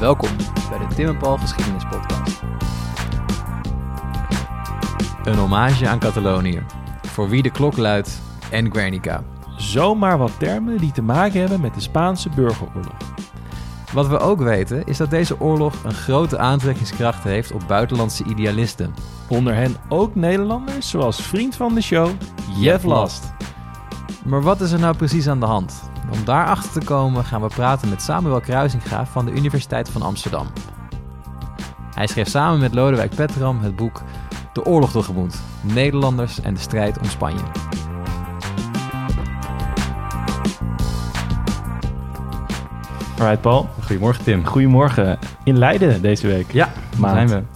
[0.00, 0.30] Welkom
[0.70, 2.42] bij de Tim en Paul Geschiedenis Podcast.
[5.24, 6.62] Een hommage aan Catalonië,
[7.02, 8.20] voor wie de klok luidt
[8.50, 9.24] en Guernica.
[9.56, 12.96] Zomaar wat termen die te maken hebben met de Spaanse burgeroorlog.
[13.92, 18.94] Wat we ook weten is dat deze oorlog een grote aantrekkingskracht heeft op buitenlandse idealisten.
[19.28, 22.08] Onder hen ook Nederlanders, zoals vriend van de show,
[22.58, 23.32] Jeff Last.
[24.24, 25.90] Maar wat is er nou precies aan de hand?
[26.10, 30.46] Om daarachter te komen gaan we praten met Samuel Kruisinga van de Universiteit van Amsterdam.
[31.94, 34.02] Hij schreef samen met Lodewijk Petram het boek
[34.52, 37.42] De Oorlog tegemoet, Nederlanders en de strijd om Spanje.
[43.18, 44.44] Alright Paul, Goedemorgen Tim.
[44.46, 45.18] goedemorgen.
[45.44, 46.52] In Leiden deze week.
[46.52, 47.28] Ja, waar Maand.
[47.30, 47.46] zijn we?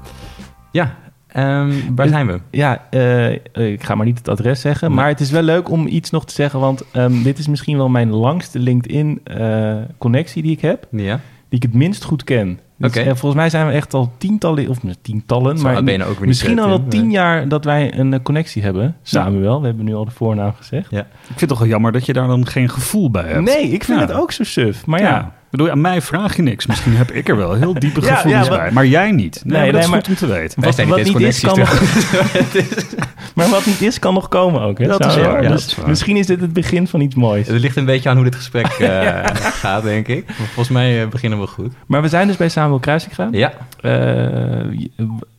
[0.70, 0.94] Ja,
[1.32, 2.40] ehm, waar Is- zijn we?
[2.50, 3.32] Ja, eh,
[3.72, 6.24] ik ga maar niet het adres zeggen, maar het is wel leuk om iets nog
[6.26, 11.20] te zeggen, want ehm, dit is misschien wel mijn langste LinkedIn-connectie die ik heb, Ja.
[11.48, 12.58] die ik het minst goed ken.
[12.80, 13.04] Dus, Oké.
[13.04, 16.68] volgens mij zijn we echt al tientallen, of tientallen, Zo maar nou ook misschien al
[16.68, 18.96] wel tien jaar dat wij een eh, connectie hebben.
[19.02, 20.90] Samuel, we hebben nu al de voornaam gezegd.
[20.90, 21.00] Ja.
[21.00, 23.40] Ik vind het toch wel jammer dat je daar dan geen gevoel bij hebt.
[23.44, 24.06] Nee, ik vind Ja.
[24.06, 24.86] het ook zo suf.
[24.86, 26.66] Maar ja, Ik bedoel, aan mij vraag je niks.
[26.66, 28.70] Misschien heb ik er wel heel diepe gevoelens ja, bij.
[28.70, 29.42] Maar jij niet.
[29.44, 30.62] Nee, Nee, maar dat nee, is maar- goed om te weten.
[30.62, 31.80] Wat, niet is, kan nog,
[33.34, 34.78] maar wat niet is, kan nog komen ook.
[34.78, 35.30] Hè, Dat is Samuel?
[35.30, 35.88] waar, ja, Dus dat is waar.
[35.88, 37.46] Misschien is dit het begin van iets moois.
[37.46, 40.26] Het ligt een beetje aan hoe dit gesprek eh, gaat, denk ik.
[40.26, 41.72] Maar volgens mij eh, beginnen we goed.
[41.86, 43.32] Maar we zijn dus bij Samuel Kruising gegaan.
[43.32, 44.88] Ja, Eh,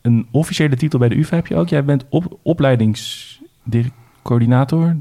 [0.02, 1.68] een officiële titel bij de UvA heb je ook.
[1.68, 4.96] Jij bent op, opleidingscoördinator.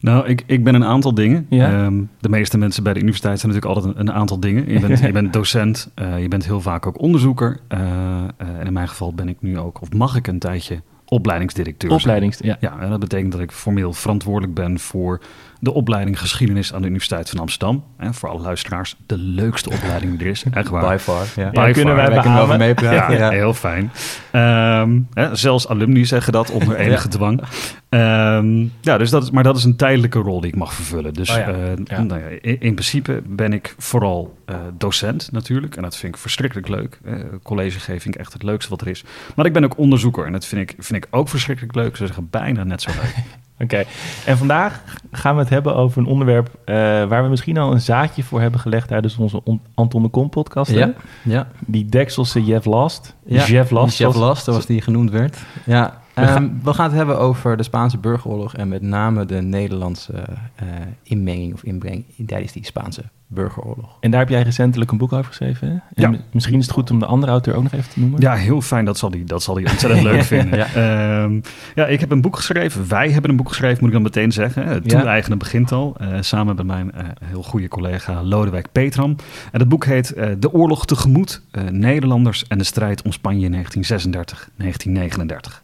[0.00, 1.46] Nou, ik, ik ben een aantal dingen.
[1.48, 1.84] Ja?
[1.84, 4.72] Ehm, de meeste mensen bij de universiteit zijn natuurlijk altijd een, een aantal dingen.
[4.72, 7.58] Je bent, je bent docent, eh, je bent heel vaak ook onderzoeker.
[7.68, 8.24] eh, eh,
[8.58, 11.90] en in mijn geval ben ik nu ook, of mag ik een tijdje, opleidingsdirecteur.
[11.90, 12.38] Opleidings...
[12.40, 12.56] Ja.
[12.60, 15.20] Ja, en dat betekent dat ik formeel verantwoordelijk ben voor
[15.62, 17.84] de opleiding geschiedenis aan de Universiteit van Amsterdam.
[17.96, 20.44] En voor alle luisteraars, de leukste opleiding die er is.
[20.50, 20.88] Echt waar.
[20.92, 21.24] by far.
[21.36, 21.50] Ja.
[21.50, 22.66] By Ja, kunnen wij Wij kunnen over beamen.
[22.66, 23.14] meepraten.
[23.16, 23.30] Ja, Ja.
[23.30, 23.92] heel fijn.
[24.30, 27.42] Ehm, hè, zelfs alumni zeggen dat onder enige dwang.
[27.88, 31.14] Ehm, ja, dus dat is, maar dat is een tijdelijke rol die ik mag vervullen.
[31.14, 31.98] Dus Oh eh.
[31.98, 35.76] Nou ja, in, in principe ben ik vooral eh, docent natuurlijk.
[35.76, 37.00] En dat vind ik verschrikkelijk leuk.
[37.42, 39.04] College geven vind ik echt het leukste wat er is.
[39.36, 40.26] Maar ik ben ook onderzoeker.
[40.26, 41.96] En dat vind ik, vind ik ook verschrikkelijk leuk.
[41.96, 43.14] Ze zeggen bijna net zo leuk.
[43.58, 43.84] Oké.
[44.26, 46.48] En vandaag gaan we het hebben over een onderwerp...
[46.64, 46.74] eh,
[47.04, 48.88] waar we misschien al een zaadje voor hebben gelegd...
[48.88, 50.70] tijdens onze On- Anton de Kom podcast.
[50.70, 50.92] Ja,
[51.22, 51.48] ja.
[51.66, 53.14] Die Dekselse Jeff Last.
[53.24, 53.44] ja.
[53.44, 53.98] Jeff Last.
[53.98, 55.36] Jeff Last, zoals die genoemd werd.
[55.64, 59.24] Ja, We ehm, gaan- we gaan het hebben over de Spaanse burgeroorlog en met name
[59.26, 60.12] de Nederlandse
[60.54, 60.66] eh,
[61.02, 63.96] inmenging of inbreng tijdens die Spaanse burgeroorlog.
[64.00, 65.66] En daar heb jij recentelijk een boek over geschreven.
[65.68, 65.72] Hè?
[65.72, 66.08] En Ja.
[66.10, 68.20] m- Misschien is het goed om de andere auteur ook nog even te noemen.
[68.20, 68.84] Ja, heel fijn.
[68.84, 70.58] Dat zal hij dat zal hij ontzettend leuk vinden.
[70.58, 70.66] Ja.
[70.74, 71.28] Ja.
[71.74, 72.88] ja, ik heb een boek geschreven.
[72.88, 74.66] Wij hebben een boek geschreven, moet ik dan meteen zeggen.
[74.66, 74.98] Het Ja.
[74.98, 75.94] toe-eigenen begint al.
[75.98, 79.16] eh, samen met mijn eh, heel goede collega Lodewijk Petram.
[79.52, 81.42] En het boek heet eh, De Oorlog tegemoet.
[81.50, 85.62] eh, Nederlanders en de strijd om Spanje in 1936-1939.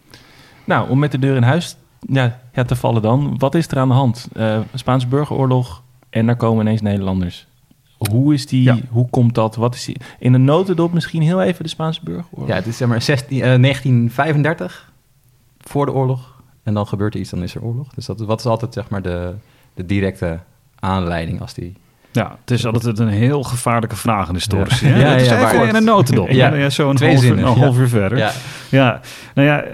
[0.68, 3.34] Nou, om met de deur in huis ja, ja, te vallen dan.
[3.38, 4.28] Wat is er aan de hand?
[4.34, 7.46] Eh Spaanse burgeroorlog en daar komen ineens Nederlanders.
[8.10, 8.76] Hoe is die, Ja.
[8.90, 9.56] hoe komt dat?
[9.56, 9.96] Wat is die?
[10.18, 12.48] In een notendop misschien heel even de Spaanse burgeroorlog.
[12.48, 14.92] Ja, het is zeg maar 16, eh, 1935
[15.60, 17.88] voor de oorlog en dan gebeurt er iets, dan is er oorlog.
[17.94, 19.34] Dus dat, wat is altijd zeg maar de,
[19.74, 20.38] de directe
[20.80, 21.76] aanleiding als die...
[22.12, 24.86] Ja, het is altijd een heel gevaarlijke vraag in de historici.
[24.88, 24.92] Ja.
[24.94, 25.16] hè?
[25.16, 26.28] Ja, in een notendop.
[26.30, 26.54] Ja.
[26.54, 26.70] Ja.
[26.70, 27.58] Zo een half, uur- zinnen, een ja.
[27.58, 28.18] half uur verder.
[28.18, 28.32] Ja,
[28.70, 29.00] Ja,
[29.34, 29.72] nou ja, eh,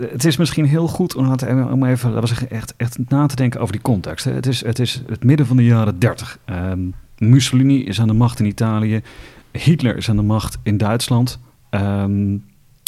[0.00, 1.32] het is misschien heel goed om,
[1.70, 4.24] om even laten we echt, echt na te denken over die context.
[4.24, 4.32] hè.
[4.32, 6.38] Het is, het is het midden van de jaren 30.
[6.44, 6.80] Ehm,
[7.18, 9.02] Mussolini is aan de macht in Italië.
[9.52, 11.40] Hitler is aan de macht in Duitsland.
[11.70, 12.36] Ehm,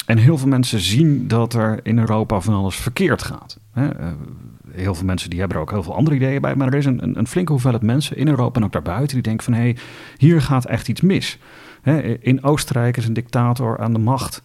[0.07, 3.59] en heel veel mensen zien dat er in Europa van alles verkeerd gaat.
[3.73, 3.89] Hè.
[3.89, 4.07] Eh,
[4.71, 6.55] heel veel mensen die hebben er ook heel veel andere ideeën bij.
[6.55, 9.23] Maar er is een, een, een flinke hoeveelheid mensen in Europa en ook daarbuiten die
[9.23, 9.55] denken van...
[9.55, 9.77] hé, hey,
[10.17, 11.39] hier gaat echt iets mis.
[11.83, 14.43] Hè, in Oostenrijk is een dictator aan de macht.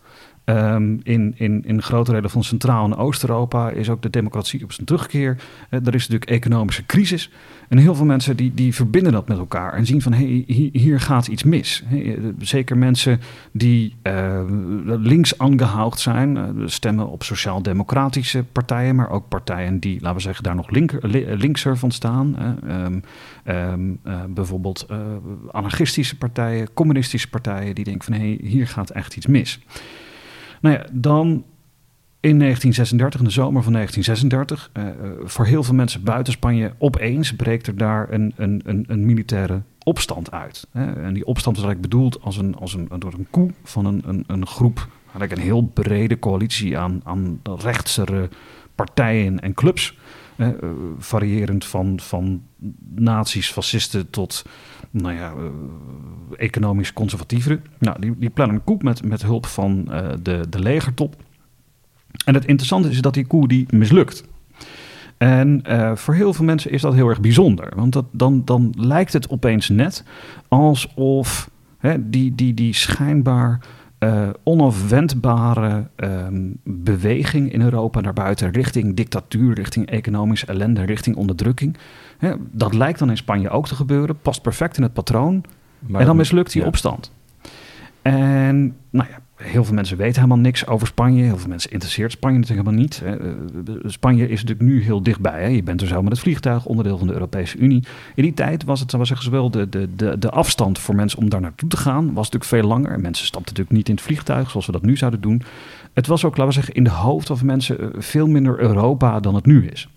[0.48, 4.72] Ehm, in, in, in grote delen van Centraal- en Oost-Europa is ook de democratie op
[4.72, 5.38] zijn terugkeer.
[5.70, 7.32] Eh, er is natuurlijk economische crisis.
[7.68, 11.00] En heel veel mensen die, die verbinden dat met elkaar en zien van hey, hier,
[11.00, 11.84] gaat iets mis.
[11.92, 13.20] Eh, zeker mensen
[13.52, 14.42] die eh,
[14.86, 20.56] links aangehaald zijn, stemmen op sociaal-democratische partijen, maar ook partijen die, laten we zeggen, daar
[20.56, 22.36] nog linker, li- linkser van staan.
[22.68, 23.00] Ehm,
[23.44, 24.88] ehm, eh, bijvoorbeeld
[25.52, 29.60] anarchistische partijen, communistische partijen, die denken van hé, hey, hier gaat echt iets mis.
[30.62, 31.44] Nou ja, dan
[32.20, 34.94] in 1936, in de zomer van 1936, eh, eh,
[35.24, 39.62] voor heel veel mensen buiten Spanje, opeens breekt er daar een, een, een, een militaire
[39.84, 40.68] opstand uit.
[40.72, 41.04] Hè.
[41.04, 44.02] En die opstand is eigenlijk bedoeld als een, als een, door een coup van een,
[44.06, 48.30] een, een groep, eigenlijk een heel brede coalitie aan, aan rechtsere
[48.76, 49.98] partijen en clubs.
[50.36, 50.50] eh,
[50.98, 52.44] variërend van, van
[52.96, 54.44] nazi's, fascisten tot
[54.92, 55.46] nou ja, eh,
[56.38, 57.64] economisch conservatieveren.
[57.80, 61.16] Nou, die, die plannen een coup met, met hulp van eh, de, de legertop.
[62.26, 64.24] En het interessante is dat die coup die mislukt.
[65.18, 67.74] En eh, voor heel veel mensen is dat heel erg bijzonder.
[67.76, 70.04] Want dat, dan, dan lijkt het opeens net
[70.48, 73.60] alsof hè, die, die, die schijnbaar
[74.44, 81.78] onafwendbare ehm, beweging in Europa naar buiten, richting dictatuur, richting economische ellende, richting onderdrukking.
[82.18, 85.44] Hè, dat lijkt dan in Spanje ook te gebeuren, past perfect in het patroon.
[85.80, 86.68] Maar en dan mislukt die ja.
[86.68, 87.12] opstand.
[88.02, 91.24] En nou ja, heel veel mensen weten helemaal niks over Spanje.
[91.24, 93.00] Heel veel mensen interesseert Spanje natuurlijk helemaal niet.
[93.00, 93.18] hè.
[93.18, 95.42] Eh, Spanje is natuurlijk nu heel dichtbij.
[95.42, 95.48] Hè.
[95.48, 97.84] Je bent er zo met het vliegtuig, onderdeel van de Europese Unie.
[98.16, 100.96] In die tijd was het, was zeggen ze wel, de, de, de, de afstand voor
[100.96, 102.06] mensen om daar naartoe te gaan...
[102.06, 103.00] was natuurlijk veel langer.
[103.00, 105.42] Mensen stapten natuurlijk niet in het vliegtuig zoals we dat nu zouden doen.
[105.94, 109.20] Het was ook, laten we zeggen, in de hoofd van mensen eh, veel minder Europa
[109.20, 109.90] dan het nu is.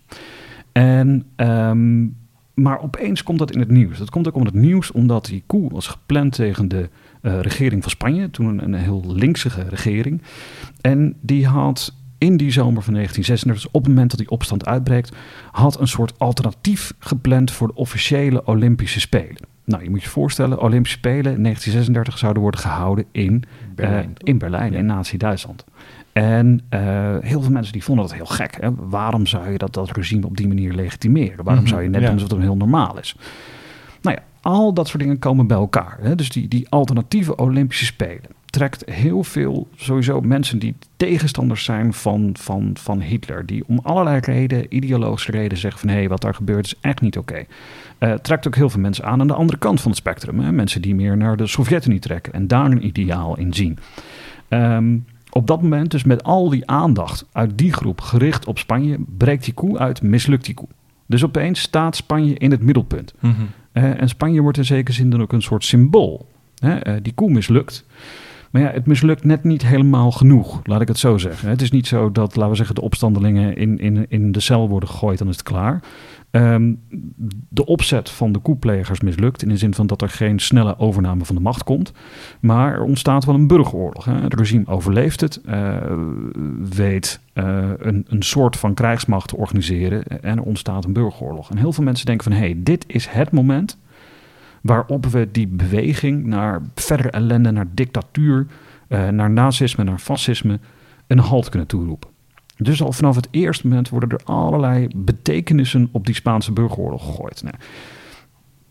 [0.73, 2.07] En, ehm,
[2.55, 3.99] maar opeens komt dat in het nieuws.
[3.99, 6.89] Dat komt ook om het nieuws omdat die coup was gepland tegen de
[7.23, 8.31] eh, regering van Spanje.
[8.31, 10.23] Toen een, een heel linksige regering.
[10.81, 14.67] En die had in die zomer van 1936, dus op het moment dat die opstand
[14.67, 15.13] uitbreekt,
[15.51, 19.49] had een soort alternatief gepland voor de officiële Olympische Spelen.
[19.71, 23.43] Nou, je moet je voorstellen, Olympische Spelen in 1936 zouden worden gehouden in
[23.75, 24.05] Berlijn.
[24.17, 25.65] eh, in Berlijn, in Nazi-Duitsland.
[26.13, 26.81] En eh,
[27.21, 28.57] heel veel mensen die vonden dat heel gek.
[28.61, 28.69] Hè?
[28.75, 31.45] Waarom zou je dat, dat regime op die manier legitimeren?
[31.45, 32.07] Waarom Mhm, zou je net ja.
[32.07, 33.17] doen alsof het heel normaal is?
[34.03, 35.99] Nou ja, al dat soort dingen komen bij elkaar.
[36.01, 36.15] Hè?
[36.15, 42.35] Dus die, die alternatieve Olympische Spelen trekt heel veel sowieso mensen die tegenstanders zijn van,
[42.39, 43.47] van, van Hitler.
[43.47, 47.01] Die om allerlei redenen, ideologische redenen zeggen van hé, hey, wat daar gebeurt is echt
[47.01, 47.45] niet oké.
[47.99, 50.41] Eh, trekt ook heel veel mensen aan aan de andere kant van het spectrum.
[50.41, 50.53] Hè?
[50.53, 53.79] Mensen die meer naar de Sovjet-Unie trekken en daar een ideaal in zien.
[54.49, 54.97] Ehm,
[55.31, 59.45] op dat moment, dus met al die aandacht uit die groep gericht op Spanje, breekt
[59.45, 60.69] die koe uit, mislukt die koe.
[61.07, 63.15] Dus opeens staat Spanje in het middelpunt.
[63.21, 63.35] Mhm.
[63.73, 66.27] Eh, en Spanje wordt in zekere zin dan ook een soort symbool.
[66.59, 66.79] Hè?
[66.79, 67.85] eh, die koe mislukt.
[68.51, 71.49] Maar ja, het mislukt net niet helemaal genoeg, laat ik het zo zeggen.
[71.49, 74.69] Het is niet zo dat, laten we zeggen, de opstandelingen in, in, in de cel
[74.69, 75.83] worden gegooid, dan is het klaar.
[76.31, 76.75] Ehm,
[77.49, 81.25] de opzet van de koeplegers mislukt in de zin van dat er geen snelle overname
[81.25, 81.93] van de macht komt.
[82.41, 84.05] Maar er ontstaat wel een burgeroorlog.
[84.05, 84.15] Hè.
[84.15, 85.77] Het regime overleeft het, eh,
[86.77, 91.51] weet eh, een, een soort van krijgsmacht te organiseren en er ontstaat een burgeroorlog.
[91.51, 93.79] En heel veel mensen denken van, hé, hey, dit is het moment
[94.61, 98.47] waarop we die beweging naar verdere ellende, naar dictatuur,
[98.89, 100.59] eh, naar nazisme, naar fascisme,
[101.07, 102.11] een halt kunnen toeroepen.
[102.57, 107.43] Dus al vanaf het eerste moment worden er allerlei betekenissen op die Spaanse burgeroorlog gegooid.
[107.43, 107.55] Nou,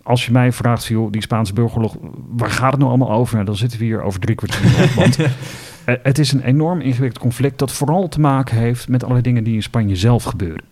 [0.04, 1.96] als je mij vraagt, joh, die Spaanse burgeroorlog,
[2.30, 3.34] waar gaat het nou allemaal over?
[3.34, 4.94] Nou, dan zitten we hier over drie kwartier.
[4.96, 9.24] want eh, het is een enorm ingewikkeld conflict dat vooral te maken heeft met allerlei
[9.24, 10.64] dingen die in Spanje zelf gebeuren.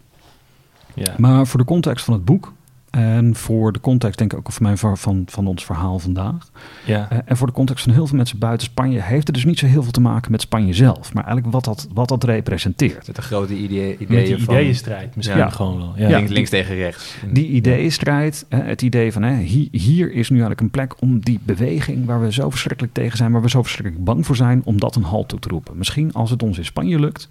[0.94, 1.14] Ja.
[1.18, 2.54] Maar voor de context van het boek
[2.98, 6.52] en voor de context denk ik ook van, mijn, ver- van, van ons verhaal vandaag.
[6.86, 7.10] ja.
[7.10, 9.60] eh, en voor de context van heel veel mensen buiten Spanje heeft het dus niet
[9.60, 11.14] zo heel veel te maken met Spanje zelf.
[11.14, 13.08] Maar eigenlijk wat dat, wat dat representeert.
[13.08, 15.50] Met de grote idee, Met ideeën die van ideeënstrijd misschien Ja.
[15.50, 15.94] gewoon wel.
[15.98, 16.08] Ja.
[16.18, 17.16] links, links tegen rechts.
[17.32, 21.40] Die ideeënstrijd, het idee van hè, hier, hier is nu eigenlijk een plek om die
[21.44, 24.80] beweging waar we zo verschrikkelijk tegen zijn, waar we zo verschrikkelijk bang voor zijn, om
[24.80, 25.78] dat een halt toe te roepen.
[25.78, 27.30] Misschien als het ons in Spanje lukt,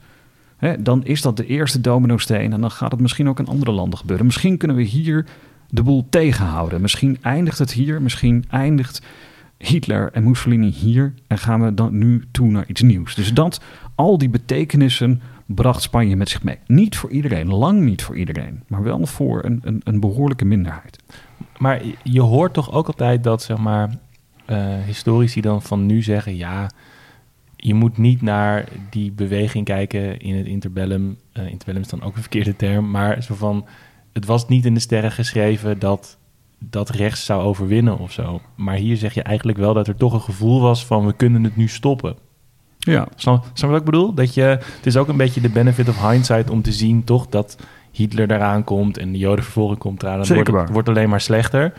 [0.57, 3.71] hè, dan is dat de eerste dominosteen en dan gaat het misschien ook in andere
[3.73, 4.27] landen gebeuren.
[4.27, 5.27] Misschien kunnen we hier
[5.69, 6.81] de boel tegenhouden.
[6.81, 9.03] Misschien eindigt het hier, misschien eindigt
[9.59, 13.15] Hitler en Mussolini hier en gaan we dan nu toe naar iets nieuws.
[13.15, 13.61] Dus dat,
[13.95, 16.59] al die betekenissen bracht Spanje met zich mee.
[16.67, 20.99] Niet voor iedereen, lang niet voor iedereen, maar wel voor een, een, een behoorlijke minderheid.
[21.59, 23.99] Maar je hoort toch ook altijd dat, zeg maar,
[24.45, 26.37] eh, historici dan van nu zeggen...
[26.37, 26.71] ja,
[27.57, 31.19] je moet niet naar die beweging kijken in het interbellum.
[31.33, 33.67] Eh, interbellum is dan ook een verkeerde term, maar zo van...
[34.17, 36.19] het was niet in de sterren geschreven dat
[36.59, 38.41] dat rechts zou overwinnen of zo.
[38.55, 41.07] Maar hier zeg je eigenlijk wel dat er toch een gevoel was van...
[41.07, 42.17] we kunnen het nu stoppen.
[42.79, 44.15] Ja, Snap, snap je wat ik bedoel?
[44.15, 47.27] Dat je, het is ook een beetje de benefit of hindsight om te zien toch
[47.27, 47.57] dat
[47.93, 50.19] Hitler eraan komt en de jodenvervolging komt eraan.
[50.19, 51.73] Het wordt, het wordt alleen maar slechter.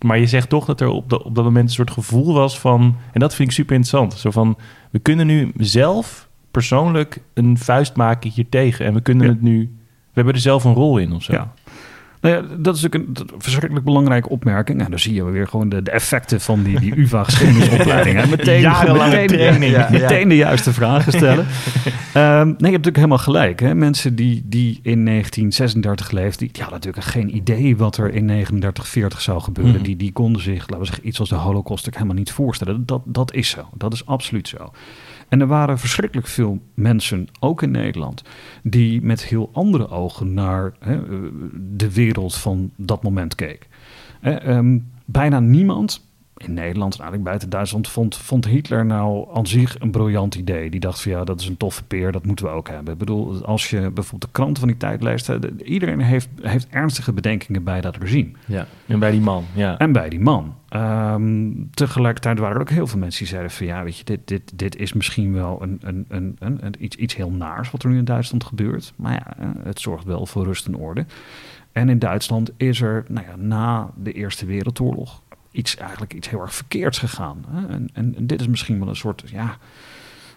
[0.00, 2.58] Maar je zegt toch dat er op, de, op dat moment een soort gevoel was
[2.60, 2.96] van...
[3.12, 4.12] En dat vind ik super interessant.
[4.20, 4.56] Zo van,
[4.90, 8.86] we kunnen nu zelf persoonlijk een vuist maken hiertegen.
[8.86, 9.32] En we kunnen Ja.
[9.32, 9.58] het nu...
[10.04, 11.32] We hebben er zelf een rol in of zo.
[11.32, 11.52] Ja.
[12.24, 14.80] Nou ja, dat is natuurlijk een verschrikkelijk belangrijke opmerking.
[14.84, 18.30] En dan zie je weer gewoon de, de effecten van die, die UvA-geschiedenisopleiding.
[18.30, 19.72] Meteen, Jarenlange meteen, training.
[19.72, 20.00] Ja, Ja, ja.
[20.00, 21.46] meteen de juiste vragen stellen.
[22.12, 23.60] Ehm, nee, je hebt natuurlijk helemaal gelijk.
[23.60, 23.74] Hè.
[23.74, 28.88] Mensen die, die in 1936 leefden, die, hadden natuurlijk geen idee wat er in 39,
[28.88, 29.74] 40 zou gebeuren.
[29.74, 29.82] Mhm.
[29.82, 32.86] Die, die konden zich, laten we zeggen, iets als de holocaust ook helemaal niet voorstellen.
[32.86, 33.68] Dat, dat is zo.
[33.74, 34.72] Dat is absoluut zo.
[35.28, 38.22] En er waren verschrikkelijk veel mensen, ook in Nederland,
[38.66, 41.00] die met heel andere ogen naar hè,
[41.76, 43.68] de wereld van dat moment keek.
[44.20, 46.06] Ehm, bijna niemand
[46.46, 50.70] in Nederland en eigenlijk buiten Duitsland vond, vond Hitler nou aan zich een briljant idee.
[50.70, 52.92] Die dacht van ja, dat is een toffe peer, dat moeten we ook hebben.
[52.92, 55.30] Ik bedoel, als je bijvoorbeeld de kranten van die tijd leest,
[55.64, 58.30] iedereen heeft, heeft ernstige bedenkingen bij dat regime.
[58.46, 59.44] Ja, en bij die man.
[59.54, 59.78] Ja.
[59.78, 60.54] En bij die man.
[60.76, 64.20] Um, tegelijkertijd waren er ook heel veel mensen die zeiden van ja, weet je, dit,
[64.24, 67.90] dit, dit is misschien wel een, een, een, een, iets, iets heel naars wat er
[67.90, 68.92] nu in Duitsland gebeurt.
[68.96, 71.06] Maar ja, eh, het zorgt wel voor rust en orde.
[71.72, 75.22] En in Duitsland is er nou ja, na de Eerste Wereldoorlog
[75.54, 77.44] iets, eigenlijk iets heel erg verkeerds gegaan.
[77.48, 77.66] Hè?
[77.66, 79.56] En, en, en, dit is misschien wel een soort, ja,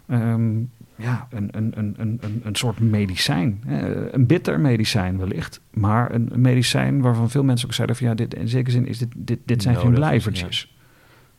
[0.10, 3.62] um, ja een, een, een, een, een soort medicijn.
[3.66, 4.14] Hè?
[4.14, 5.62] Een bitter medicijn wellicht.
[5.72, 8.98] Maar een, medicijn waarvan veel mensen ook zeiden van ja, dit, in zekere zin is
[8.98, 10.76] dit, dit, dit zijn geen blijvertjes.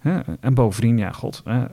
[0.03, 0.25] Ja.
[0.41, 1.65] En bovendien, ja, god, uh,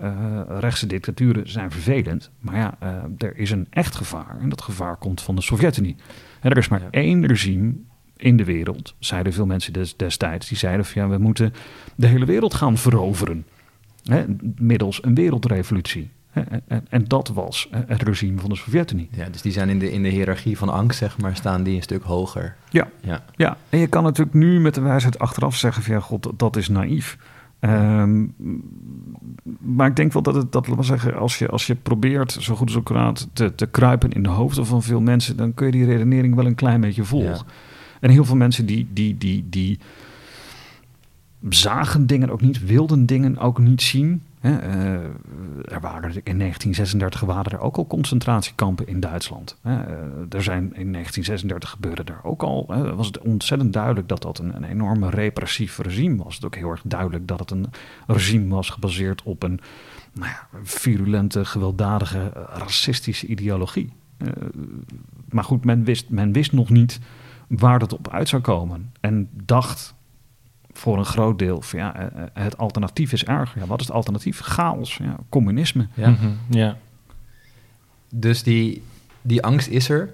[0.47, 2.31] rechtse dictaturen zijn vervelend.
[2.39, 4.38] Maar ja, uh, er is een echt gevaar.
[4.41, 5.95] En dat gevaar komt van de Sovjet-Unie.
[6.41, 7.74] Er is maar één regime
[8.25, 11.53] in de wereld, zeiden veel mensen des, destijds, die zeiden van ja, we moeten
[11.96, 13.46] de hele wereld gaan veroveren.
[14.03, 14.25] Hè,
[14.58, 16.10] middels een wereldrevolutie.
[16.32, 19.10] En, en, en, dat was het regime van de Sovjet-Unie.
[19.12, 21.75] Ja, dus die zijn in de, in de hiërarchie van angst, zeg maar, staan die
[21.75, 22.55] een stuk hoger.
[22.70, 23.24] Ja, ja.
[23.36, 23.58] ja.
[23.70, 26.70] en je kan natuurlijk nu met de wijsheid achteraf zeggen van ja, god, dat is
[26.70, 27.17] naïef.
[27.60, 28.34] Um,
[29.60, 32.55] maar ik denk wel dat het, dat wil zeggen, als je, als je probeert zo
[32.55, 35.72] goed als ook te, te kruipen in de hoofden van veel mensen, dan kun je
[35.72, 37.29] die redenering wel een klein beetje volgen.
[37.29, 37.44] Ja.
[37.99, 39.79] En heel veel mensen die, die, die, die
[41.49, 44.23] zagen dingen ook niet, wilden dingen ook niet zien.
[44.39, 44.51] Hè.
[44.51, 44.93] Uh,
[45.73, 49.57] er waren in 1936 waren er ook al concentratiekampen in Duitsland.
[49.61, 49.71] Hè.
[49.71, 49.93] Uh,
[50.29, 52.65] er zijn in 1936 gebeurde er ook al.
[52.67, 56.35] Hè, was het ontzettend duidelijk dat dat een, een enorme repressief regime was.
[56.35, 57.65] Het ook heel erg duidelijk dat het een
[58.07, 59.59] regime was gebaseerd op een
[60.13, 63.89] nou ja, virulente, gewelddadige, racistische ideologie.
[65.29, 66.99] Maar goed, men wist, men wist nog niet
[67.57, 68.91] waar dat op uit zou komen.
[69.00, 69.95] En dacht
[70.71, 73.62] voor een groot deel van ja, eh, eh, het alternatief is erger.
[73.62, 74.39] Ja, wat is het alternatief?
[74.39, 75.88] Chaos, ja, communisme.
[75.93, 76.09] Ja.
[76.09, 76.77] Mhm, ja.
[78.09, 78.83] Dus die,
[79.21, 80.13] die angst is er.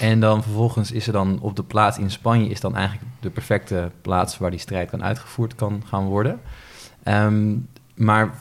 [0.00, 2.48] En dan vervolgens is er dan op de plaats in Spanje...
[2.48, 6.40] is dan eigenlijk de perfecte plaats waar die strijd kan uitgevoerd kan gaan worden.
[7.04, 8.34] Um, maar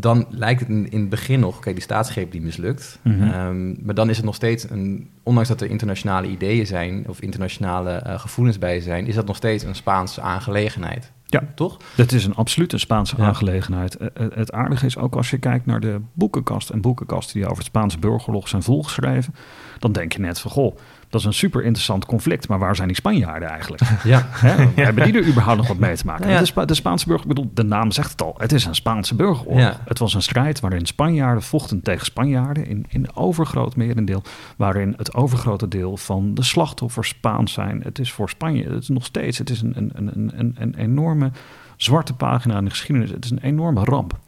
[0.00, 2.98] dan lijkt het in, het begin nog, kijk, die staatsgreep die mislukt.
[3.02, 3.22] Mhm.
[3.22, 7.20] Ehm, maar dan is het nog steeds een, ondanks dat er internationale ideeën zijn of
[7.20, 11.12] internationale uh, gevoelens bij zijn, is dat nog steeds een Spaanse aangelegenheid.
[11.24, 11.76] Ja, toch?
[11.94, 14.00] Dat is een absolute Spaanse aangelegenheid.
[14.00, 17.56] Uh, het aardige is ook als je kijkt naar de boekenkast en boekenkasten die over
[17.56, 19.34] het Spaanse burgerlog zijn volgeschreven,
[19.78, 20.76] dan denk je net van goh
[21.08, 22.48] dat is een super interessant conflict.
[22.48, 23.82] Maar waar zijn die Spanjaarden eigenlijk?
[24.04, 24.26] Ja.
[24.30, 24.82] Hè?
[24.82, 26.30] Hebben die er überhaupt nog wat mee te maken?
[26.30, 26.42] Ja.
[26.42, 28.34] De, de, Spaanse burger, ik bedoel, de naam zegt het al.
[28.38, 29.60] Het is een Spaanse burgeroorlog.
[29.60, 29.80] Ja.
[29.84, 32.66] Het was een strijd waarin Spanjaarden vochten tegen Spanjaarden.
[32.66, 34.22] In, in overgroot merendeel.
[34.56, 37.80] Waarin het overgrote deel van de slachtoffers Spaans zijn.
[37.82, 40.74] Het is voor Spanje, het is nog steeds, het is een, een, een, een, een
[40.74, 41.30] enorme
[41.76, 43.10] zwarte pagina in de geschiedenis.
[43.10, 44.18] Het is een enorme ramp.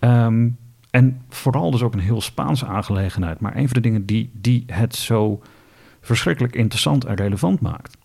[0.00, 0.56] Um,
[0.90, 3.40] en vooral dus ook een heel Spaanse aangelegenheid.
[3.40, 5.42] Maar een van de dingen die, die het zo
[6.02, 7.96] verschrikkelijk interessant en relevant maakt,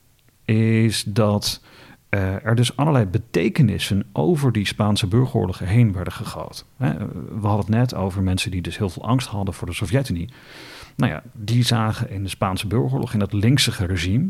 [0.45, 1.61] is dat
[2.09, 6.65] uh, er dus allerlei betekenissen over die Spaanse burgeroorlogen heen werden gegooid.
[6.77, 10.29] We hadden het net over mensen die dus heel veel angst hadden voor de Sovjet-Unie.
[10.95, 14.29] Nou ja, die zagen in de Spaanse burgeroorlog, in dat linkse regime,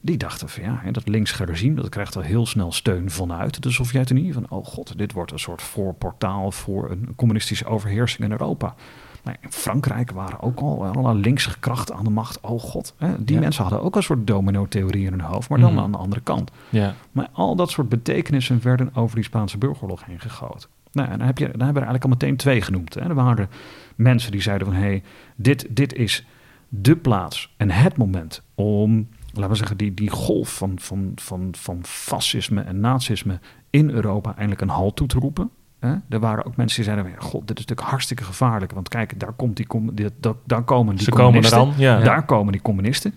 [0.00, 3.70] die dachten van ja, dat linkse regime, dat krijgt al heel snel steun vanuit de
[3.70, 4.32] Sovjet-Unie.
[4.32, 8.74] Van oh god, dit wordt een soort voorportaal voor een communistische overheersing in Europa.
[9.22, 12.40] Maar in Frankrijk waren ook al allerlei linkse krachten aan de macht.
[12.40, 13.24] Oh god, hè?
[13.24, 15.82] die mensen hadden ook een soort domino-theorie in hun hoofd, maar dan mhm.
[15.82, 16.50] aan de andere kant.
[16.68, 16.94] Ja.
[17.12, 20.68] Maar al dat soort betekenissen werden over die Spaanse burgeroorlog heen gegoten.
[20.92, 22.94] Nou, en dan, heb je, dan hebben we er eigenlijk al meteen twee genoemd.
[22.94, 23.00] Hè?
[23.00, 23.48] Er waren
[23.96, 25.02] mensen die zeiden van, hé, hey,
[25.36, 26.26] dit, dit is
[26.68, 31.48] de plaats en het moment om, laten we zeggen, die, die golf van, van, van,
[31.52, 35.50] van fascisme en nazisme in Europa eindelijk een halt toe te roepen.
[35.80, 35.94] Hè?
[36.08, 38.72] Er waren ook mensen die zeiden: God, dit is natuurlijk hartstikke gevaarlijk.
[38.72, 40.12] Want kijk, daar, komt die, dit,
[40.44, 41.58] daar komen die Ze communisten.
[41.58, 43.14] Komen er dan, Daar komen die communisten.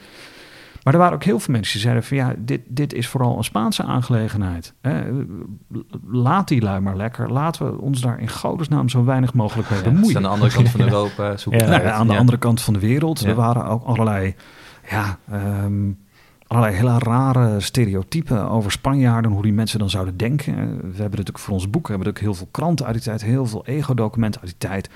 [0.84, 3.38] Maar er waren ook heel veel mensen die zeiden: van ja, dit, dit is vooral
[3.38, 4.74] een Spaanse aangelegenheid.
[4.82, 5.04] Hè?
[6.08, 7.32] Laat die lui maar lekker.
[7.32, 10.16] Laten we ons daar in godesnaam zo weinig mogelijk mee bemoeien.
[10.16, 11.36] aan de andere kant van Europa.
[11.50, 11.66] Ja.
[11.66, 13.24] Nou, aan de andere kant van de wereld.
[13.24, 14.36] Er waren ook allerlei.
[14.90, 15.18] Ja,
[15.64, 15.98] um,
[16.54, 20.56] allerlei hele rare stereotypen over Spanjaarden, hoe die mensen dan zouden denken.
[20.56, 23.46] We hebben natuurlijk voor ons boek hebben ook heel veel kranten uit die tijd, heel
[23.46, 24.90] veel ego-documenten uit die tijd.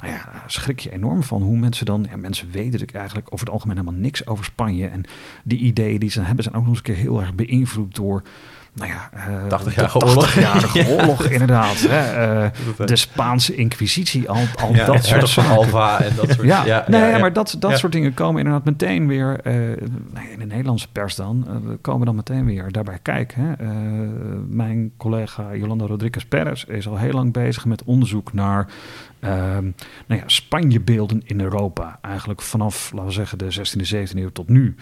[0.00, 2.06] Nou ja, schrik je enorm van hoe mensen dan.
[2.10, 4.86] Ja, mensen weten natuurlijk eigenlijk over het algemeen helemaal niks over Spanje.
[4.86, 5.04] En
[5.44, 8.22] die ideeën die ze hebben zijn ook nog eens een keer heel erg beïnvloed door
[8.74, 10.34] nou ja, uh, 80-jarige oorlog.
[10.34, 11.86] 80-jarige oorlog, inderdaad.
[11.88, 12.02] Hè,
[12.44, 16.64] uh, de Spaanse Inquisitie, al, al ja, dat soort van Alva en dat soort Ja,
[16.64, 19.70] ja, nee, maar dat, dat soort dingen komen inderdaad meteen weer, uh,
[20.32, 21.46] in de Nederlandse pers dan,
[21.80, 23.42] komen dan meteen weer daarbij kijken.
[23.42, 23.66] Hè.
[24.48, 28.66] mijn collega Jolanda Rodriguez Perez is al heel lang bezig met onderzoek naar
[29.24, 29.70] Ehm,
[30.06, 31.98] nou ja, Spanje-beelden in Europa.
[32.02, 34.74] Eigenlijk vanaf, laten we zeggen, de 16e, 17e eeuw tot nu.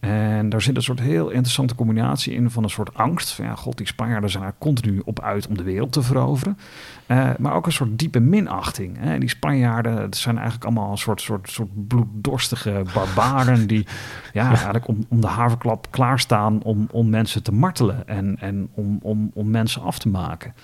[0.00, 3.32] En daar zit een soort heel interessante combinatie in van een soort angst.
[3.32, 6.58] Van ja, god, die Spanjaarden zijn er continu op uit om de wereld te veroveren.
[7.06, 8.96] Uh, maar ook een soort diepe minachting.
[8.98, 9.18] Hè.
[9.18, 13.66] Die Spanjaarden het zijn eigenlijk allemaal een soort, soort, soort bloeddorstige barbaren...
[13.66, 13.86] die
[14.32, 18.08] ja, eigenlijk om, om de haverklap klaarstaan om, om mensen te martelen...
[18.08, 20.54] en, en om, om, om mensen af te maken.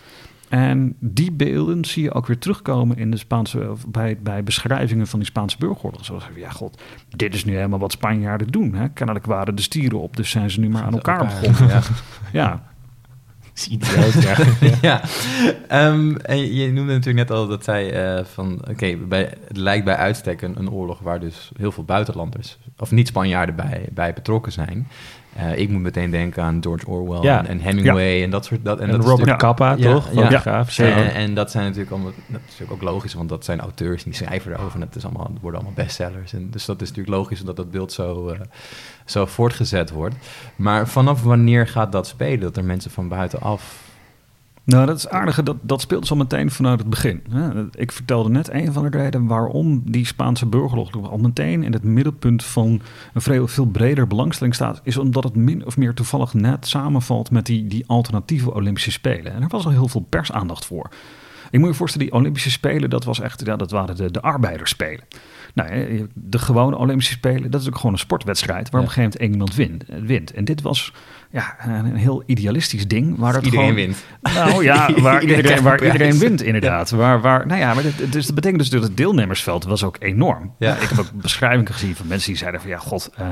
[0.49, 5.19] En die beelden zie je ook weer terugkomen in de Spaanse, bij, bij beschrijvingen van
[5.19, 6.05] die Spaanse burgeroorlog.
[6.05, 6.83] Zoals, ja god,
[7.17, 8.75] dit is nu helemaal wat Spanjaarden doen.
[8.75, 8.89] Hè?
[8.89, 11.69] Kennelijk waren de stieren op, dus zijn ze nu maar aan elkaar, begonnen.
[11.69, 11.83] Ja.
[12.33, 12.63] ja.
[13.71, 14.37] Idioot, ja.
[15.69, 15.89] ja.
[15.89, 18.61] Um, en je noemde natuurlijk net al dat zij uh, van...
[18.71, 18.99] Oké,
[19.49, 22.59] het lijkt bij uitstek een, een, oorlog waar dus heel veel buitenlanders...
[22.79, 24.89] of niet Spanjaarden bij, bij betrokken zijn.
[25.37, 28.65] Uh, ik moet meteen denken aan George Orwell en, en, Hemingway en dat soort...
[28.65, 30.13] Dat, en, en dat Robert Capa, toch?
[30.13, 30.65] Ja.
[30.77, 32.13] En, en, dat zijn natuurlijk allemaal...
[32.27, 34.75] Dat is natuurlijk ook logisch, want dat zijn auteurs die schrijven erover.
[34.75, 36.33] En het, is allemaal, het worden allemaal bestsellers.
[36.33, 38.41] En dus dat is natuurlijk logisch dat dat beeld zo, uh,
[39.05, 40.15] zo voortgezet wordt.
[40.57, 42.41] Maar vanaf wanneer gaat dat spelen?
[42.41, 43.86] Dat er mensen van buitenaf
[44.67, 45.43] nou, dat is aardig.
[45.43, 47.23] Dat, dat speelt zo meteen vanuit het begin.
[47.75, 51.83] Ik vertelde net een van de redenen waarom die Spaanse burgeroorlog al meteen in het
[51.83, 52.81] middelpunt van
[53.15, 57.31] een veel, veel breder belangstelling staat, is omdat het min of meer toevallig net samenvalt
[57.31, 59.33] met die, die alternatieve Olympische Spelen.
[59.33, 60.91] En er was al heel veel persaandacht voor.
[61.51, 64.21] Ik moet je voorstellen, die Olympische Spelen, dat, was echt, ja, dat waren de, de
[64.21, 65.05] arbeidersspelen.
[65.57, 69.03] Nou, de gewone Olympische Spelen, dat is ook gewoon een sportwedstrijd waar op een gegeven
[69.03, 70.07] moment één iemand wint.
[70.07, 70.33] wint.
[70.33, 70.93] En dit was
[71.31, 73.19] ja, een heel idealistisch ding.
[73.19, 74.05] Waar het iedereen wint.
[74.21, 76.91] Nou ja, waar iedereen, waar iedereen wint inderdaad.
[76.91, 79.97] Waar, waar, nou ja, maar dat, dus dat betekent dus dat het deelnemersveld was ook
[79.99, 80.55] enorm.
[80.59, 80.75] Ja.
[80.75, 83.11] ik heb ook beschrijvingen gezien van mensen die zeiden van ja, god...
[83.21, 83.27] Uh,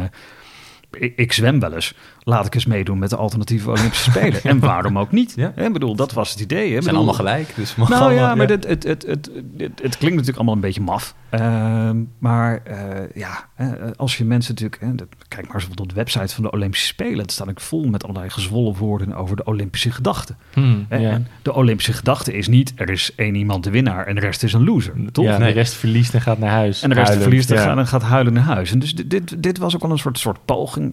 [0.98, 1.94] ik, zwem wel eens.
[2.22, 4.42] Laat ik eens meedoen met de alternatieve Olympische Spelen.
[4.42, 5.32] en waarom ook niet?
[5.36, 5.52] Ja.
[5.56, 6.74] Ik bedoel, dat was het idee.
[6.74, 6.82] Hè?
[6.82, 7.52] zijn allemaal gelijk.
[7.56, 10.80] Dus nou allemaal, ja, maar Het, het, het, het, het, klinkt natuurlijk allemaal een beetje
[10.80, 11.14] maf.
[11.30, 12.76] Ehm, maar uh,
[13.14, 13.48] ja,
[13.96, 14.82] als je mensen natuurlijk...
[14.82, 17.18] Hè, kijk maar eens op de website van de Olympische Spelen.
[17.18, 20.34] Het staat ik vol met allerlei gezwollen woorden over de Olympische gedachte.
[20.52, 22.72] Hmm, en de Olympische gedachte is niet...
[22.76, 24.94] er is één iemand de winnaar en de rest is een loser.
[25.12, 25.24] Toch?
[25.24, 26.82] Ja, de rest verliest en gaat naar huis.
[26.82, 28.72] En de rest verliest en, gaat, en gaat huilen naar huis.
[28.72, 30.83] En dus dit, dit was ook wel een soort, soort poging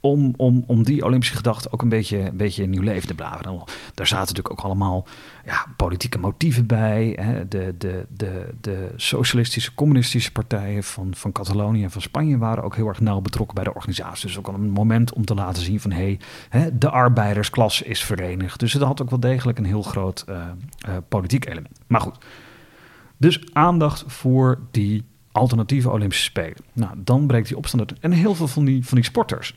[0.00, 3.64] om, om, om die Olympische gedachte ook een beetje, een beetje nieuw leven te blazen.
[3.94, 5.06] Daar zaten natuurlijk ook allemaal
[5.44, 7.16] ja, politieke motieven bij.
[7.20, 7.48] Hè.
[7.48, 12.76] De, de, de, de socialistische, communistische partijen van, van Catalonië en van Spanje waren ook
[12.76, 14.26] heel erg nauw betrokken bij de organisatie.
[14.26, 18.04] Dus ook al een moment om te laten zien van hé, hey, de arbeidersklasse is
[18.04, 18.60] verenigd.
[18.60, 20.36] Dus het had ook wel degelijk een heel groot uh,
[20.88, 21.80] uh, politiek element.
[21.86, 22.18] Maar goed,
[23.16, 25.04] dus aandacht voor die
[25.38, 26.64] alternatieve Olympische Spelen.
[26.72, 28.00] Nou, dan breekt die opstand uit.
[28.00, 29.54] En heel veel van die, van die sporters,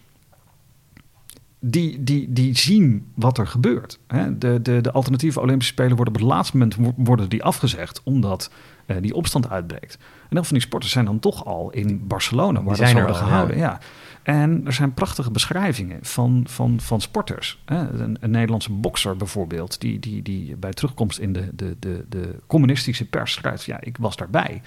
[1.60, 4.00] die, die, die zien wat er gebeurt.
[4.38, 8.52] De, de, de alternatieve Olympische Spelen worden op het laatste moment worden die afgezegd, omdat
[8.88, 9.98] uh, die opstand uitbreekt.
[10.30, 13.16] En dan van die sporters zijn dan toch al in Barcelona, waar die dat worden
[13.16, 13.58] gehouden.
[13.58, 13.80] Ja.
[14.24, 17.62] En er zijn prachtige beschrijvingen van, van, van sporters.
[17.66, 22.36] Een, een, Nederlandse bokser bijvoorbeeld, die, die, die bij terugkomst in de, de, de, de
[22.48, 24.62] communistische pers schrijft: Ja, ik was daarbij.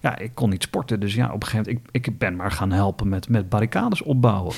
[0.00, 2.50] Ja, ik kon niet sporten, dus ja, op een gegeven moment, ik, ik ben maar
[2.50, 4.54] gaan helpen met, met barricades opbouwen.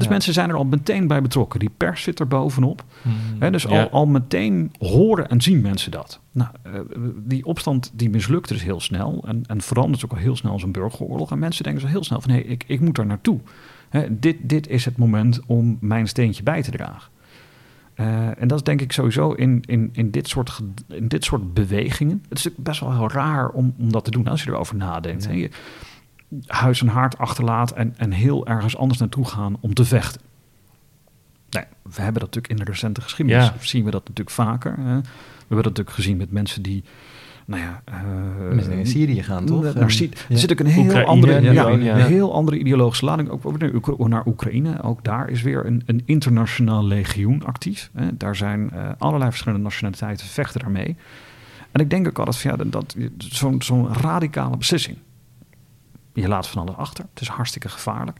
[0.00, 1.60] Dus mensen zijn er al meteen bij betrokken.
[1.60, 2.84] Die pers zit er bovenop.
[3.02, 3.52] Hmm.
[3.52, 6.20] dus al, al meteen horen en zien mensen dat.
[6.32, 6.72] Nou, eh,
[7.16, 9.24] die opstand die mislukt dus heel snel.
[9.26, 11.30] En, en verandert ook al heel snel als een burgeroorlog.
[11.30, 12.30] En mensen denken zo heel snel van...
[12.30, 13.40] hé, hey, ik, ik moet er naartoe.
[14.10, 17.12] dit, dit is het moment om mijn steentje bij te dragen.
[17.96, 21.54] Uh, en dat is denk ik sowieso in, in, in, dit soort, in dit soort
[21.54, 22.22] bewegingen.
[22.28, 24.76] Het is natuurlijk best wel heel raar om, om dat te doen als je erover
[24.76, 25.28] nadenkt.
[25.30, 25.48] Ja
[26.46, 30.20] huis en haard achterlaat en, en heel ergens anders naartoe gaan om te vechten.
[31.50, 33.54] Nee, we hebben dat natuurlijk in de recente geschiedenis, ja.
[33.60, 34.76] zien we dat natuurlijk vaker.
[34.76, 35.00] Hè.
[35.00, 36.84] We hebben dat natuurlijk gezien met mensen die
[37.44, 37.82] nou ja,
[38.52, 39.74] uh, Syrië gaan, toch?
[39.74, 40.12] Naar Syrië.
[40.28, 43.28] Er zit ook een heel, andere, ja, een heel andere ideologische lading.
[43.28, 44.82] Ook naar Oekraïne.
[44.82, 47.90] Ook daar is weer een, een internationaal legioen actief.
[47.92, 48.16] Hè.
[48.16, 50.96] Daar zijn uh, allerlei verschillende nationaliteiten vechten daarmee.
[51.72, 54.98] En ik denk ook altijd van ja, dat, zo'n zo'n radicale beslissing.
[56.12, 57.04] Je laat van alles achter.
[57.12, 58.18] Het is hartstikke gevaarlijk.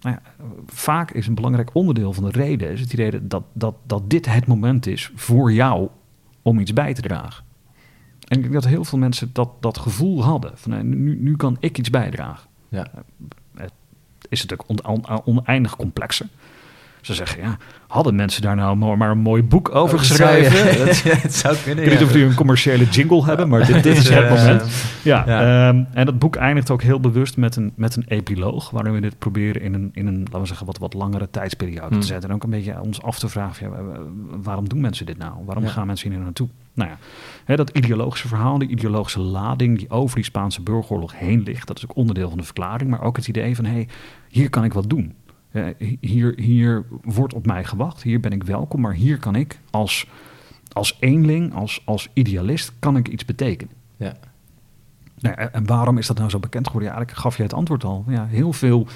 [0.00, 3.74] Nou ja, vaak is een belangrijk onderdeel van de reden is het idee dat, dat,
[3.86, 5.88] dat dit het moment is voor jou
[6.42, 7.44] om iets bij te dragen.
[8.28, 10.58] En ik denk dat heel veel mensen dat, dat gevoel hadden.
[10.58, 12.48] Van nu, nu kan ik iets bijdragen.
[12.68, 12.86] Ja.
[13.54, 13.72] Het
[14.28, 16.26] is het ook on, oneindig complexer.
[17.02, 17.56] Ze zeggen, ja,
[17.88, 21.10] hadden mensen daar nou maar, een mooi boek over Oh, dat zou je- geschreven?
[21.10, 21.84] Dat- het zou kunnen.
[21.84, 24.64] Ik weet niet of jullie een commerciële jingle hebben, maar dit, dit is het moment.
[25.02, 25.68] Ja, ja.
[25.68, 29.00] ehm, en dat boek eindigt ook heel bewust met een, met een epiloog, waarin we
[29.00, 32.00] dit proberen in een, in een laten we zeggen, wat, wat langere tijdsperiode Hmm.
[32.00, 32.28] te zetten.
[32.28, 33.98] En ook een beetje ons af te vragen, ja, wa- wa-
[34.42, 35.32] waarom doen mensen dit nou?
[35.44, 36.48] Waarom gaan mensen hier naartoe?
[36.74, 36.96] Nou ja,
[37.44, 41.76] hè, dat ideologische verhaal, die ideologische lading die over die Spaanse burgeroorlog heen ligt, dat
[41.76, 43.88] is ook onderdeel van de verklaring, maar ook het idee van, hé, hey,
[44.28, 45.14] hier kan ik wat doen.
[45.52, 45.64] Eh,
[46.00, 50.08] hier, hier wordt op mij gewacht, hier ben ik welkom, maar hier kan ik als,
[50.72, 53.74] als eenling, als, als idealist, kan ik iets betekenen.
[53.96, 54.14] Ja.
[55.18, 56.88] Nou, en- waarom is dat nou zo bekend geworden?
[56.90, 58.04] Ja, eigenlijk gaf je het antwoord al.
[58.08, 58.86] Ja, heel veel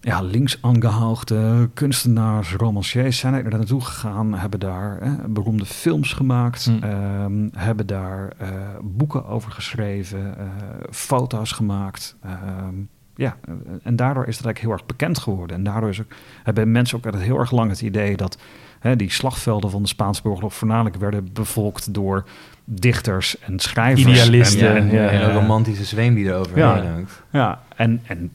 [0.00, 6.64] ja, links aangehoogde kunstenaars, romanciers zijn er naartoe gegaan, hebben daar hè, beroemde films gemaakt,
[6.64, 6.82] Hmm.
[6.82, 8.48] ehm, hebben daar eh,
[8.82, 10.46] boeken over geschreven, eh,
[10.90, 12.16] foto's gemaakt.
[12.22, 12.74] ehm,
[13.16, 13.36] ja,
[13.82, 15.56] en daardoor is het eigenlijk heel erg bekend geworden.
[15.56, 18.38] En daardoor is ook, hebben mensen ook heel erg lang het idee dat
[18.80, 22.24] hè, die slagvelden van de Spaanse burgeroorlog voornamelijk werden bevolkt door
[22.64, 24.20] dichters en schrijvers.
[24.20, 25.08] Idealisten, En, ja.
[25.08, 27.00] eh, En een romantische zweem die erover Ja.
[27.30, 28.32] ja, en, en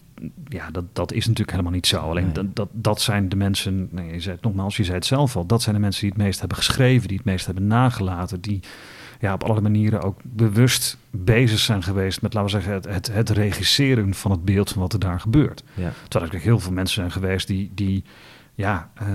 [0.48, 1.98] ja, dat, dat is natuurlijk helemaal niet zo.
[1.98, 2.34] Alleen Nee.
[2.34, 5.36] dat, dat, dat zijn de mensen, nee, je zei het nogmaals, je zei het zelf
[5.36, 8.42] al, dat zijn de mensen die het meest hebben geschreven, die het meest hebben nagelaten,
[8.42, 8.60] die
[9.20, 13.14] ja, op alle manieren ook bewust bezig zijn geweest met, laten we zeggen, het, het,
[13.14, 15.64] het regisseren van het beeld van wat er daar gebeurt.
[15.74, 15.92] Ja.
[16.08, 18.04] Terwijl er heel veel mensen zijn geweest die, die
[18.58, 19.08] ja, eh,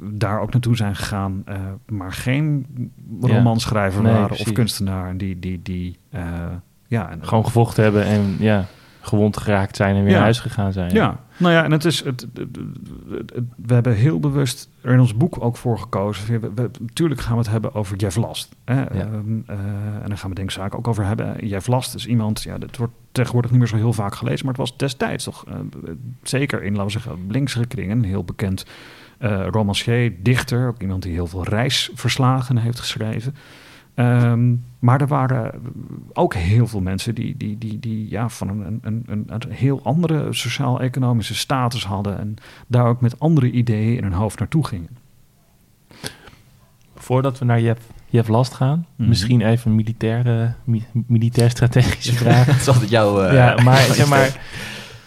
[0.00, 2.66] daar ook naartoe zijn gegaan, eh, maar geen
[3.20, 4.46] romanschrijver Nee, waren precies.
[4.46, 5.08] of kunstenaar.
[5.08, 6.22] En die, die, die eh,
[6.86, 8.66] ja, en, Gewoon gevochten hebben en ja,
[9.06, 10.14] gewond geraakt zijn en weer Ja.
[10.14, 10.92] naar huis gegaan zijn.
[10.92, 12.04] Ja, nou ja, en het is.
[12.04, 12.56] Het, het-
[13.10, 16.40] het- het- we hebben heel bewust er in ons boek ook voor gekozen.
[16.40, 18.56] We, we- natuurlijk gaan we het hebben over Jeff Last.
[18.64, 18.82] Hè?
[18.82, 19.00] Ehm,
[19.46, 19.56] eh,
[20.02, 21.46] en dan gaan we denk ik zaken ook over hebben.
[21.46, 24.54] Jeff Last is iemand, ja, dat wordt tegenwoordig niet meer zo heel vaak gelezen, maar
[24.54, 25.54] het was destijds toch eh,
[26.22, 28.66] zeker in, laten we zeggen, linksere kringen, heel bekend
[29.18, 33.34] eh romancier, dichter, ook iemand die heel veel reisverslagen heeft geschreven.
[33.96, 35.52] Ehm, maar er waren
[36.12, 39.80] ook heel veel mensen die, die, die, die ja, van een, een, een, een, heel
[39.82, 42.18] andere sociaal-economische status hadden.
[42.18, 42.34] En
[42.66, 44.96] daar ook met andere ideeën in hun hoofd naartoe gingen.
[46.94, 49.08] Voordat we naar Jeff, Jeff Last gaan, Mhm.
[49.08, 52.46] misschien even een militaire, mi- militair-strategische vraag.
[52.46, 53.20] Dat is altijd jouw...
[53.22, 54.40] eh, ja, maar zeg maar,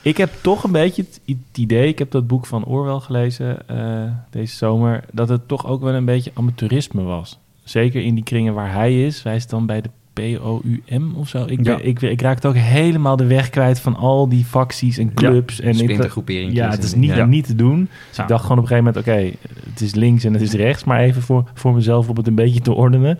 [0.01, 4.11] ik heb toch een beetje het idee, ik heb dat boek van Orwell gelezen eh,
[4.29, 7.39] deze zomer, dat het toch ook wel een beetje amateurisme was.
[7.69, 9.23] Zeker in die kringen waar hij is.
[9.23, 11.45] Hij is dan bij de POUM of zo.
[11.47, 11.77] Ik, Ja.
[11.81, 15.59] ik, ik raakte ook helemaal de weg kwijt van al die facties en clubs.
[15.59, 17.25] en ik, Splintergroeperingjes ja, het is niet, ja.
[17.25, 17.89] niet te doen.
[18.07, 18.23] Dus Ja.
[18.23, 20.83] ik dacht gewoon op een gegeven moment, oké, het is links en het is rechts,
[20.83, 23.19] maar even voor, voor mezelf om het een beetje te ordenen.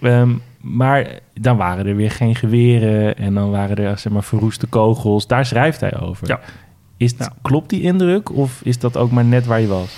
[0.00, 4.66] Ehm, maar dan waren er weer geen geweren en dan waren er zeg maar verroeste
[4.66, 5.26] kogels.
[5.26, 6.28] Daar schrijft hij over.
[6.28, 6.40] Ja.
[6.96, 7.32] Is het, Ja.
[7.42, 9.96] Klopt die indruk of is dat ook maar net waar je was?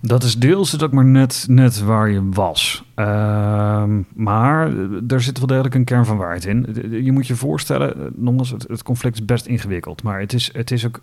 [0.00, 2.84] Dat is deels het ook maar net, net waar je was.
[2.94, 4.72] Ehm, maar
[5.08, 6.66] er zit wel degelijk een kern van waarheid in.
[7.04, 10.02] Je moet je voorstellen, nogmaals, het, het conflict is best ingewikkeld.
[10.02, 11.02] Maar het is, het is ook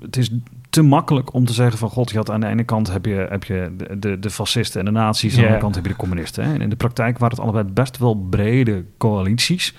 [0.00, 0.30] het is
[0.70, 1.88] te makkelijk om te zeggen van...
[1.90, 4.80] god, je had aan de ene kant heb je, heb je de, de, de fascisten
[4.80, 5.32] en de nazi's...
[5.32, 6.44] aan de andere kant heb je de communisten.
[6.44, 6.52] Hè?
[6.52, 9.74] En in de praktijk waren het allebei best wel brede coalities...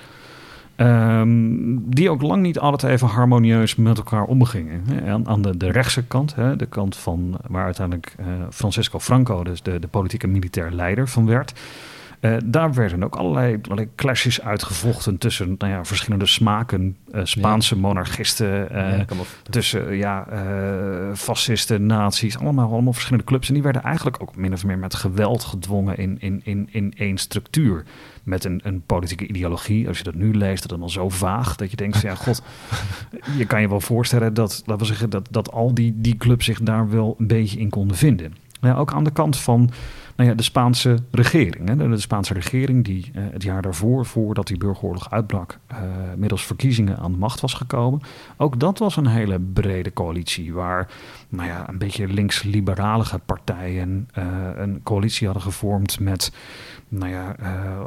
[0.79, 4.83] Ehm, die ook lang niet altijd even harmonieus met elkaar omgingen.
[5.07, 9.43] Aan, aan de, de rechtse kant, hè, de kant van waar uiteindelijk eh, Francisco Franco,
[9.43, 11.53] dus de, de politieke militair leider van werd.
[12.19, 16.97] Eh, daar werden ook allerlei, allerlei clashes uitgevochten tussen nou ja, verschillende smaken.
[17.11, 19.05] eh, Spaanse monarchisten, eh, Ja,
[19.49, 20.27] tussen ja,
[21.15, 23.47] fascisten, nazi's, allemaal, allemaal verschillende clubs.
[23.47, 26.93] En die werden eigenlijk ook min of meer met geweld gedwongen in, in, in, in
[26.97, 27.83] één structuur.
[28.23, 29.87] Met een, een politieke ideologie.
[29.87, 32.15] Als je dat nu leest, dat is allemaal zo vaag dat je denkt: van, ja,
[32.25, 32.41] god,
[33.37, 36.45] je kan je wel voorstellen dat, laten we zeggen, dat, dat al die, die clubs
[36.45, 38.35] zich daar wel een beetje in konden vinden.
[38.61, 39.69] Ja, ook aan de kant van
[40.19, 41.67] nou ja, de Spaanse regering.
[41.67, 41.89] Hè.
[41.89, 45.77] De, Spaanse regering die eh, het jaar daarvoor, voordat die burgeroorlog uitbrak, eh,
[46.15, 48.01] middels verkiezingen aan de macht was gekomen.
[48.37, 50.87] Ook dat was een hele brede coalitie waar
[51.29, 56.31] nou ja, een beetje links-liberalige partijen eh, een coalitie hadden gevormd met
[56.87, 57.35] nou ja,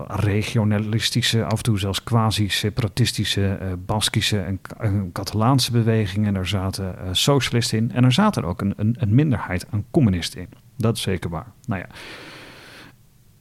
[0.07, 6.37] regionalistische, af en toe zelfs quasi-separatistische, Baskische en, en Catalaanse bewegingen.
[6.37, 10.62] Er zaten socialisten in en er zaten ook een, een, een minderheid aan communisten in.
[10.83, 11.47] Dat is zeker waar.
[11.67, 11.87] Nou ja,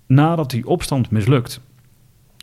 [0.07, 1.59] nadat die opstand mislukt,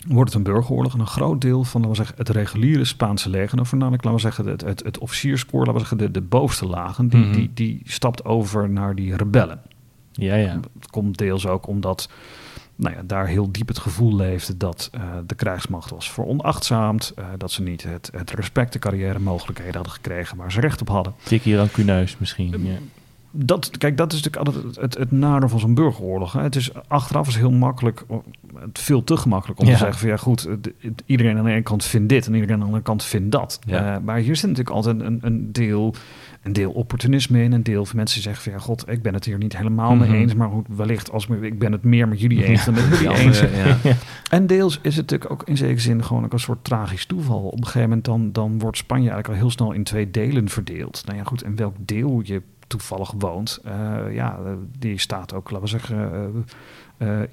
[0.07, 3.31] wordt het een burgeroorlog en een groot deel van laten we zeggen, het reguliere Spaanse
[3.31, 6.21] leger, nou, voornamelijk laten we zeggen, het, het, het officierskoor, laten we zeggen, de, de
[6.21, 7.33] bovenste lagen, die, Mhm.
[7.33, 9.61] die, die stapt over naar die rebellen.
[10.13, 10.61] Ja, ja.
[10.79, 12.09] Het komt deels ook omdat
[12.77, 17.13] nou ja, daar heel diep het gevoel leefde dat eh, de krijgsmacht was veronachtzaamd.
[17.17, 20.81] eh, dat ze niet het, het respect, de carrière mogelijkheden hadden gekregen waar ze recht
[20.81, 21.15] op hadden.
[21.23, 22.65] Tikkie rancuneus misschien.
[22.65, 22.79] Ja.
[23.31, 26.33] Dat, kijk, dat is natuurlijk altijd het, het, het nadeel van zo'n burgeroorlog.
[26.33, 26.43] Hè.
[26.43, 28.05] Het is achteraf is heel makkelijk,
[28.73, 29.73] veel te gemakkelijk om Ja.
[29.73, 32.33] te zeggen van ja goed, eh, het- iedereen aan de ene kant vindt dit en
[32.35, 33.59] iedereen aan de andere kant vindt dat.
[33.67, 33.95] Ja.
[33.95, 35.95] Eh, maar hier zit natuurlijk altijd een, een deel,
[36.43, 39.15] een deel opportunisme in, een deel van mensen die zeggen van ja god, ik ben
[39.15, 40.11] het hier niet helemaal Mhm.
[40.11, 42.75] mee eens, maar goed, wellicht als ik ik ben het meer met jullie eens dan
[42.75, 43.41] met jullie eens.
[43.41, 43.77] ja.
[44.31, 47.41] En deels is het natuurlijk ook in zekere zin gewoon ook een soort tragisch toeval.
[47.43, 50.49] Op een gegeven moment dan, dan wordt Spanje eigenlijk al heel snel in twee delen
[50.49, 51.03] verdeeld.
[51.07, 55.51] Nou ja, goed, en welk deel je toevallig woont, eh, ja, eh, die staat ook,
[55.51, 56.13] laten we zeggen,
[56.99, 57.31] eh, eh,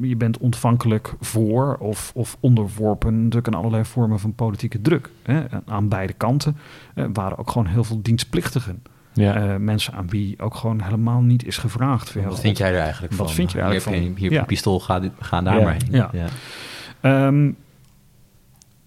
[0.00, 5.10] je, bent ontvankelijk voor of, of onderworpen natuurlijk aan allerlei vormen van politieke druk.
[5.22, 5.42] Hè.
[5.66, 6.56] Aan beide kanten
[6.94, 8.82] eh, waren ook gewoon heel veel dienstplichtigen.
[9.12, 9.34] Ja.
[9.34, 12.14] Eh, mensen aan wie ook gewoon helemaal niet is gevraagd.
[12.14, 13.34] Wat vind jij er eigenlijk Wat van?
[13.36, 14.12] vind je er eigenlijk hier van?
[14.14, 14.40] Hier heb je Ja.
[14.40, 15.64] een pistool, ga, dit- ga daar Ja.
[15.64, 15.88] maar heen.
[15.90, 16.10] Ja.
[16.12, 17.32] Ja.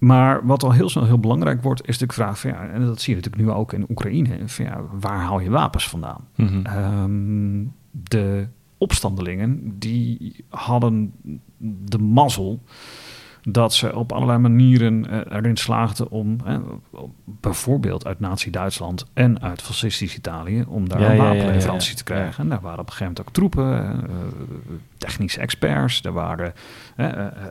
[0.04, 2.86] Maar wat al heel snel heel belangrijk wordt, is natuurlijk de vraag van ja, en
[2.86, 6.28] dat zie je natuurlijk nu ook in Oekraïne, van ja, waar haal je wapens vandaan?
[6.36, 6.66] Mhm.
[6.66, 11.14] Ehm, de opstandelingen die hadden
[11.58, 12.64] de mazzel
[13.44, 16.58] dat ze op allerlei manieren eh, erin slaagden om eh,
[17.26, 22.04] bijvoorbeeld uit Nazi-Duitsland en uit fascistisch Italië om daar Ja, een ja, ja, wapenleverantie te
[22.04, 22.44] krijgen.
[22.44, 24.16] En daar waren op een gegeven moment ook troepen, eh,
[24.98, 26.54] technische experts, er waren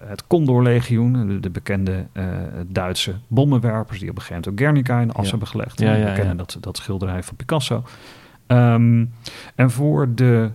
[0.05, 2.07] het Condor-legioen, de, de bekende
[2.67, 5.81] Duitse bommenwerpers die op een gegeven moment ook Guernica in de as hebben gelegd.
[5.81, 6.37] Ja, We kennen.
[6.37, 7.85] Dat, dat schilderij van Picasso.
[8.47, 9.05] Ehm,
[9.55, 10.51] en voor de,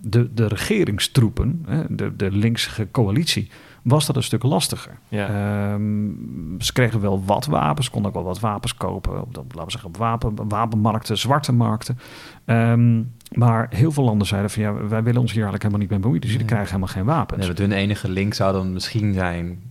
[0.00, 3.50] de, de regeringstroepen, de, de linkse coalitie,
[3.84, 4.98] was dat een stuk lastiger.
[5.08, 5.26] Ja.
[5.28, 6.10] Ehm,
[6.58, 9.70] ze kregen wel wat wapens, konden ook wel wat wapens kopen op, dat, laten we
[9.70, 11.98] zeggen, op wapen, wapenmarkten, zwarte markten.
[12.44, 15.90] Ehm, maar heel veel landen zeiden van ja, wij willen ons hier eigenlijk helemaal niet
[15.90, 16.54] mee bemoeien, dus jullie Nee.
[16.56, 17.46] krijgen helemaal geen wapens.
[17.46, 19.62] Nee, hun enige link zou dan misschien zijn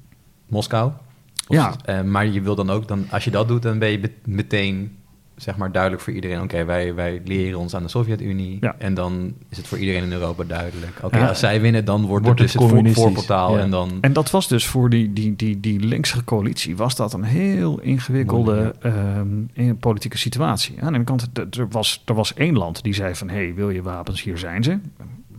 [0.48, 0.92] Moskou.
[1.48, 1.74] Of- Ja.
[1.86, 4.98] eh, maar je wil dan ook, dan, als je dat doet, dan ben je meteen
[5.36, 6.42] zeg maar duidelijk voor iedereen.
[6.42, 8.58] Oké, wij, wij leren ons aan de Sovjet-Unie.
[8.62, 8.76] Ja.
[8.78, 11.00] En dan is het voor iedereen in Europa duidelijk.
[11.02, 11.28] Oké, Ja.
[11.28, 13.56] als zij winnen, dan wordt, Wordt het dus het voorportaal.
[13.56, 13.62] Ja.
[13.62, 13.98] En dan...
[14.02, 17.80] En dat was dus voor die, die, die, die linkse coalitie, was dat een heel
[17.80, 20.76] ingewikkelde Moeilijk, ehm, politieke situatie.
[20.82, 23.54] Aan de ene kant, er was, er was één land die zei van, hé, hey,
[23.54, 24.78] wil je wapens, hier zijn ze.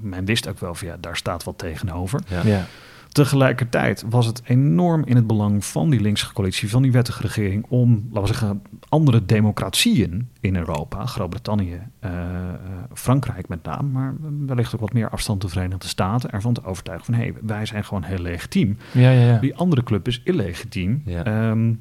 [0.00, 2.20] Men wist ook wel van, ja, daar staat wat tegenover.
[2.44, 2.66] ja.
[3.14, 7.66] Tegelijkertijd was het enorm in het belang van die linkse coalitie, van die wettige regering,
[7.68, 12.54] om, laten we zeggen, andere democratieën in Europa, Groot-Brittannië, eh, eh,
[12.94, 14.14] Frankrijk met name, maar
[14.46, 17.66] wellicht ook wat meer afstand de Verenigde Staten, ervan te overtuigen van hé, hey, wij
[17.66, 18.78] zijn gewoon heel legitiem.
[18.92, 19.38] Ja, ja, ja.
[19.38, 21.02] Die andere club is illegitiem.
[21.06, 21.72] Ehm,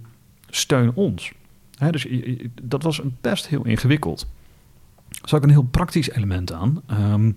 [0.50, 1.34] steun ons.
[1.92, 2.08] Dus
[2.62, 4.28] dat was een best heel ingewikkeld.
[5.10, 6.82] Er zat ook een heel praktisch element aan.
[6.88, 7.32] Ehm,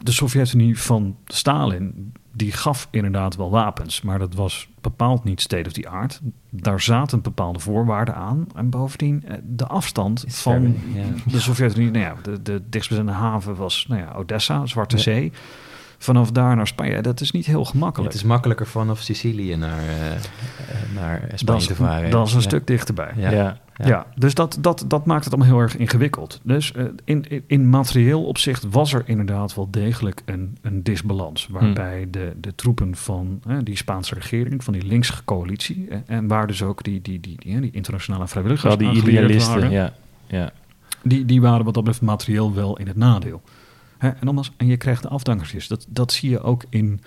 [0.00, 5.66] de Sovjet-Unie van Stalin, die gaf inderdaad wel wapens, maar dat was bepaald niet state
[5.66, 6.20] of the art.
[6.50, 8.46] Daar zaten bepaalde voorwaarden aan.
[8.54, 10.76] En bovendien, eh, de afstand van
[11.26, 14.98] de Sovjet-Unie, nou ja, de, de dichtstbijzijnde haven was nou ja, Odessa, Zwarte.
[14.98, 15.32] Zee.
[15.98, 18.12] Vanaf daar naar Spanje, dat is niet heel gemakkelijk.
[18.12, 20.18] Het is makkelijker vanaf Sicilië naar, eh, eh,
[20.94, 22.10] naar Spanje dat te varen.
[22.10, 22.46] dat is een Ja.
[22.46, 23.12] stuk dichterbij.
[23.16, 23.30] Ja.
[23.30, 23.58] Ja.
[23.76, 26.40] Ja, dus dat, dat, dat maakt het allemaal heel erg ingewikkeld.
[26.42, 31.46] Dus eh, in, in, in materieel opzicht was er inderdaad wel degelijk een, een disbalans.
[31.50, 35.88] Waarbij de, de troepen van die Spaanse regering, van die linkse coalitie...
[36.06, 39.70] en waar dus ook die, die, die, die, die internationale vrijwilligers Wel die idealisten, waren,
[39.70, 39.92] ja.
[40.26, 40.52] ja.
[41.02, 43.42] die, die waren wat dat betreft materieel wel in het nadeel.
[43.98, 45.68] Hè, en, nogmaals, en je krijgt de afdankertjes.
[45.68, 47.00] Dat, dat zie je ook in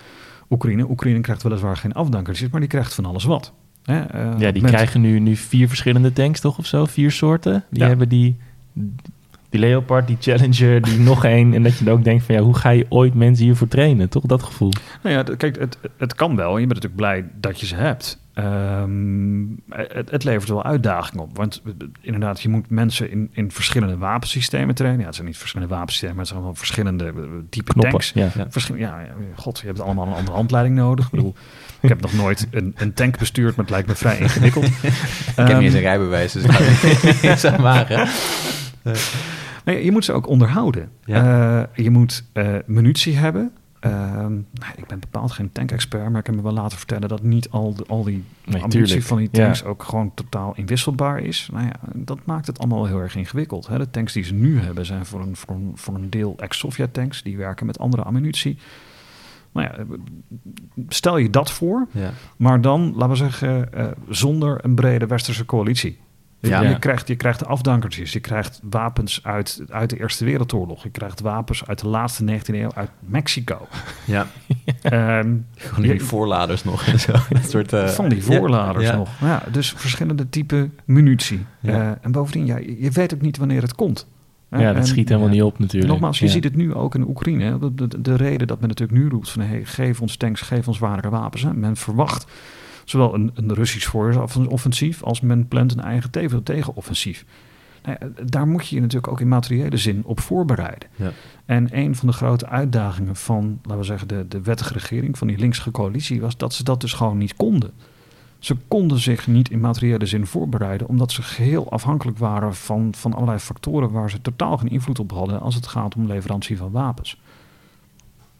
[0.50, 0.90] Oekraïne.
[0.90, 3.52] Oekraïne krijgt weliswaar geen afdankertjes, maar die krijgt van alles wat.
[3.86, 6.58] Hè, eh, Ja, die krijgen nu, nu vier verschillende tanks, toch?
[6.58, 6.84] Of zo?
[6.84, 7.64] Vier soorten.
[7.70, 7.88] Die Ja.
[7.88, 8.36] hebben die,
[9.50, 11.54] die Leopard, die Challenger, die nog één.
[11.54, 14.08] En dat je dan ook denkt van ja, hoe ga je ooit mensen hiervoor trainen?
[14.08, 14.72] Toch dat gevoel?
[15.02, 16.50] Nou ja, kijk, het, het kan wel.
[16.58, 18.24] Je bent natuurlijk blij dat je ze hebt.
[18.34, 21.36] Ehm, het, het levert wel uitdagingen op.
[21.36, 25.00] Want eh, inderdaad, je moet mensen in, in verschillende wapensystemen trainen.
[25.00, 27.12] Ja, het zijn niet verschillende wapensystemen, maar het zijn gewoon verschillende eh,
[27.50, 27.90] type Knoppen.
[27.90, 28.12] tanks.
[28.14, 28.28] Ja.
[28.34, 28.46] Ja.
[28.50, 31.04] Verschil, ja, ja, god, je hebt allemaal een andere handleiding nodig.
[31.04, 31.34] Ik bedoel,
[31.80, 34.64] ik heb nog nooit een, een tank bestuurd, maar het lijkt me vrij ingewikkeld.
[34.76, 34.82] Ik
[35.34, 38.08] heb niet eens een Ehm, rijbewijs, dus ik ga eens aan wagen.
[39.64, 40.88] Nee, je moet ze ook onderhouden.
[41.04, 41.62] Ja.
[41.74, 43.52] Eh, je moet eh, munitie hebben.
[43.80, 47.22] Ehm, nou, ik ben bepaald geen tank-expert, maar ik heb me wel laten vertellen dat
[47.22, 49.02] niet al, de, al die Nee, tuurlijk.
[49.02, 49.44] van die Ja.
[49.44, 51.48] tanks ook gewoon totaal inwisselbaar is.
[51.52, 53.66] Nou ja, dat maakt het allemaal heel erg ingewikkeld.
[53.66, 53.78] Hè.
[53.78, 56.94] De tanks die ze nu hebben zijn voor een, voor een, voor een deel ex-Sovjet
[56.94, 57.22] tanks.
[57.22, 58.58] Die werken met andere ammunitie.
[59.56, 59.84] Nou ja,
[60.88, 62.10] stel je dat voor, Ja.
[62.36, 65.98] maar dan, laten we zeggen, eh, zonder een brede westerse coalitie.
[66.38, 66.60] Je- Ja.
[66.60, 70.82] Je, krijgt, je krijgt afdankertjes, je krijgt wapens uit, uit de Eerste Wereldoorlog.
[70.82, 73.66] Je krijgt wapens uit de laatste 19e eeuw uit Mexico.
[74.04, 74.26] ja.
[74.82, 77.12] Ehm, Gewoon die Je- voorladers nog en zo.
[77.30, 78.96] Dat soort, eh, van die voorladers ja.
[78.96, 79.08] nog.
[79.20, 81.46] Ja, dus verschillende typen munitie.
[81.62, 84.06] Eh, en bovendien, ja, je weet ook niet wanneer het komt.
[84.50, 85.92] Ja, dat schiet helemaal niet op natuurlijk.
[85.92, 87.58] Nogmaals, je ziet het nu ook in Oekraïne.
[87.58, 90.68] De, de, de reden dat men natuurlijk nu roept van hey, geef ons tanks, geef
[90.68, 91.42] ons zwaardere wapens.
[91.42, 91.54] Hè.
[91.54, 92.26] Men verwacht
[92.84, 97.24] zowel een, een Russisch vooroffensief als men plant een eigen tegen- tegenoffensief.
[97.82, 100.88] Nou ja, daar moet je je natuurlijk ook in materiële zin op voorbereiden.
[100.96, 101.12] Ja.
[101.44, 105.26] En een van de grote uitdagingen van, laten we zeggen, de, de wettige regering, van
[105.26, 107.70] die linkse coalitie, was dat ze dat dus gewoon niet konden.
[108.38, 113.14] Ze konden zich niet in materiële zin voorbereiden, omdat ze geheel afhankelijk waren van, van
[113.14, 116.70] allerlei factoren waar ze totaal geen invloed op hadden als het gaat om leverantie van
[116.70, 117.20] wapens.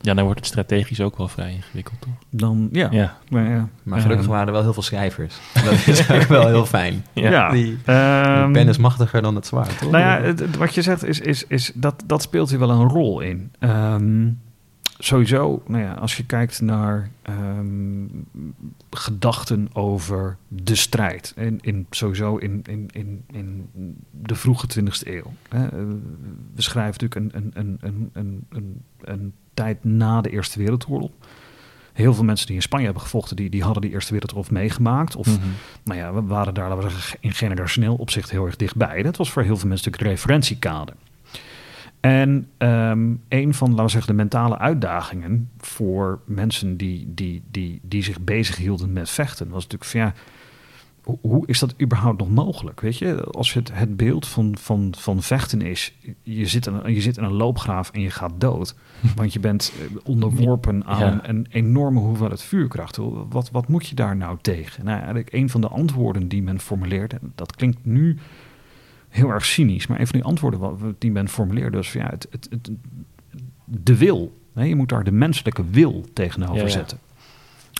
[0.00, 2.12] Ja, dan wordt het strategisch ook wel vrij ingewikkeld, toch?
[2.30, 2.88] Dan, ja.
[2.90, 3.16] Ja.
[3.30, 3.68] Maar, ja.
[3.82, 5.36] Maar gelukkig Ehm, waren er wel heel veel schrijvers.
[5.64, 7.04] Dat is ook wel heel fijn.
[7.12, 7.30] Ja.
[7.30, 7.50] ja.
[7.50, 9.90] Die, die Ehm, pen is machtiger dan het zwaard, toch?
[9.90, 12.88] Nou ja, het- wat je zegt is, is, is dat, dat speelt hier wel een
[12.88, 13.52] rol in.
[13.58, 14.28] Ehm,
[14.98, 18.04] sowieso, nou ja, als je kijkt naar ehm,
[18.90, 21.32] gedachten over de strijd.
[21.36, 23.68] In, in, sowieso in, in, in, in
[24.10, 25.32] de vroege 20e eeuw.
[25.48, 25.64] Hè.
[25.64, 25.70] Eh,
[26.54, 31.10] We schrijven natuurlijk een, een, een, een, een, een, een tijd na de Eerste Wereldoorlog.
[31.92, 35.16] Heel veel mensen die in Spanje hebben gevochten, die, die hadden die Eerste Wereldoorlog meegemaakt.
[35.16, 35.46] Of Mhm.
[35.84, 39.02] nou ja, we waren daar, laten we zeggen, in generationeel opzicht heel erg dichtbij.
[39.02, 40.94] Dat was voor heel veel mensen natuurlijk het referentiekader.
[42.00, 47.80] En ehm, een van, laten we zeggen, de mentale uitdagingen voor mensen die, die, die,
[47.82, 50.12] die zich bezighielden met vechten, was natuurlijk van ja,
[51.20, 52.80] hoe- is dat überhaupt nog mogelijk?
[52.80, 56.94] Weet je, als het, het beeld van, van, van vechten is, je zit, in, een-
[56.94, 58.74] je zit in een loopgraaf en je gaat dood.
[59.16, 61.28] Want je bent eh, onderworpen aan Ja.
[61.28, 62.96] een enorme hoeveelheid vuurkracht.
[63.28, 64.84] Wat, wat moet je daar nou tegen?
[64.84, 68.16] Nou, eigenlijk een van de antwoorden die men formuleert, en dat klinkt nu
[69.16, 72.10] heel erg cynisch, maar een van die antwoorden wat- die men formuleerde was van ja,
[72.10, 72.70] het, het, het,
[73.64, 74.40] de wil.
[74.54, 76.68] Hè, je moet daar de menselijke wil tegenover ja.
[76.68, 76.98] zetten.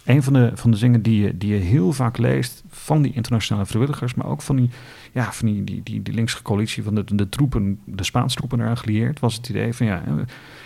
[0.07, 3.13] Een van de, van de dingen die je, die je heel vaak leest van die
[3.13, 4.71] internationale vrijwilligers, maar ook van die,
[5.13, 8.61] ja, van die, die, die, die linkse coalitie van de, de troepen, de Spaanse troepen
[8.61, 10.13] eraan gelieerd, was het idee van ja, eh,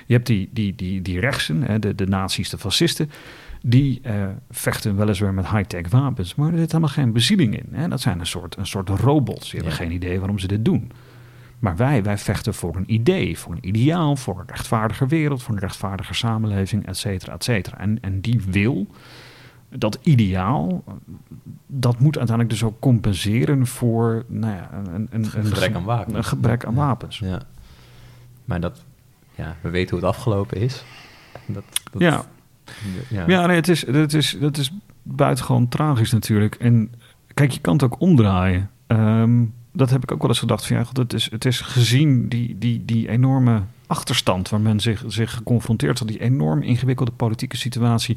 [0.07, 3.11] je hebt die, die, die, die rechtsen, hè, de, de nazi's, de fascisten,
[3.62, 7.66] die eh, vechten weliswaar met high-tech wapens, maar er zit helemaal geen bezieling in.
[7.70, 7.88] Hè.
[7.88, 9.85] Dat zijn een soort, een soort robots, die hebben Ja.
[9.85, 10.90] geen idee waarom ze dit doen.
[11.59, 15.55] Maar wij, wij vechten voor een idee, voor een ideaal, voor een rechtvaardiger wereld, voor
[15.55, 17.79] een rechtvaardiger samenleving, et cetera, et cetera.
[17.79, 18.87] En, en die wil,
[19.71, 20.85] dat ideaal,
[21.67, 26.17] dat moet uiteindelijk dus ook compenseren voor nou ja, een, een, een, Gebrek aan wapens.
[26.17, 27.19] Een gebrek aan wapens.
[27.19, 27.43] Ja.
[28.45, 28.85] Maar dat,
[29.35, 30.85] ja, we weten hoe het afgelopen is.
[31.47, 32.25] Dat, dat- Ja.
[33.09, 33.25] ja.
[33.27, 36.55] Ja, nee, het is, het is, dat is buitengewoon tragisch natuurlijk.
[36.55, 36.93] En
[37.35, 38.71] kijk, je kan het ook omdraaien.
[38.87, 40.67] Ehm, dat heb ik ook wel eens gedacht.
[40.67, 44.81] Van, ja, God, het, is, het is gezien die, die, die enorme achterstand waar men
[44.81, 48.17] zich, zich geconfronteerd had, die enorm ingewikkelde politieke situatie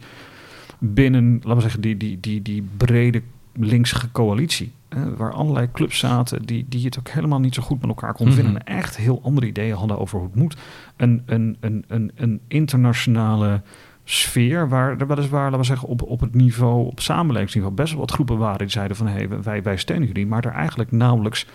[0.86, 3.22] binnen, laten we zeggen, die, die, die, die brede
[3.54, 4.72] linkse coalitie.
[4.90, 8.14] hè, waar allerlei clubs zaten die, die het ook helemaal niet zo goed met elkaar
[8.14, 8.54] konden vinden.
[8.54, 8.62] Mhm.
[8.62, 10.58] En echt heel andere ideeën hadden over hoe het moet.
[10.98, 13.62] Een, een, een, een, een internationale
[14.04, 18.00] sfeer waar er weliswaar, laten we zeggen, op, op het niveau, op samenlevingsniveau, best wel
[18.00, 20.92] wat groepen waren die zeiden van hé, hey, wij, wij steunen jullie, maar er eigenlijk
[20.92, 21.48] nauwelijks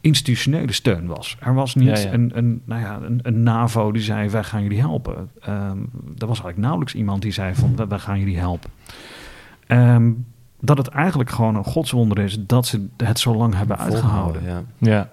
[0.00, 1.36] institutionele steun was.
[1.40, 2.12] Er was niet Ja, ja.
[2.12, 5.30] Een, een, nou ja, een, een NAVO die zei wij gaan jullie helpen.
[5.40, 5.78] Ehm
[6.20, 8.70] er was eigenlijk nauwelijks iemand die zei van wij, gaan jullie helpen.
[9.66, 10.12] Ehm,
[10.60, 14.42] dat het eigenlijk gewoon een godswonder is dat ze het zo lang hebben uitgehouden.
[14.44, 14.62] Ja.
[14.78, 15.10] Ja.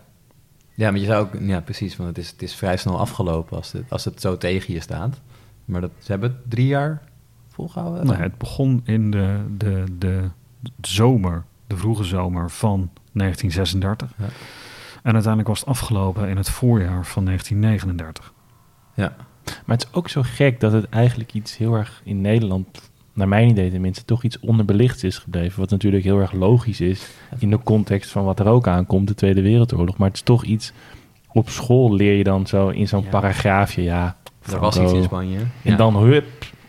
[0.74, 1.42] ja, maar je zou ook...
[1.42, 4.38] Ja, precies, want het is, het is vrij snel afgelopen als het, als het zo
[4.38, 5.22] tegen je staat.
[5.66, 7.02] Maar dat, ze hebben het drie jaar
[7.48, 8.06] volgehouden.
[8.06, 10.30] Nou, het begon in de, de, de
[10.82, 14.14] zomer, de vroege zomer van 1936.
[14.18, 14.26] Ja.
[15.08, 18.34] En uiteindelijk was het afgelopen in het voorjaar van 1939.
[18.94, 19.16] Ja.
[19.66, 23.28] Maar het is ook zo gek dat het eigenlijk iets heel erg in Nederland, naar
[23.28, 25.60] mijn idee tenminste, toch iets onderbelichts is gebleven.
[25.60, 27.08] Wat natuurlijk heel erg logisch is
[27.40, 29.98] in de context van wat er ook aankomt, de Tweede Wereldoorlog.
[29.98, 30.72] Maar het is toch iets,
[31.34, 33.10] op school leer je dan zo in zo'n Ja.
[33.10, 34.18] paragraafje, ja.
[34.52, 35.38] Er was iets in Spanje.
[35.40, 35.76] En Ja.
[35.76, 36.26] dan hup,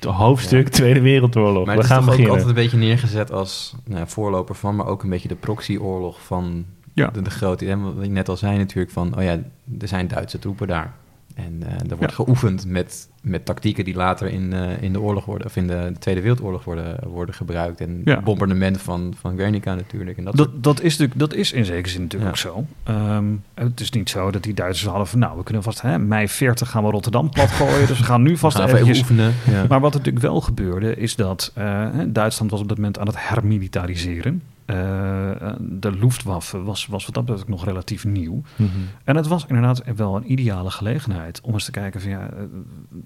[0.07, 0.71] hoofdstuk Ja.
[0.71, 1.67] Tweede Wereldoorlog.
[1.67, 2.31] Maar We het is gaan toch ook beginnen.
[2.31, 6.23] altijd een beetje neergezet als nou, ja, voorloper van, maar ook een beetje de proxyoorlog
[6.25, 6.65] van
[6.99, 7.07] Ja.
[7.13, 7.65] de, de grote.
[7.65, 9.39] hè, Wat je net al zei natuurlijk van, oh ja,
[9.81, 10.93] er zijn Duitse troepen daar.
[11.35, 12.25] En eh, er wordt Ja.
[12.25, 15.91] geoefend met, met tactieken die later in, eh, in de oorlog worden, of in de,
[15.93, 17.81] de Tweede Wereldoorlog worden, worden gebruikt.
[17.81, 18.21] En Ja.
[18.21, 20.19] bombardement van, van Guernica natuurlijk.
[20.19, 22.51] En dat, Dat, soort- dat, is natuurlijk, dat is in zekere zin natuurlijk Ja.
[22.51, 22.67] ook zo.
[22.93, 25.19] Ehm, het is niet zo dat die Duitsers hadden van...
[25.19, 25.81] nou, we kunnen vast...
[25.83, 27.87] Hè, mei 40 gaan we Rotterdam platgooien...
[27.87, 29.01] dus we gaan nu vast gaan even eventjes...
[29.01, 29.35] oefenen.
[29.69, 33.17] Maar wat natuurlijk wel gebeurde, is dat eh, Duitsland was op dat moment aan het
[33.19, 34.43] hermilitariseren.
[34.69, 38.43] Eh, de Luftwaffe was, was wat dat betreft nog relatief nieuw.
[38.57, 38.71] Mhm.
[39.05, 42.43] En het was inderdaad wel een ideale gelegenheid om eens te kijken van ja, eh,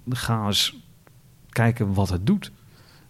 [0.09, 0.75] ga eens
[1.49, 2.51] kijken wat het doet.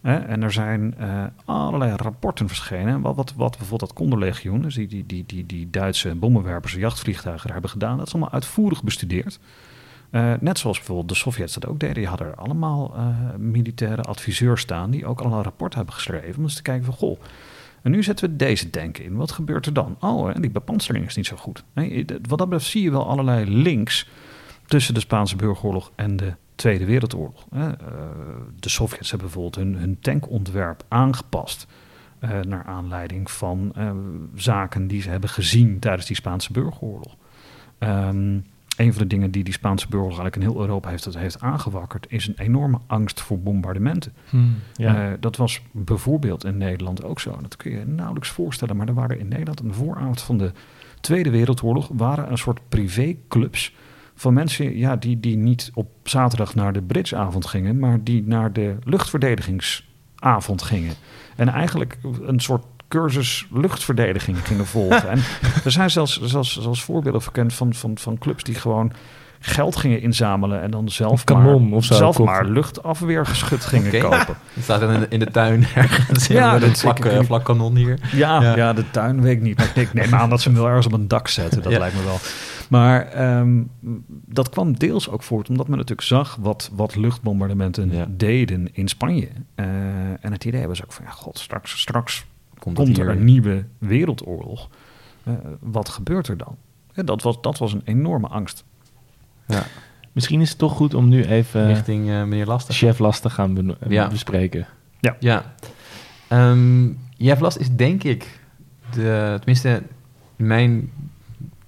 [0.01, 3.01] En er zijn uh, allerlei rapporten verschenen.
[3.01, 7.51] Wat, wat, wat bijvoorbeeld dat Condorlegioen, dus die, die, die, die, die Duitse bommenwerpers, jachtvliegtuigen
[7.51, 9.39] hebben gedaan, dat is allemaal uitvoerig bestudeerd.
[10.11, 11.95] Uh, net zoals bijvoorbeeld de Sovjets dat ook deden.
[11.95, 16.37] Die hadden er allemaal uh, militaire adviseurs staan die ook al een rapport hebben geschreven.
[16.37, 17.19] Om eens te kijken van, goh,
[17.83, 19.15] en nu zetten we deze tank in.
[19.15, 19.95] Wat gebeurt er dan?
[19.99, 21.63] Oh, die bepansering is niet zo goed.
[22.27, 24.09] Wat dat betreft zie je wel allerlei links
[24.65, 27.45] tussen de Spaanse burgeroorlog en de Tweede Wereldoorlog.
[27.53, 27.67] Uh,
[28.59, 31.67] de Sovjets hebben bijvoorbeeld hun, hun tankontwerp aangepast.
[32.19, 33.73] Uh, naar aanleiding van
[34.35, 37.15] zaken die ze hebben gezien tijdens die Spaanse burgeroorlog.
[37.79, 38.45] Um,
[38.77, 41.41] een van de dingen die die Spaanse burgeroorlog eigenlijk in heel Europa heeft, dat heeft
[41.41, 44.13] aangewakkerd, is een enorme angst voor bombardementen.
[44.29, 45.09] Hmm, ja.
[45.09, 47.37] uh, dat was bijvoorbeeld in Nederland ook zo.
[47.41, 50.51] Dat kun je nauwelijks voorstellen, maar er waren in Nederland een vooravond van de
[50.99, 53.73] Tweede Wereldoorlog waren een soort privéclubs
[54.15, 58.53] van mensen ja, die, die niet op zaterdag naar de bridgeavond gingen, maar die naar
[58.53, 60.93] de luchtverdedigingsavond gingen.
[61.35, 65.09] En eigenlijk een soort cursus luchtverdediging gingen volgen.
[65.09, 65.19] en
[65.65, 68.91] er zijn zelfs, zelfs, zelfs voorbeelden bekend van, van, van clubs die gewoon
[69.39, 73.99] geld gingen inzamelen en dan zelf kanon maar, of zo zelf maar luchtafweergeschut gingen okay.
[73.99, 74.35] kopen.
[74.53, 76.27] Het staat in de, in de tuin ergens.
[76.27, 77.99] Ja, een vlak, uh, vlak kanon hier.
[78.11, 78.73] Ja, ja, ja.
[78.73, 79.57] de tuin weet ik niet.
[79.57, 81.61] Maar ik neem aan dat ze hem wel ergens op een dak zetten.
[81.61, 81.79] Dat ja.
[81.79, 82.17] lijkt me wel.
[82.69, 83.71] Maar um,
[84.25, 88.05] dat kwam deels ook voort omdat men natuurlijk zag wat, wat luchtbombardementen ja.
[88.09, 89.29] deden in Spanje.
[89.55, 89.65] Uh,
[90.21, 92.25] en het idee was ook van, ja, god, straks, straks
[92.63, 94.69] komt, komt er een nieuwe wereldoorlog.
[95.27, 96.55] Uh, wat gebeurt er dan?
[96.93, 98.63] Ja, dat, was, dat was een enorme angst.
[99.47, 99.63] Ja.
[100.11, 103.53] Misschien is het toch goed om nu even richting uh, meneer Lastig, chef Lastig gaan
[103.53, 104.07] be ja.
[104.07, 104.67] bespreken.
[104.99, 105.15] Ja.
[105.19, 105.55] ja.
[106.29, 108.39] Um, chef Last is denk ik
[108.91, 109.83] de, tenminste
[110.35, 110.91] mijn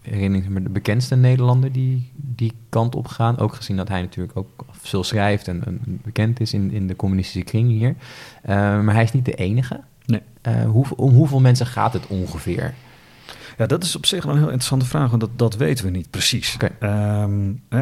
[0.02, 3.38] herinnering, de bekendste Nederlander die die kant op gaan.
[3.38, 6.96] Ook gezien dat hij natuurlijk ook veel schrijft en, en bekend is in, in de
[6.96, 7.90] communistische kring hier.
[7.90, 7.96] Uh,
[8.82, 9.82] maar hij is niet de enige.
[10.06, 10.22] Nee.
[10.48, 12.74] Uh, hoe, om hoeveel mensen gaat het ongeveer?
[13.58, 15.92] Ja, dat is op zich wel een heel interessante vraag, want dat, dat weten we
[15.92, 16.56] niet precies.
[16.56, 17.22] Okay.
[17.24, 17.80] Um, eh,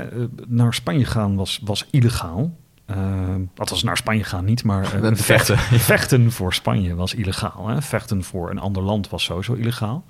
[0.47, 2.55] naar Spanje gaan was, was illegaal.
[2.87, 5.57] Uh, althans, naar Spanje gaan niet, maar uh, vechten.
[5.57, 7.67] vechten voor Spanje was illegaal.
[7.67, 7.81] Hè?
[7.81, 10.05] Vechten voor een ander land was sowieso illegaal.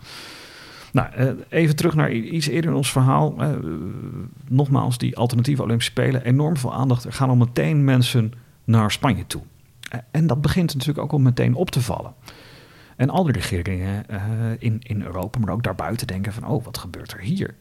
[0.92, 3.36] Nou, uh, even terug naar iets eerder in ons verhaal.
[3.40, 3.50] Uh,
[4.48, 7.04] nogmaals, die alternatieve Olympische Spelen, enorm veel aandacht.
[7.04, 8.34] Er gaan al meteen mensen
[8.64, 9.42] naar Spanje toe.
[10.12, 12.14] En dat begint natuurlijk ook al meteen op te vallen.
[12.96, 14.18] En al die regeringen uh,
[14.60, 16.48] in, in Europa, maar ook daarbuiten denken van...
[16.48, 17.56] oh, wat gebeurt er hier?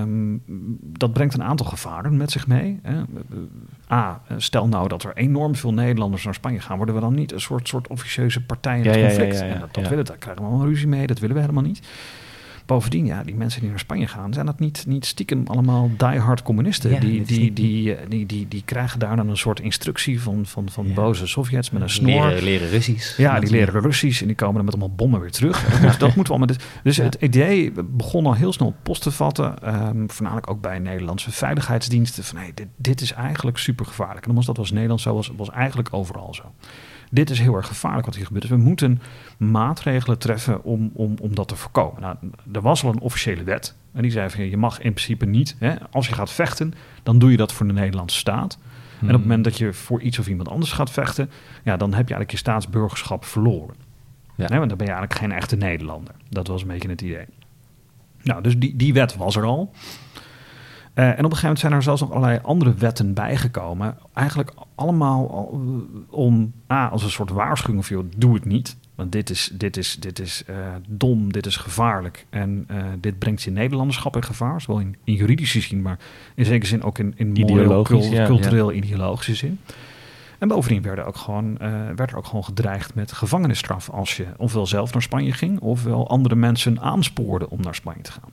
[0.00, 0.42] Um,
[0.80, 2.80] dat brengt een aantal gevaren met zich mee.
[2.82, 3.02] Hè?
[3.92, 6.76] A, stel nou dat er enorm veel Nederlanders naar Spanje gaan...
[6.76, 9.38] worden we dan niet een soort, soort officieuze partij in het ja, conflict?
[9.38, 11.42] Ja, ja, en dat, dat willen, daar krijgen we allemaal ruzie mee, dat willen we
[11.42, 11.88] helemaal niet.
[12.70, 16.42] Bovendien, ja, die mensen die naar Spanje gaan, zijn dat niet, niet stiekem allemaal diehard
[16.42, 16.90] communisten.
[16.90, 20.68] Ja, die, die, die, die, die, die krijgen daar dan een soort instructie van, van,
[20.68, 20.94] van Ja.
[20.94, 22.26] boze Sovjets met een snor.
[22.26, 23.16] Leren, leren Russisch.
[23.16, 25.64] Ja, die leren Russisch en die komen dan met allemaal bommen weer terug.
[25.70, 26.56] Dat, moet, dat moeten we allemaal.
[26.82, 27.02] Dus Ja.
[27.04, 32.24] het idee begon al heel snel post te vatten, ehm, voornamelijk ook bij Nederlandse veiligheidsdiensten.
[32.24, 34.20] Van hey, dit, dit is eigenlijk super gevaarlijk.
[34.20, 36.42] En dan was dat was Nederland zo, was, was eigenlijk overal zo.
[37.12, 38.48] Dit is heel erg gevaarlijk wat hier gebeurt.
[38.48, 39.00] Dus we moeten
[39.38, 42.00] maatregelen treffen om, om, om dat te voorkomen.
[42.00, 42.16] Nou,
[42.52, 43.74] er was al een officiële wet.
[43.92, 47.18] En die zei van je mag in principe niet, hè, als je gaat vechten, dan
[47.18, 48.58] doe je dat voor de Nederlandse staat.
[49.00, 51.30] En op het moment dat je voor iets of iemand anders gaat vechten,
[51.64, 53.74] ja, dan heb je eigenlijk je staatsburgerschap verloren.
[54.36, 54.48] Ja.
[54.48, 56.14] Nee, want dan ben je eigenlijk geen echte Nederlander.
[56.28, 57.24] Dat was een beetje het idee.
[58.22, 59.72] Nou, dus die, die wet was er al.
[61.00, 63.96] Eh, en op een gegeven moment zijn er zelfs nog allerlei andere wetten bijgekomen.
[64.12, 68.76] Eigenlijk allemaal al, eh, om, A, als een soort waarschuwing of joh, doe het niet.
[68.94, 70.56] Want dit is, dit is, dit is eh,
[70.88, 72.26] dom, dit is gevaarlijk.
[72.30, 72.66] En
[73.00, 74.60] dit brengt je Nederlanderschap in gevaar.
[74.60, 75.98] Zowel in, in juridische zin, maar
[76.34, 78.26] in zekere zin ook in, in moreel, ja.
[78.26, 79.60] cultureel, ideologische zin.
[80.38, 81.58] En bovendien werden ook gewoon,
[81.96, 86.08] werd er ook gewoon gedreigd met gevangenisstraf als je ofwel zelf naar Spanje ging, ofwel
[86.08, 88.30] andere mensen aanspoorde om naar Spanje te gaan.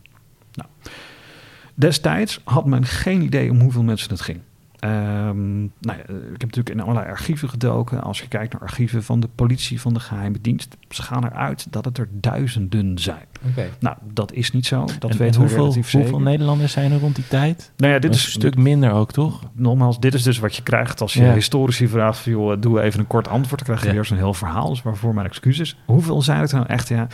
[0.53, 0.70] Nou,
[1.78, 4.39] destijds had men geen idee om hoeveel mensen het ging.
[4.80, 8.03] Ehm, nou ja, ik heb natuurlijk in allerlei archieven gedoken.
[8.03, 11.67] Als je kijkt naar archieven van de politie, van de geheime dienst, ze gaan eruit
[11.69, 13.25] dat het er duizenden zijn.
[13.49, 13.65] Oké.
[13.80, 14.80] Nou, dat is niet zo.
[14.86, 16.23] Dat En- en weten we hoeveel, relatief hoeveel zeker.
[16.23, 17.71] Nederlanders zijn er rond die tijd?
[17.78, 19.41] Nou ja, dit is een stuk minder ook, toch?
[19.53, 21.34] Nogmaals, dit is dus wat je krijgt als je Ja.
[21.34, 23.57] historici vraagt van, joh, doe even een kort antwoord.
[23.65, 23.93] Dan krijg je Ja.
[23.93, 25.78] weer zo'n heel verhaal, dus waarvoor mijn excuses.
[25.86, 26.88] Hoeveel zijn het nou echt?
[26.88, 27.07] Ja,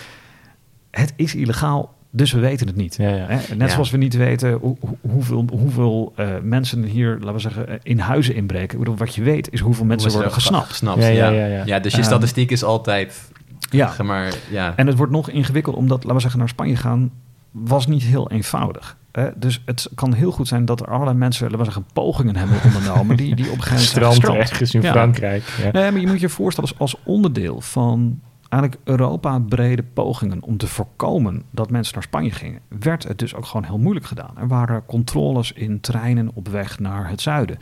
[0.92, 2.96] het is illegaal, dus we weten het niet.
[2.98, 3.26] Ja, ja.
[3.28, 3.36] Hè?
[3.56, 3.74] Net Ja.
[3.74, 7.76] zoals we niet weten hoe, hoe- hoeveel, hoeveel eh, mensen hier, laten we zeggen, eh,
[7.84, 8.72] in huizen inbreken.
[8.74, 10.68] Ik bedoel, wat je weet is hoeveel mensen worden gesnapt.
[10.68, 11.80] gesnapt Ja, ja, ja, ja, ja.
[11.80, 13.30] dus je Ehm, statistiek is altijd,
[13.70, 13.88] Ja.
[13.94, 14.74] zeg maar, ja.
[14.76, 17.12] En het wordt nog ingewikkeld omdat, laten we zeggen, naar Spanje gaan
[17.52, 18.98] was niet heel eenvoudig.
[19.12, 19.30] Hè?
[19.36, 22.58] dus het kan heel goed zijn dat er allerlei mensen laten we zeggen, pogingen hebben
[22.66, 24.92] ondernomen die, die op een gegeven moment zijn Strand ergens in Ja.
[24.92, 25.44] Frankrijk.
[25.64, 25.72] Ja.
[25.72, 28.20] Nee, maar je moet je voorstellen als, als onderdeel van
[28.54, 33.46] eigenlijk Europa-brede pogingen om te voorkomen dat mensen naar Spanje gingen, werd het dus ook
[33.46, 34.38] gewoon heel moeilijk gedaan.
[34.38, 37.58] Er waren controles in treinen op weg naar het zuiden.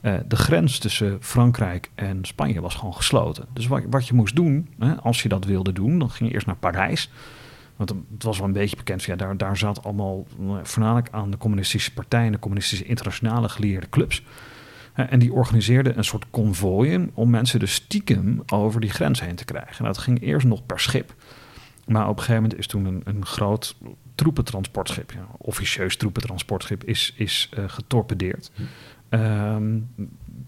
[0.00, 3.46] Eh, de grens tussen Frankrijk en Spanje was gewoon gesloten.
[3.52, 6.34] Dus wat, wat je moest doen, hè, als je dat wilde doen, dan ging je
[6.34, 7.10] eerst naar Parijs.
[7.76, 11.30] Want het was wel een beetje bekend, ja, daar, daar zat allemaal eh, voornamelijk aan
[11.30, 14.22] de communistische partij en de communistische internationale gelieerde clubs.
[14.96, 19.44] En die organiseerden een soort konvooien om mensen dus stiekem over die grens heen te
[19.44, 19.78] krijgen.
[19.78, 21.14] En dat ging eerst nog per schip.
[21.86, 23.76] Maar op een gegeven moment is toen een, een groot
[24.14, 28.50] troepentransportschip, ja, officieus troepentransportschip, is, is eh, getorpedeerd.
[29.08, 29.78] Ehm,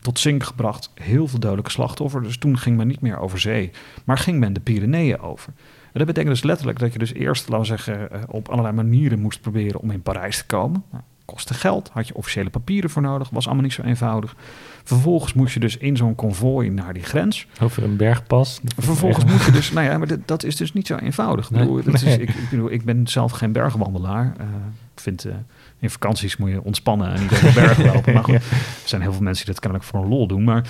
[0.00, 2.26] tot zink gebracht, heel veel dodelijke slachtoffers.
[2.26, 3.70] Dus toen ging men niet meer over zee,
[4.04, 5.52] maar ging men de Pyreneeën over.
[5.92, 8.74] En dat betekent dus letterlijk dat je dus eerst, laten we zeggen, eh, op allerlei
[8.74, 10.84] manieren moest proberen om in Parijs te komen.
[10.90, 14.36] Nou, kostte geld, had je officiële papieren voor nodig, was allemaal niet zo eenvoudig.
[14.84, 17.46] Vervolgens moest je dus in zo'n konvooi naar die grens.
[17.62, 18.60] Over een bergpas.
[18.76, 21.50] Vervolgens moet je dus, nou ja, maar dat is dus niet zo eenvoudig.
[21.50, 24.34] Ik, bedoel, dat is, ik, ik, bedoel, ik ben zelf geen bergwandelaar.
[24.38, 24.46] Eh,
[24.94, 25.34] ik vind eh,
[25.78, 28.12] in vakanties moet je ontspannen en niet over bergen lopen.
[28.12, 28.42] Maar goed, er
[28.84, 30.44] zijn heel veel mensen die dat kennelijk voor een lol doen.
[30.44, 30.64] Maar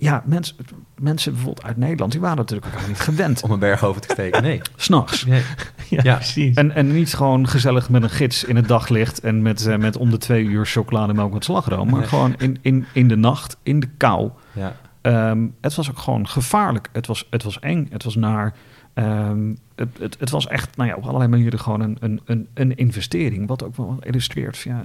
[0.00, 0.56] ja, mensen,
[1.00, 3.42] mensen bijvoorbeeld uit Nederland, die waren natuurlijk ook helemaal niet gewend.
[3.42, 4.42] Om een berg over te steken.
[4.42, 4.60] Nee.
[4.76, 5.24] S'nachts.
[5.24, 5.42] nee.
[5.88, 6.14] Ja, Ja.
[6.14, 6.54] precies.
[6.56, 9.96] En, en niet gewoon gezellig met een gids in het daglicht en met, eh, met
[9.96, 11.88] om de twee uur chocolademelk met slagroom.
[11.90, 12.08] Maar Nee.
[12.08, 14.30] gewoon in, in, in de nacht, in de kou.
[14.52, 14.76] Ja.
[15.00, 16.88] Ehm, het was ook gewoon gevaarlijk.
[16.92, 17.86] Het was, het was eng.
[17.90, 18.54] Het was naar.
[18.94, 22.48] ehm, het, het, het was echt nou ja, op allerlei manieren gewoon een, een, een,
[22.54, 23.48] een investering.
[23.48, 24.58] Wat ook wel illustreert.
[24.58, 24.84] Ja,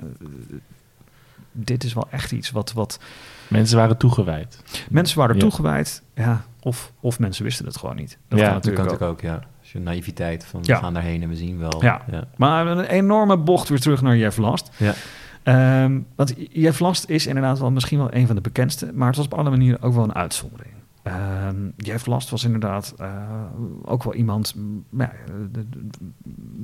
[1.56, 2.74] dit is wel echt iets wat.
[2.74, 2.99] wat
[3.47, 4.62] Mensen waren toegewijd.
[4.89, 5.41] mensen waren Ja.
[5.41, 6.03] toegewijd.
[6.16, 8.18] Ja, of, of mensen wisten het gewoon niet.
[8.28, 9.01] Dat Ja, kan Dat natuurlijk kan ook.
[9.01, 9.49] natuurlijk ook, ja.
[9.62, 10.76] Als je naïviteit van Ja.
[10.76, 11.84] we gaan daarheen en we zien wel.
[11.84, 12.01] Ja.
[12.12, 12.24] ja.
[12.38, 14.70] Maar een enorme bocht weer terug naar Jeff Last.
[14.78, 14.93] Ja.
[15.43, 19.16] Ehm, want Jeff Last is inderdaad wel misschien wel een van de bekendste, maar het
[19.18, 20.74] was op alle manieren ook wel een uitzondering.
[21.06, 23.08] Ehm Jeff Last was inderdaad eh,
[23.82, 24.56] ook wel iemand,
[24.97, 25.12] ja,
[25.51, 25.88] de- de-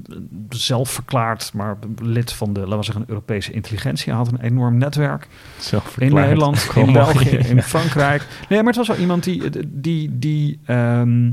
[0.04, 0.28] de-
[0.58, 4.06] zelf verklaard, maar lid van de, laten we zeggen, Europese intelligentie.
[4.14, 5.30] Hij had een enorm netwerk in
[5.64, 6.26] Zelfverklaard.
[6.28, 6.92] Nederland, in mooi.
[6.94, 8.28] België, in Frankrijk.
[8.50, 11.32] Nee, maar het was wel iemand die, die, die, ehm,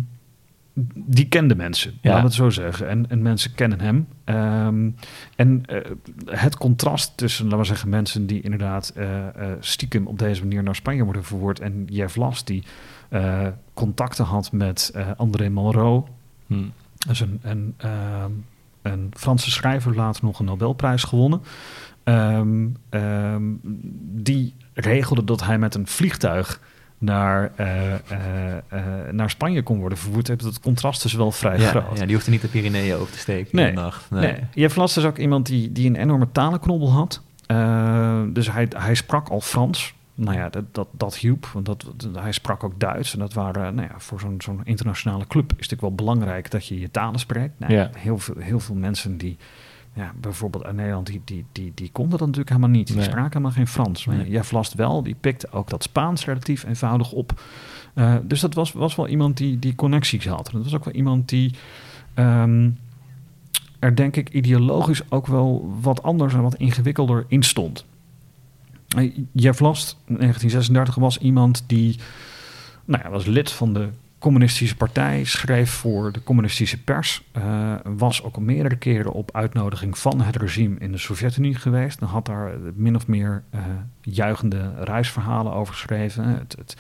[0.95, 2.11] die kende mensen, Ja.
[2.11, 2.89] laten we het zo zeggen.
[2.89, 4.07] En, en mensen kennen hem.
[4.25, 4.91] Ehm,
[5.37, 5.81] en eh,
[6.27, 10.63] het contrast tussen, laten we zeggen, mensen die inderdaad eh, eh, stiekem op deze manier
[10.63, 12.63] naar Spanje worden verwoord en Jeff Last die
[13.09, 16.09] eh, contacten had met eh, André Malraux,
[16.47, 16.55] Hm.
[16.99, 18.31] dat is een, een, ehm,
[18.83, 21.43] een Franse schrijver, later nog een Nobelprijs gewonnen.
[22.05, 23.43] Ehm, ehm,
[24.23, 26.61] die regelde dat hij met een vliegtuig
[26.99, 27.67] naar, eh,
[29.11, 30.27] naar Spanje kon worden vervoerd.
[30.27, 31.99] Het contrast dus wel vrij Ja, groot.
[31.99, 33.69] ja, die hoefde niet de Pyreneeën over te steken Nee.
[33.69, 34.11] in de nacht.
[34.11, 34.35] Nee.
[34.55, 37.23] Jeff Last is ook iemand die, die een enorme talenknobbel had.
[38.33, 39.95] Dus hij, hij sprak al Frans.
[40.21, 41.47] Nou ja, dat, dat, dat hielp.
[41.47, 43.13] Want dat, dat- hij sprak ook Duits.
[43.13, 46.51] En dat waren, nou ja, voor zo'n zo'n internationale club is het natuurlijk wel belangrijk
[46.51, 47.59] dat je je talen spreekt.
[47.59, 47.91] Nou, Ja.
[47.99, 49.37] heel, veel, heel veel mensen die,
[49.93, 52.87] ja, bijvoorbeeld uit Nederland, die, die, die, die konden dat natuurlijk helemaal niet.
[52.87, 53.05] Die Nee.
[53.05, 54.05] spraken helemaal geen Frans.
[54.05, 54.31] Maar Nee.
[54.31, 57.41] Jeff Last wel, die pikte ook dat Spaans relatief eenvoudig op.
[57.95, 60.47] Eh, dus dat was, was wel iemand die, die connecties had.
[60.49, 61.55] En dat was ook wel iemand die...
[62.15, 62.71] ehm,
[63.79, 67.85] er denk ik ideologisch ook wel wat anders en wat ingewikkelder in stond.
[68.97, 71.99] Eh, Jeff Last, in 1936, was iemand die
[72.85, 78.23] nou ja, was lid van de communistische partij, schreef voor de communistische pers, eh, was
[78.23, 81.99] ook al meerdere keren op uitnodiging van het regime in de Sovjet-Unie geweest.
[82.01, 83.61] Dan had daar min of meer eh,
[84.01, 86.25] juichende reisverhalen over geschreven.
[86.25, 86.77] Het, het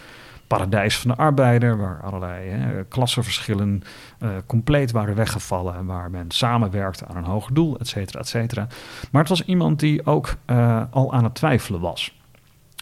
[0.48, 3.82] paradijs van de arbeider, waar allerlei hè, klassenverschillen
[4.18, 8.66] eh, compleet waren weggevallen, waar men samenwerkte aan een hoger doel, et cetera, et cetera.
[9.10, 12.16] Maar het was iemand die ook eh, al aan het twijfelen was.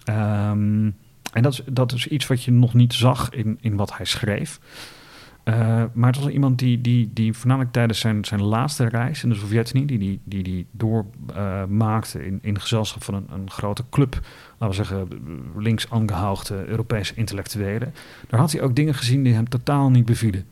[0.04, 0.90] Ehm,
[1.32, 4.06] en dat is, dat is iets wat je nog niet zag in, in wat hij
[4.06, 4.60] schreef.
[5.46, 9.28] Eh, maar het was iemand die, die, die voornamelijk tijdens zijn, zijn laatste reis in
[9.28, 14.20] de Sovjet-Unie, die die, die, die doormaakte in, in gezelschap van een, een grote club,
[14.58, 15.08] laten we zeggen,
[15.56, 17.94] links aangehoogde Europese intellectuelen.
[18.28, 20.44] Daar had hij ook dingen gezien die hem totaal niet bevielen.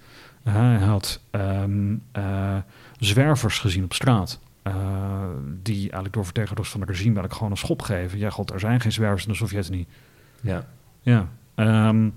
[0.44, 2.56] Uh, hij had ehm, eh,
[2.98, 4.40] zwervers gezien op straat.
[5.62, 8.18] Die eigenlijk door vertegenwoordigers van het regime eigenlijk gewoon een schop geven.
[8.18, 9.86] Ja, god, er zijn geen zwervers in de Sovjet-Unie.
[10.40, 10.66] Ja.
[11.00, 11.28] Ja.
[11.88, 12.14] Um,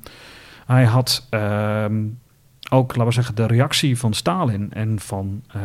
[0.66, 2.20] hij had um,
[2.70, 5.62] ook, laten we zeggen, de reactie van Stalin en van uh,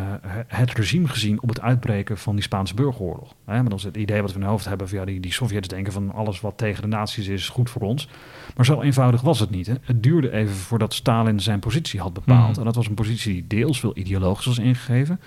[0.46, 3.34] het regime gezien op het uitbreken van die Spaanse burgeroorlog.
[3.44, 5.20] Hè, maar dat is het idee wat we in het hoofd hebben van ja, die,
[5.20, 8.08] die Sovjets denken van alles wat tegen de nazi's is, is goed voor ons.
[8.56, 9.66] Maar zo eenvoudig was het niet.
[9.66, 9.74] Hè.
[9.82, 12.52] Het duurde even voordat Stalin zijn positie had bepaald.
[12.52, 12.58] Mm.
[12.58, 15.20] En dat was een positie die deels veel ideologisch was ingegeven.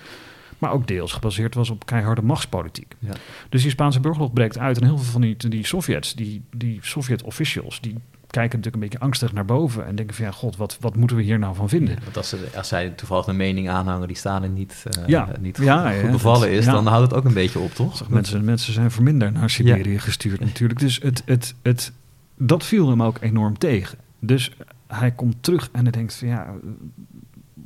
[0.58, 2.94] maar ook deels gebaseerd was op keiharde machtspolitiek.
[2.98, 3.12] Ja.
[3.48, 6.78] Dus die Spaanse burgeroorlog breekt uit en heel veel van die, die Sovjets, die, die
[6.82, 7.96] Sovjet-officials, die
[8.26, 11.16] kijken natuurlijk een beetje angstig naar boven en denken van ja, god, wat, wat moeten
[11.16, 11.98] we hier nou van vinden?
[12.04, 15.28] Want als, ze, als zij toevallig een mening aanhangen die Stalin niet, eh, Ja.
[15.40, 18.08] niet Ja, goed bevallen is, dan houdt het ook een beetje op, toch?
[18.08, 20.80] Mensen, mensen zijn verminderd naar Siberië gestuurd natuurlijk.
[20.80, 21.92] Dus het, het, het,
[22.36, 23.98] dat viel hem ook enorm tegen.
[24.20, 24.52] Dus
[24.86, 26.54] hij komt terug en hij denkt van ja,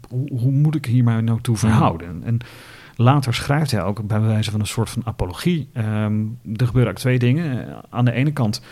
[0.09, 2.23] hoe, hoe moet ik hier mij nou toe verhouden?
[2.25, 2.39] En
[2.97, 5.69] later schrijft hij ook bij wijze van een soort van apologie.
[5.73, 6.21] Ehm,
[6.57, 7.77] er gebeuren ook twee dingen.
[7.91, 8.63] Aan de ene kant,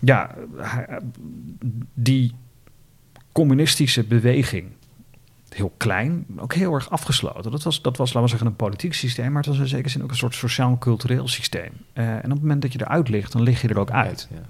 [0.00, 0.34] ja,
[1.94, 2.32] die
[3.32, 4.66] communistische beweging
[5.54, 7.50] heel klein, ook heel erg afgesloten.
[7.50, 9.88] Dat was, dat was, laten we zeggen, een politiek systeem, maar het was in zekere
[9.88, 11.72] zin ook een soort sociaal-cultureel systeem.
[11.92, 14.28] Eh, en op het moment dat je eruit ligt, dan lig je er ook uit.
[14.30, 14.40] Ja.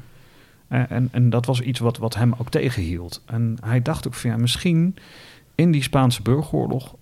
[0.68, 3.22] Eh, en, en dat was iets wat, wat hem ook tegenhield.
[3.26, 4.96] En hij dacht ook van ja, misschien
[5.54, 6.94] in die Spaanse burgeroorlog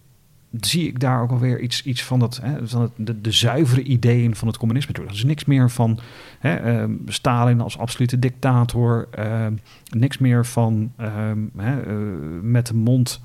[0.61, 3.83] zie ik daar ook alweer iets, iets van, dat, hè, van het, de, de zuivere
[3.83, 5.11] ideeën van het communisme terug.
[5.11, 5.99] Dus niks meer van
[6.39, 9.09] hè, ehm, Stalin als absolute dictator.
[9.11, 9.53] ehm,
[9.91, 11.95] niks meer van ehm, hè, eh,
[12.43, 13.21] met de mond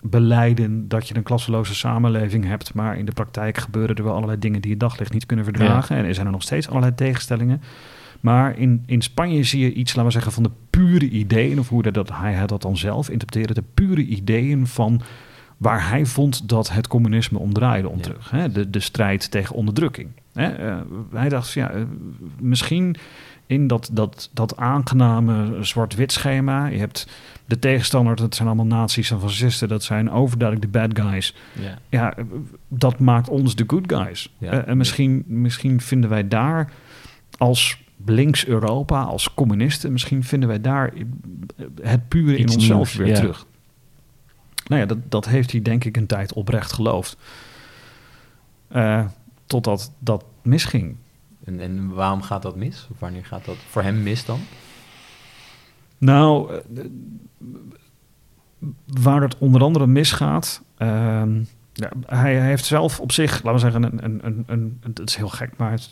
[0.00, 2.74] beleiden dat je een klasseloze samenleving hebt.
[2.74, 5.96] Maar in de praktijk gebeuren er wel allerlei dingen die je daglicht niet kunnen verdragen.
[5.96, 7.62] En er zijn er nog steeds allerlei tegenstellingen.
[8.20, 11.68] Maar in, in Spanje zie je iets, laten we zeggen, van de pure ideeën, of
[11.68, 15.00] hoe dat, dat hij dat dan zelf interpreteerde, de pure ideeën van
[15.56, 18.30] waar hij vond dat het communisme om draaide om terug.
[18.30, 18.52] Hè?
[18.52, 20.08] De, de strijd tegen onderdrukking.
[20.32, 20.46] Hè?
[20.46, 20.76] Eh,
[21.12, 21.82] hij dacht, ja, eh,
[22.40, 22.96] misschien
[23.46, 26.66] in dat, dat, dat aangename zwart-wit schema.
[26.66, 27.08] Je hebt
[27.44, 31.34] de tegenstander, dat zijn allemaal nazi's en fascisten, dat zijn overduidelijk de bad guys.
[31.52, 31.78] Ja.
[31.88, 32.14] Ja,
[32.68, 34.34] dat maakt ons de good guys.
[34.38, 34.50] Ja.
[34.50, 36.72] Eh, en misschien, misschien vinden wij daar
[37.38, 40.92] als links Europa, als communisten, misschien vinden wij daar
[41.82, 43.45] het pure in onszelf nieuws, weer terug.
[44.66, 47.16] Nou ja, dat, dat heeft hij denk ik een tijd oprecht geloofd.
[48.68, 49.04] Eh,
[49.46, 50.96] totdat dat misging.
[51.44, 52.86] En, en waarom gaat dat mis?
[52.90, 54.40] Of wanneer gaat dat voor hem mis dan?
[55.98, 56.84] Nou, eh,
[58.86, 60.62] waar het onder andere misgaat.
[60.76, 61.42] ehm,
[61.72, 65.08] ja, hij, hij heeft zelf op zich, laten we zeggen, een, een, een, een, het
[65.08, 65.90] is heel gek, maar het-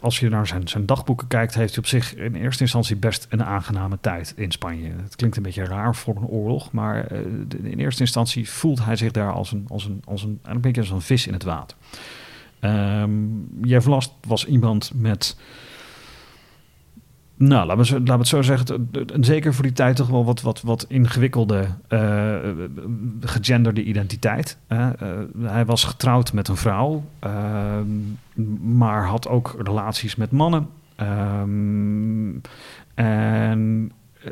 [0.00, 3.26] als je naar zijn, zijn dagboeken kijkt, heeft hij op zich in eerste instantie best
[3.28, 4.92] een aangename tijd in Spanje.
[5.02, 7.18] Het klinkt een beetje raar voor een oorlog, maar eh,
[7.62, 10.80] in eerste instantie voelt hij zich daar als een, als een, als een, een beetje
[10.80, 11.76] als een vis in het water.
[13.84, 15.36] Last was iemand met
[17.38, 18.90] nou, laten we, laten we het zo zeggen.
[19.20, 22.36] Zeker voor die tijd toch wel wat, wat, wat ingewikkelde eh,
[23.20, 24.58] gegenderde identiteit.
[24.66, 24.88] Eh,
[25.40, 27.86] hij was getrouwd met een vrouw, ehm,
[28.76, 30.68] maar had ook relaties met mannen.
[30.96, 32.36] Ehm,
[32.94, 34.30] en eh,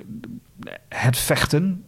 [0.88, 1.84] het vechten,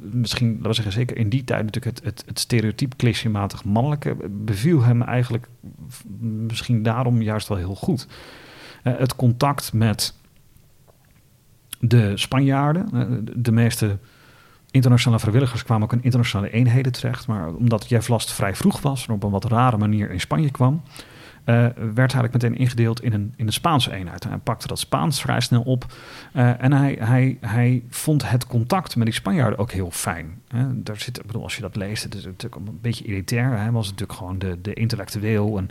[0.00, 4.16] misschien, laten we zeggen, zeker in die tijd natuurlijk het, het, het stereotyp clichématig mannelijke,
[4.30, 5.48] beviel hem eigenlijk
[6.20, 8.06] misschien daarom juist wel heel goed.
[8.82, 10.17] Het contact met
[11.80, 13.98] de Spanjaarden, eh, de- meeste
[14.70, 17.26] internationale vrijwilligers kwamen ook in internationale eenheden terecht.
[17.26, 20.50] Maar omdat Jeff Last vrij vroeg was en op een wat rare manier in Spanje
[20.50, 20.82] kwam,
[21.44, 24.24] eh, werd hij eigenlijk meteen ingedeeld in een, in Spaanse eenheid.
[24.24, 25.86] Hij pakte dat Spaans vrij snel op.
[26.32, 30.40] eh, en hij, hij, hij vond het contact met die Spanjaarden ook heel fijn.
[30.74, 33.56] Daar zit, bedoel, als je dat leest, het is natuurlijk een beetje elitair.
[33.58, 35.58] Hij was natuurlijk gewoon de, de intellectueel.
[35.58, 35.68] En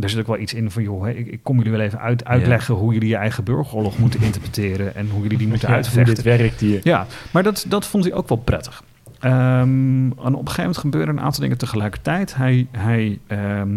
[0.00, 1.98] er zit ook wel iets in van, joh, hè, ik, ik kom jullie wel even
[2.00, 5.74] uit, uitleggen hoe jullie je eigen burgeroorlog moeten interpreteren en hoe jullie die moeten Ja,
[5.74, 6.14] uitvechten.
[6.14, 6.80] dit werkt hier.
[6.82, 8.82] Ja, maar dat, dat vond hij ook wel prettig.
[9.20, 12.34] Ehm, en op een gegeven moment gebeuren een aantal dingen tegelijkertijd.
[12.36, 13.76] Hij, hij ehm,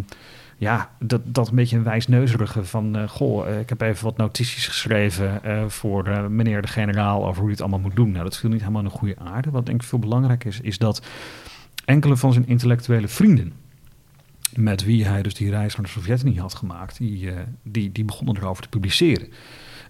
[0.57, 2.95] ja, dat, dat een beetje een wijsneuzerige van...
[2.95, 7.19] eh, goh, eh, ik heb even wat notities geschreven eh, voor meneer de generaal...
[7.21, 8.11] over hoe hij het allemaal moet doen.
[8.11, 9.49] Nou, dat viel niet helemaal een goede aarde.
[9.51, 11.01] Wat denk ik veel belangrijk is, is dat
[11.85, 13.53] enkele van zijn intellectuele vrienden...
[14.55, 16.97] met wie hij dus die reis naar de Sovjet-Unie had gemaakt...
[16.97, 19.27] Die, eh, die, die begonnen erover te publiceren.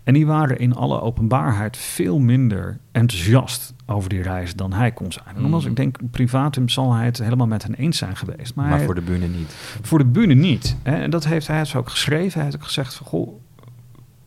[0.04, 5.12] En die waren in alle openbaarheid veel minder enthousiast over die reis dan hij kon
[5.12, 5.26] zijn.
[5.36, 5.70] En nogmaals, Mm.
[5.70, 8.56] ik denk privatum zal hij het helemaal met hen eens zijn geweest.
[8.56, 9.52] Maar, Maar, hij- voor de bühne niet.
[9.82, 10.76] voor de bühne niet.
[10.84, 12.34] En dat heeft hij dus ook geschreven.
[12.34, 13.40] Hij heeft ook gezegd van, goh,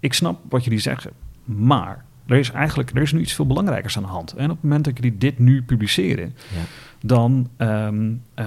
[0.00, 1.10] ik snap wat jullie zeggen,
[1.44, 4.32] maar er is eigenlijk er is nu iets veel belangrijkers aan de hand.
[4.32, 6.60] En op het moment dat jullie dit nu publiceren, Ja.
[7.00, 8.46] dan, ehm, eh,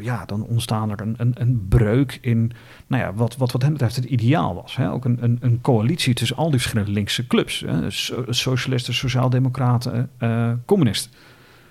[0.00, 2.52] ja, dan ontstaan er een, een, een breuk in
[2.86, 4.76] nou ja, wat, wat wat hem betreft het ideaal was.
[4.76, 4.90] Hè?
[4.90, 7.60] Ook een, een, een coalitie tussen al die verschillende linkse clubs.
[7.66, 7.90] Hè?
[7.90, 11.10] So- socialisten, sociaaldemocraten, eh communisten.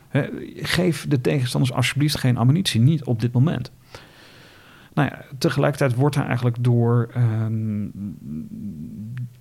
[0.09, 3.71] Hè, geef de tegenstanders alsjeblieft geen ammunitie, niet op dit moment.
[4.93, 7.87] Nou ja, tegelijkertijd wordt hij eigenlijk door ehm,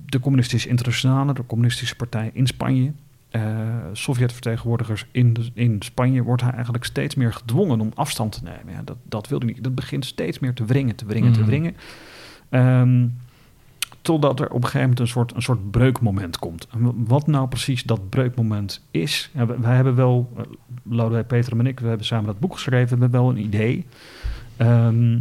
[0.08, 2.92] de Communistische Internationale, de Communistische Partij in Spanje,
[3.32, 3.42] uh,
[3.92, 8.72] Sovjet-vertegenwoordigers in, in Spanje wordt hij eigenlijk steeds meer gedwongen om afstand te nemen.
[8.74, 9.64] Ja, dat, dat wilde niet.
[9.64, 11.48] Dat begint steeds meer te wringen, te wringen, te Mhm.
[11.48, 11.76] wringen.
[12.48, 13.06] Ehm,
[14.02, 16.66] totdat er op een gegeven moment een soort, een soort breukmoment komt.
[16.72, 20.42] En wat nou precies dat breukmoment is, ja, wij, wij hebben wel, uh,
[20.82, 23.86] Lodewijk Peter en ik, we hebben samen dat boek geschreven, we hebben wel een idee.
[24.56, 25.18] Ehm,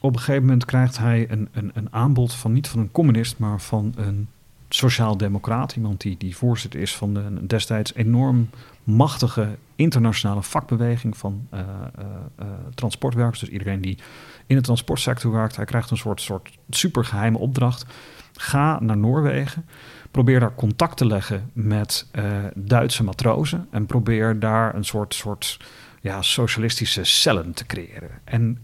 [0.00, 3.38] op een gegeven moment krijgt hij een, een, een aanbod van niet van een communist,
[3.38, 4.28] maar van een
[4.68, 5.76] sociaal-democraat.
[5.76, 8.50] Iemand die, die voorzitter is van de een destijds enorm
[8.84, 12.04] machtige internationale vakbeweging van uh, uh,
[12.40, 13.40] uh, transportwerkers.
[13.40, 13.98] Dus iedereen die
[14.46, 15.56] in de transportsector werkt.
[15.56, 17.86] Hij krijgt een soort, soort supergeheime opdracht.
[18.32, 19.66] Ga naar Noorwegen.
[20.10, 22.10] Probeer daar contact te leggen met
[22.54, 23.66] Duitse matrozen.
[23.70, 25.58] En probeer daar een soort, soort
[26.00, 28.10] ja, socialistische cellen te creëren.
[28.24, 28.58] En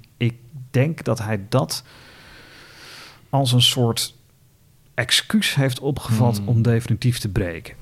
[0.72, 1.84] denk dat hij dat
[3.30, 4.14] als een soort
[4.94, 6.48] excuus heeft opgevat Hmm.
[6.48, 7.74] om definitief te breken.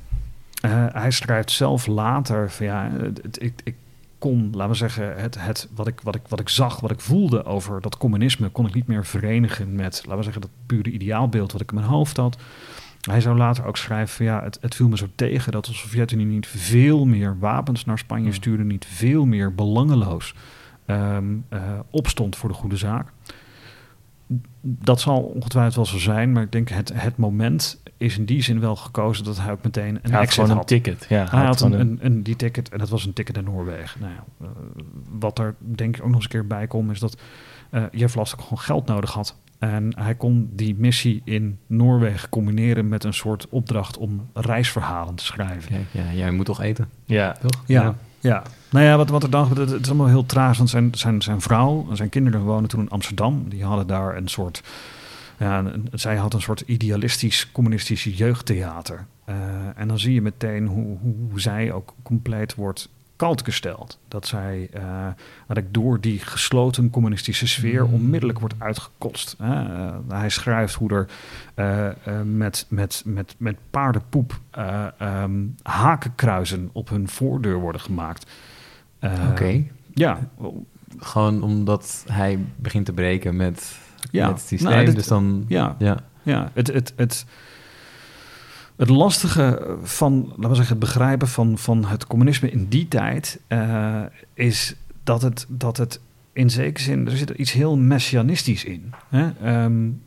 [0.65, 2.91] Uh, hij schrijft zelf later van ja,
[3.23, 3.75] het, ik, ik
[4.19, 7.01] kon, laten we zeggen, het, het, wat, ik, wat, ik, wat ik zag, wat ik
[7.01, 10.91] voelde over dat communisme, kon ik niet meer verenigen met, laten we zeggen, dat pure
[10.91, 12.37] ideaalbeeld wat ik in mijn hoofd had.
[13.01, 15.75] Hij zou later ook schrijven van ja, het, het viel me zo tegen dat de
[15.75, 18.35] Sovjet-Unie niet veel meer wapens naar Spanje Hmm.
[18.35, 20.35] stuurde, niet veel meer belangeloos
[20.87, 21.61] um, uh,
[21.91, 23.13] opstond voor de goede zaak.
[24.61, 28.43] Dat zal ongetwijfeld wel zo zijn, maar ik denk het, het moment is in die
[28.43, 30.47] zin wel gekozen dat hij ook meteen een hij exit had.
[30.47, 30.71] Gewoon had.
[30.71, 31.07] een ticket.
[31.09, 33.45] Ja, hij had een, een, een, een, die ticket en dat was een ticket naar
[33.45, 34.01] Noorwegen.
[34.01, 34.49] Nou ja, uh,
[35.19, 37.21] wat er denk ik ook nog eens een keer bij komt, is dat
[37.71, 39.37] uh, Jeff Last ook gewoon geld nodig had.
[39.59, 45.25] En hij kon die missie in Noorwegen combineren met een soort opdracht om reisverhalen te
[45.25, 45.71] schrijven.
[45.71, 46.89] Kijk, ja, jij moet toch eten?
[47.05, 47.63] Ja, toch?
[47.67, 47.83] Ja.
[47.83, 47.95] ja.
[48.21, 50.57] Ja, nou ja, wat, wat er dan gebeurde, het is allemaal heel traag.
[50.57, 53.49] Want zijn, zijn, zijn vrouw en zijn kinderen wonen toen in Amsterdam.
[53.49, 54.63] Die hadden daar een soort,
[55.39, 59.07] ja, zij had een soort idealistisch communistisch jeugdtheater.
[59.29, 59.35] Uh,
[59.75, 62.89] en dan zie je meteen hoe, hoe zij ook compleet wordt
[63.21, 63.99] kalt gesteld.
[64.09, 65.07] Dat zij, uh,
[65.47, 67.93] dat ik door die gesloten communistische sfeer Mm.
[67.95, 69.37] onmiddellijk wordt uitgekotst.
[69.41, 71.07] Uh, hij schrijft hoe er
[71.57, 74.41] uh, met, met, met, met paardenpoep
[75.03, 78.31] um, hakenkruizen op hun voordeur worden gemaakt.
[79.01, 79.31] Oké.
[79.31, 79.71] Okay.
[79.95, 80.19] Ja.
[80.99, 83.79] Gewoon omdat hij begint te breken met,
[84.11, 84.27] ja.
[84.27, 84.71] met het systeem.
[84.71, 85.97] Nou, dit, dus dan, ja, ja.
[86.23, 86.51] ja.
[86.53, 87.27] Het, het, het,
[88.81, 93.41] het lastige van, laten we zeggen, het begrijpen van, van het communisme in die tijd
[93.49, 94.03] uh,
[94.35, 94.75] is
[95.05, 96.01] dat het, dat het
[96.33, 98.93] in zekere zin, er zit iets heel messianistisch in.
[99.09, 99.63] Hè?
[99.65, 100.03] Um,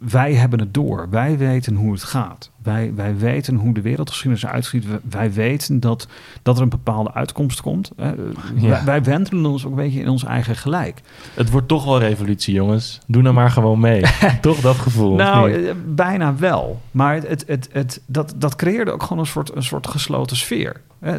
[0.00, 1.06] wij hebben het door.
[1.10, 2.50] Wij weten hoe het gaat.
[2.62, 4.84] Wij, wij weten hoe de wereldgeschiedenis uitziet.
[5.10, 6.08] Wij weten dat,
[6.42, 7.90] dat er een bepaalde uitkomst komt.
[8.00, 8.10] Uh,
[8.54, 8.68] ja.
[8.68, 11.00] wij, wij wentelen ons ook een beetje in ons eigen gelijk.
[11.34, 13.00] Het wordt toch wel revolutie, jongens.
[13.06, 14.02] Doe nou maar gewoon mee.
[14.40, 15.14] toch dat gevoel.
[15.14, 16.80] Nou, uh, bijna wel.
[16.90, 20.36] Maar het, het, het, het, dat, dat creëerde ook gewoon een soort, een soort gesloten
[20.36, 20.80] sfeer.
[21.00, 21.10] Uh,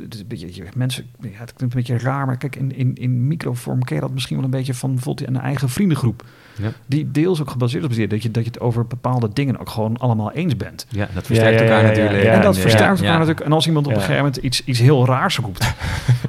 [0.00, 2.94] het is een beetje, mensen, ja, het klinkt een beetje raar, maar kijk, in, in,
[2.94, 6.24] in microvorm ken je dat misschien wel een beetje van bijvoorbeeld een eigen vriendengroep.
[6.56, 6.72] Ja.
[6.86, 9.68] Die deels ook gebaseerd op is dat je, dat je het over bepaalde dingen ook
[9.68, 10.86] gewoon allemaal eens bent.
[10.88, 12.24] Ja, dat versterkt ja, ja, elkaar natuurlijk.
[12.24, 13.46] en dat versterkt elkaar natuurlijk.
[13.46, 15.60] En als iemand op een gegeven moment iets, iets heel raars roept,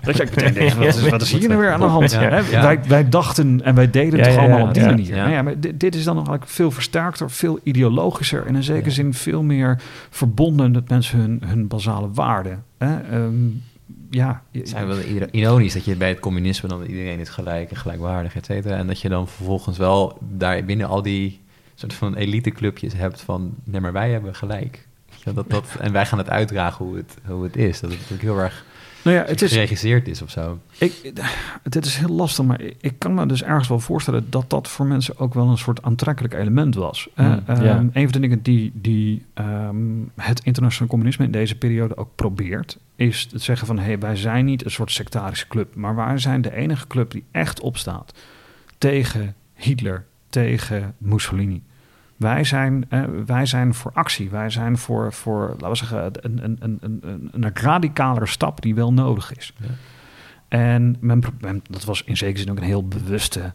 [0.01, 2.17] dat je ook meteen denkt, wat is, wat is hier nou weer aan de hand?
[2.51, 5.15] Wij, wij dachten en wij deden het toch allemaal op die manier.
[5.15, 8.63] Nou ja, maar dit, dit is dan nog eigenlijk veel versterkter, veel ideologischer en in
[8.63, 12.63] zekere zin veel meer verbonden met mensen hun, hun basale waarden.
[13.13, 13.61] Um,
[14.09, 14.43] ja.
[14.63, 14.99] Zijn wel
[15.31, 18.77] ironisch dat je bij het communisme dan iedereen is gelijk en gelijkwaardig, et cetera.
[18.77, 21.39] En dat je dan vervolgens wel daar binnen al die
[21.75, 24.87] soort van eliteclubjes hebt van, nee, maar wij hebben gelijk.
[25.33, 27.79] Dat, dat, en wij gaan het uitdragen hoe het, hoe het is.
[27.79, 28.65] Dat het natuurlijk heel erg
[29.05, 30.59] nou ja, het is, geregisseerd is of zo.
[30.77, 31.13] Ik,
[31.63, 34.85] dit is heel lastig, maar ik kan me dus ergens wel voorstellen dat dat voor
[34.85, 37.09] mensen ook wel een soort aantrekkelijk element was.
[37.15, 41.57] Mm, uh, um, een van de dingen die, die um, het internationale communisme in deze
[41.57, 45.47] periode ook probeert, is het zeggen van hé, hey, wij zijn niet een soort sectarische
[45.47, 48.13] club, maar wij zijn de enige club die echt opstaat
[48.77, 51.61] tegen Hitler, tegen Mussolini.
[52.15, 54.29] Wij zijn, uh, wij zijn voor actie.
[54.29, 58.75] Wij zijn voor, voor laten we zeggen, een, een, een, een, een radicalere stap die
[58.75, 59.53] wel nodig is.
[59.57, 59.67] Ja.
[60.47, 63.53] En men, men, dat was in zekere zin ook een heel bewuste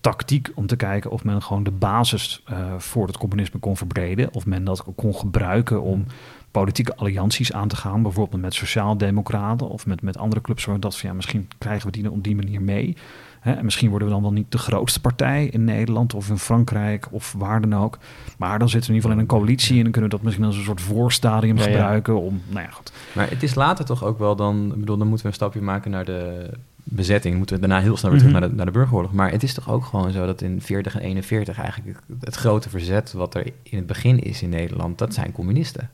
[0.00, 4.34] tactiek om te kijken of men gewoon de basis uh, voor het communisme kon verbreden.
[4.34, 6.06] Of men dat kon gebruiken om
[6.50, 8.02] politieke allianties aan te gaan.
[8.02, 10.66] Bijvoorbeeld met sociaaldemocraten of met, met andere clubs.
[10.78, 12.96] Dat van ja, misschien krijgen we die op die manier mee.
[13.40, 16.38] Hè, en misschien worden we dan wel niet de grootste partij in Nederland of in
[16.38, 17.98] Frankrijk of waar dan ook.
[18.38, 20.24] Maar dan zitten we in ieder geval in een coalitie en dan kunnen we dat
[20.24, 22.20] misschien als een soort voorstadium ja, gebruiken ja.
[22.20, 22.92] om, nou ja, goed.
[23.14, 25.60] Maar het is later toch ook wel dan, ik bedoel, dan moeten we een stapje
[25.60, 26.50] maken naar de
[26.90, 27.36] bezetting.
[27.36, 28.48] Moeten we daarna heel snel weer terug mm -hmm.
[28.48, 29.12] naar, de, naar de burgeroorlog.
[29.12, 32.68] Maar het is toch ook gewoon zo dat in 40 en 41 eigenlijk het grote
[32.68, 35.90] verzet wat er in het begin is in Nederland, dat zijn communisten.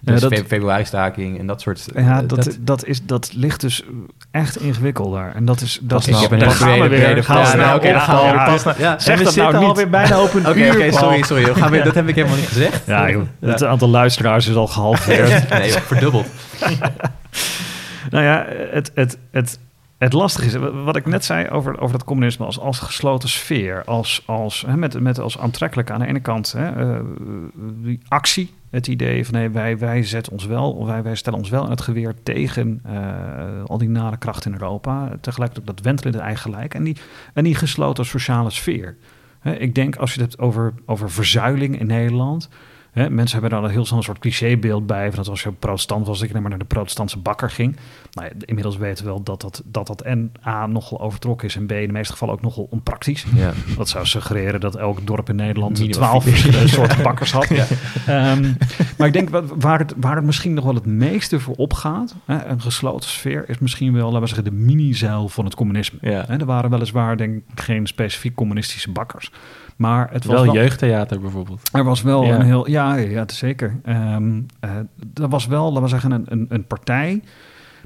[0.00, 1.86] Dus dat- fe- februari-staking en dat soort...
[1.94, 3.82] Ja, eh, dat, dat, is, dat ligt dus
[4.30, 5.34] echt ingewikkeld daar.
[5.34, 5.78] En dat is...
[5.82, 7.04] Dat Ik is heb een daar hele gaan we brede- weer.
[7.04, 7.54] brede Gaan we vraag.
[7.54, 8.98] snel Ja, oké, dan gaan we weer Ja, pas naar- ja.
[8.98, 9.68] Zeg dat zitten nou niet.
[9.68, 11.44] alweer bijna op een Oké, uur, oké, sorry, sorry.
[11.44, 12.82] We gaan weer, dat heb ik helemaal niet gezegd.
[12.86, 13.22] Ja, joh.
[13.40, 15.48] Het aantal luisteraars is al gehalveerd.
[15.50, 16.26] nee, verdubbeld.
[18.10, 19.58] Nou ja, het, het, het,
[19.98, 23.84] het lastige is, wat ik net zei over, over dat communisme als, als gesloten sfeer,
[23.84, 27.00] als, als, hè, met, met als aantrekkelijk aan de ene kant hè, eh,
[27.82, 31.48] die actie, het idee van nee, wij, wij zetten ons wel, wij, wij stellen ons
[31.48, 35.16] wel in het geweer tegen eh, al die nare krachten in Europa.
[35.20, 36.96] Tegelijkertijd dat wentelen in het eigen gelijk en die,
[37.34, 38.96] en die gesloten sociale sfeer.
[39.40, 42.48] Hè, ik denk als je het hebt over, over verzuiling in Nederland.
[42.96, 45.06] Hè, mensen hebben daar een heel zo'n soort clichébeeld bij.
[45.08, 47.76] Van dat als je protestant was, dat je dan maar naar de protestantse bakker ging.
[48.12, 51.56] Nou ja, inmiddels weten we wel dat dat, dat dat en A nogal overtrokken is
[51.56, 53.26] en B in de meeste gevallen ook nogal onpraktisch.
[53.34, 53.52] Ja.
[53.76, 57.44] Dat zou suggereren dat elk dorp in Nederland twaalf verschillende soorten bakkers had.
[58.06, 58.52] Ehm,
[58.98, 62.44] maar ik denk waar het, waar het misschien nog wel het meeste voor opgaat, hè,
[62.44, 65.98] een gesloten sfeer, is misschien wel, laten we zeggen, de mini-zuil van het communisme.
[66.00, 66.24] Ja.
[66.26, 69.30] Hè, er waren weliswaar denk ik geen specifiek communistische bakkers.
[69.76, 71.68] Maar het was Wel wel, jeugdtheater bijvoorbeeld.
[71.72, 72.34] er was wel Ja.
[72.34, 72.70] een heel...
[72.70, 73.76] Ja, ja, zeker.
[73.84, 74.70] Ehm eh,
[75.14, 77.22] er was wel, laten we zeggen, een, een, een partij.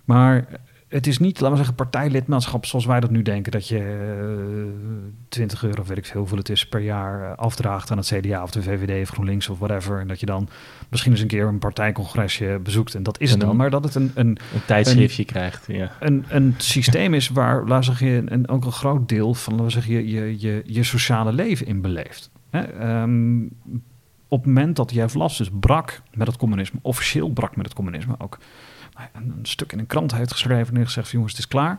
[0.05, 0.45] Maar
[0.91, 3.53] het is niet, laten we zeggen, partijlidmaatschap zoals wij dat nu denken.
[3.53, 7.91] Dat je eh, 20 euro, weet ik veel hoeveel het is, per jaar eh, afdraagt
[7.91, 10.01] aan het CDA of de VVD of GroenLinks of whatever.
[10.01, 10.49] En dat je dan
[10.89, 12.95] misschien eens een keer een partijcongresje bezoekt.
[12.95, 13.57] En dat is het dan.
[13.57, 15.91] Maar dat het een, een, Een tijdschriftje krijgt, ja.
[16.01, 19.67] een, een systeem is waar, laten we zeggen, en ook een groot deel van, laten
[19.67, 22.31] we zeggen, je, je, je, je sociale leven in beleeft.
[22.51, 22.61] Hè?
[22.61, 23.43] Ehm,
[24.29, 27.75] op het moment dat Jeff Las dus brak met het communisme, officieel brak met het
[27.75, 28.39] communisme, ook
[29.13, 31.79] een, een stuk in een krant heeft geschreven en gezegd, jongens, het is klaar.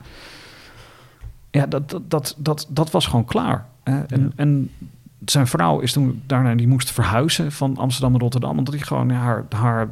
[1.52, 3.66] Ja, dat, dat, dat, dat, dat was gewoon klaar.
[3.84, 4.02] hè.
[4.02, 4.30] en, Ja.
[4.36, 4.72] en
[5.26, 9.10] zijn vrouw is toen daarna, die moest verhuizen van Amsterdam naar Rotterdam, omdat hij gewoon,
[9.10, 9.90] ja, haar, haar,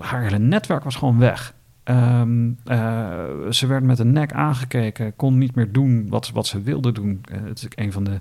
[0.00, 1.54] haar hele netwerk was gewoon weg.
[1.84, 6.62] Ehm, eh, ze werd met een nek aangekeken, kon niet meer doen wat, wat ze
[6.62, 7.20] wilde doen.
[7.32, 8.18] Eh, het is een van de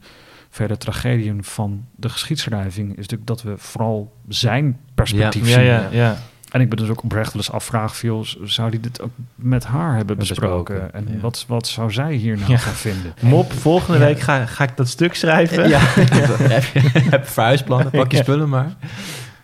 [0.49, 5.63] verder tragedieën van de geschiedschrijving, is natuurlijk dat we vooral zijn perspectief Ja, zien.
[5.63, 6.15] ja, ja.
[6.51, 9.11] En ik ben dus ook oprecht wel eens afvragen, van, joh, zou die dit ook
[9.35, 10.75] met haar hebben besproken?
[10.75, 11.19] Besproken, En ja.
[11.21, 12.57] wat, wat zou zij hier nou Ja.
[12.57, 13.13] van vinden?
[13.35, 14.05] Mop, volgende Ja.
[14.05, 15.69] week ga, ga ik dat stuk schrijven.
[15.69, 15.79] Ja,
[16.57, 16.79] heb je
[17.09, 18.73] heb verhuisplannen, pak je spullen maar.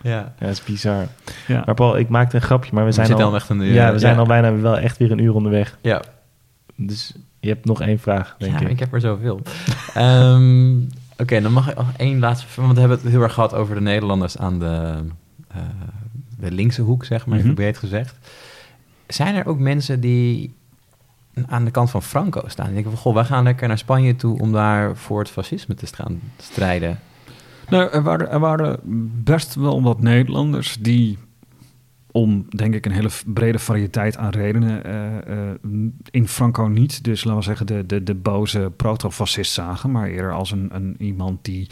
[0.02, 0.10] Ja.
[0.12, 1.08] Ja, dat is bizar.
[1.48, 1.62] Ja.
[1.66, 3.74] Maar Paul, ik maakte een grapje, maar we We zijn al, al echt een uur.
[3.74, 5.78] ja, we zijn al bijna wel echt weer een uur onderweg.
[5.82, 6.02] Ja,
[6.76, 8.70] Dus je hebt nog één vraag, denk ja ik.
[8.70, 9.42] ik heb er zoveel.
[9.94, 10.76] Ehm,
[11.18, 12.46] Oké, dan mag ik nog één laatste...
[12.62, 14.94] Want we hebben het heel erg gehad over de Nederlanders aan de,
[15.48, 15.58] eh,
[16.40, 17.58] de linkse hoek, zeg maar, even Mhm.
[17.58, 18.16] breed gezegd.
[19.08, 20.54] Zijn er ook mensen die
[21.48, 22.66] aan de kant van Franco staan?
[22.66, 25.76] Die denken van, goh, wij gaan lekker naar Spanje toe om daar voor het fascisme
[25.76, 27.00] te gaan strijden.
[27.70, 28.80] Nou, er waren, er waren
[29.24, 31.18] best wel wat Nederlanders die
[32.12, 35.18] om, denk ik, een hele brede variëteit aan redenen eh,
[35.50, 35.56] eh,
[36.12, 40.34] in Franco niet, dus laten we zeggen, de, de, de boze proto-fascist zagen, maar eerder
[40.34, 41.68] als een, een iemand die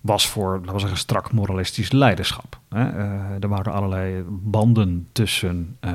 [0.00, 2.60] was voor, laten we zeggen, strak moralistisch leiderschap.
[2.74, 5.92] Eh, er waren allerlei banden tussen eh,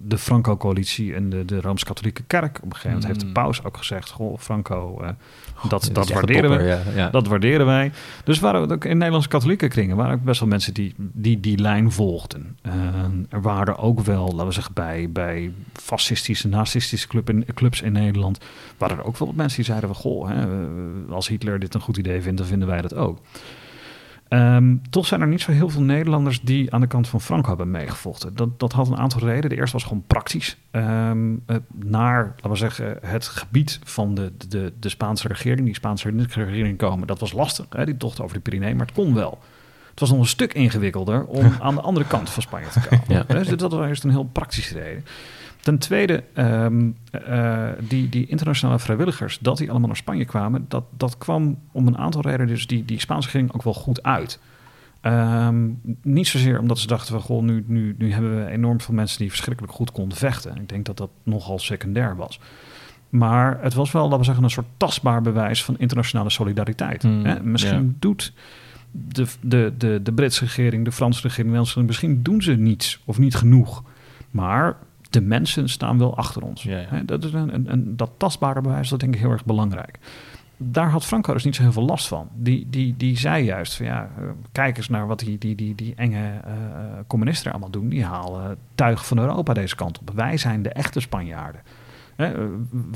[0.00, 2.56] de Franco-coalitie en de, de Rooms-Katholieke Kerk.
[2.56, 3.32] Op een gegeven moment heeft de Mm.
[3.32, 5.08] paus ook gezegd, goh, Franco, eh,
[5.68, 6.56] dat, dat waarderen we.
[6.56, 7.10] topper, Ja, ja.
[7.10, 7.92] Dat waarderen wij.
[8.24, 11.58] Dus waren ook in Nederlandse katholieke kringen waren ook best wel mensen die die, die
[11.58, 12.58] lijn volgden.
[13.28, 17.92] Er waren ook wel, laten we zeggen, bij, bij fascistische, nazistische club in, clubs in
[17.92, 18.38] Nederland,
[18.76, 20.46] waren er ook wel mensen die zeiden van, goh, hè,
[21.14, 23.18] als Hitler dit een goed idee vindt, dan vinden wij dat ook.
[24.28, 27.48] Ehm, toch zijn er niet zo heel veel Nederlanders die aan de kant van Franco
[27.48, 28.36] hebben meegevochten.
[28.36, 29.48] Dat, dat had een aantal redenen.
[29.48, 30.56] De eerste was gewoon praktisch.
[30.70, 35.74] Ehm, eh, naar, laten we zeggen, het gebied van de, de, de Spaanse regering, die
[35.74, 37.66] Spaanse regering komen, dat was lastig.
[37.70, 39.38] Hè, die tocht over de Pyrenee, maar het kon wel.
[39.90, 43.04] Het was nog een stuk ingewikkelder om aan de andere kant van Spanje te komen.
[43.08, 43.22] Ja.
[43.22, 45.04] Dus dat was eerst een heel praktische reden.
[45.68, 50.84] Ten tweede, ehm, eh, die, die internationale vrijwilligers, dat die allemaal naar Spanje kwamen, dat,
[50.96, 54.40] dat kwam om een aantal redenen, dus die, die Spaanse regering ook wel goed uit.
[55.00, 55.68] Ehm,
[56.02, 59.18] niet zozeer omdat ze dachten van, goh, nu, nu, nu hebben we enorm veel mensen
[59.18, 60.56] die verschrikkelijk goed konden vechten.
[60.56, 62.40] Ik denk dat dat nogal secundair was.
[63.08, 67.02] Maar het was wel, laten we zeggen, een soort tastbaar bewijs van internationale solidariteit.
[67.02, 67.42] Hmm, Hè?
[67.42, 68.32] Misschien doet
[68.90, 73.00] de, de, de, de Britse regering, de Franse regering, de Nederlandse misschien doen ze niets
[73.04, 73.82] of niet genoeg.
[74.30, 74.76] Maar
[75.10, 76.62] de mensen staan wel achter ons.
[76.62, 76.86] Ja, ja.
[76.88, 79.98] Hè, Dat, is een, een, een- dat tastbare bewijs, dat denk ik heel erg belangrijk.
[80.56, 82.28] Daar had Franco dus niet zo heel veel last van.
[82.34, 85.74] Die, die, die zei juist van ja, eh, kijk eens naar wat die, die, die,
[85.74, 86.52] die enge eh,
[87.06, 87.88] communisten allemaal doen.
[87.88, 90.10] Die halen tuig van Europa deze kant op.
[90.14, 91.60] Wij zijn de echte Spanjaarden.
[92.16, 92.32] Hè,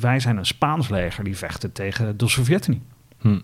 [0.00, 2.82] wij zijn een Spaans leger die vechten tegen de Sovjet-Unie.
[3.18, 3.38] Hm.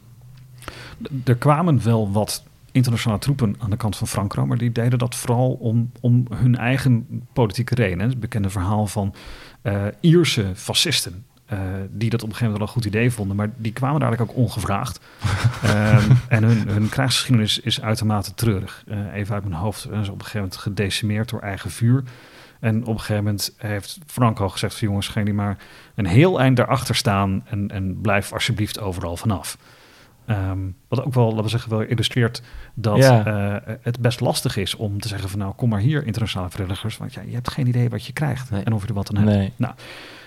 [1.24, 2.44] Er kwamen wel wat
[2.78, 6.56] internationale troepen aan de kant van Franco, maar die deden dat vooral om, om hun
[6.56, 8.08] eigen politieke redenen.
[8.08, 9.14] Het bekende verhaal van
[9.62, 11.24] uh, Ierse fascisten.
[11.52, 11.58] Uh,
[11.90, 14.08] die dat op een gegeven moment wel een goed idee vonden, maar die kwamen daar
[14.08, 15.00] eigenlijk ook ongevraagd.
[15.64, 18.84] um, en hun, hun krijgsgeschiedenis is uitermate treurig.
[18.88, 22.02] Uh, even uit mijn hoofd, zijn ze op een gegeven moment gedecimeerd door eigen vuur.
[22.60, 25.56] En op een gegeven moment heeft Franco gezegd: van, jongens, gaan jullie maar
[25.94, 29.58] een heel eind daarachter staan en, en blijf alsjeblieft overal vanaf.
[30.30, 32.42] Um, wat ook wel, laten we zeggen, wel illustreert
[32.74, 33.26] dat ja.
[33.66, 36.96] uh, het best lastig is om te zeggen van nou, kom maar hier internationale vrijwilligers,
[36.96, 38.62] want ja, je hebt geen idee wat je krijgt nee.
[38.62, 39.36] en of je er wat aan hebt.
[39.38, 39.52] Nee.
[39.56, 39.74] Nou,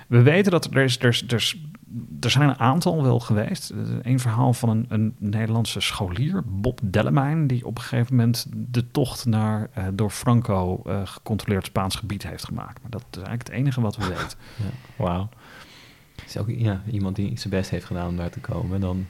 [0.07, 1.57] we weten dat er is, er, is, er, is,
[2.19, 3.73] er zijn een aantal wel geweest.
[4.01, 8.91] Een verhaal van een, een Nederlandse scholier, Bob Dellemijn, die op een gegeven moment de
[8.91, 12.81] tocht naar uh, door Franco uh, gecontroleerd Spaans gebied heeft gemaakt.
[12.81, 14.37] Maar dat is eigenlijk het enige wat we weten.
[14.55, 15.03] Ja.
[15.03, 15.29] Wauw.
[16.25, 19.05] Is ook ja, iemand die zijn best heeft gedaan om daar te komen, dan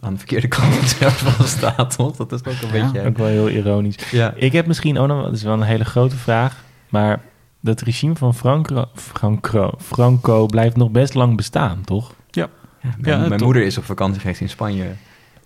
[0.00, 2.16] aan de verkeerde kant van de staat, toch?
[2.16, 3.06] Dat is ook een ja, beetje...
[3.06, 4.10] Ook wel heel ironisch.
[4.10, 4.32] Ja.
[4.36, 5.24] Ik heb misschien ook nog...
[5.24, 6.64] Dat is wel een hele grote vraag.
[6.88, 7.20] Maar
[7.60, 12.14] dat regime van Franco, Franco, Franco blijft nog best lang bestaan, toch?
[12.30, 12.48] Ja.
[12.80, 14.86] ja mijn, mijn moeder is op vakantie geweest in Spanje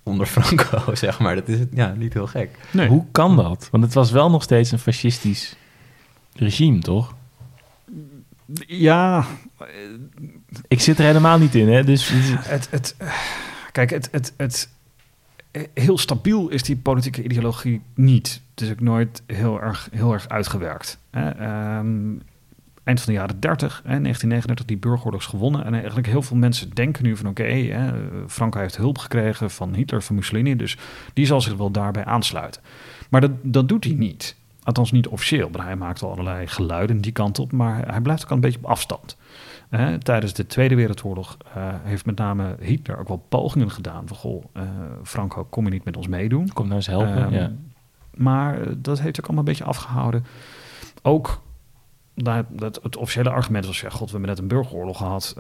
[0.03, 1.35] onder Franco, zeg maar.
[1.35, 2.51] Dat is ja, niet heel gek.
[2.71, 2.89] Nee.
[2.89, 3.69] Hoe kan dat?
[3.71, 5.57] Want het was wel nog steeds een fascistisch
[6.35, 7.15] regime, toch?
[8.67, 9.25] Ja.
[10.69, 11.85] Ik zit er helemaal niet in, hè?
[11.85, 12.11] Dus...
[12.39, 12.69] Het...
[12.71, 12.97] het
[13.75, 14.69] Kijk, het, het, het,
[15.75, 18.41] heel stabiel is die politieke ideologie niet.
[18.51, 20.99] Het is ook nooit heel erg, heel erg uitgewerkt.
[21.11, 21.29] Hè.
[21.79, 22.23] Um,
[22.85, 25.65] eind van de jaren 30, hè, 1939, die burgeroorlog is gewonnen.
[25.65, 27.77] En eigenlijk heel veel mensen denken nu van oké,
[28.29, 30.57] Frankrijk heeft hulp gekregen van Hitler, van Mussolini.
[30.57, 30.77] Dus
[31.13, 32.63] die zal zich wel daarbij aansluiten.
[33.11, 34.37] Maar dat, dat doet hij niet.
[34.65, 35.49] Althans niet officieel.
[35.53, 37.53] Maar hij maakt allerlei geluiden die kant op.
[37.53, 39.17] Maar hij blijft ook al een beetje op afstand.
[40.03, 44.07] Tijdens de Tweede Wereldoorlog uh, heeft met name Hitler ook wel pogingen gedaan.
[44.07, 44.63] Van, goh, uh,
[45.03, 46.53] Franco, kom je niet met ons meedoen?
[46.53, 47.53] Kom nou eens helpen, um, ja.
[48.15, 50.25] Maar dat heeft ook allemaal een beetje afgehouden.
[51.03, 51.43] Ook
[52.15, 55.37] dat, dat het officiële argument was, ja, god, we hebben net een burgeroorlog gehad.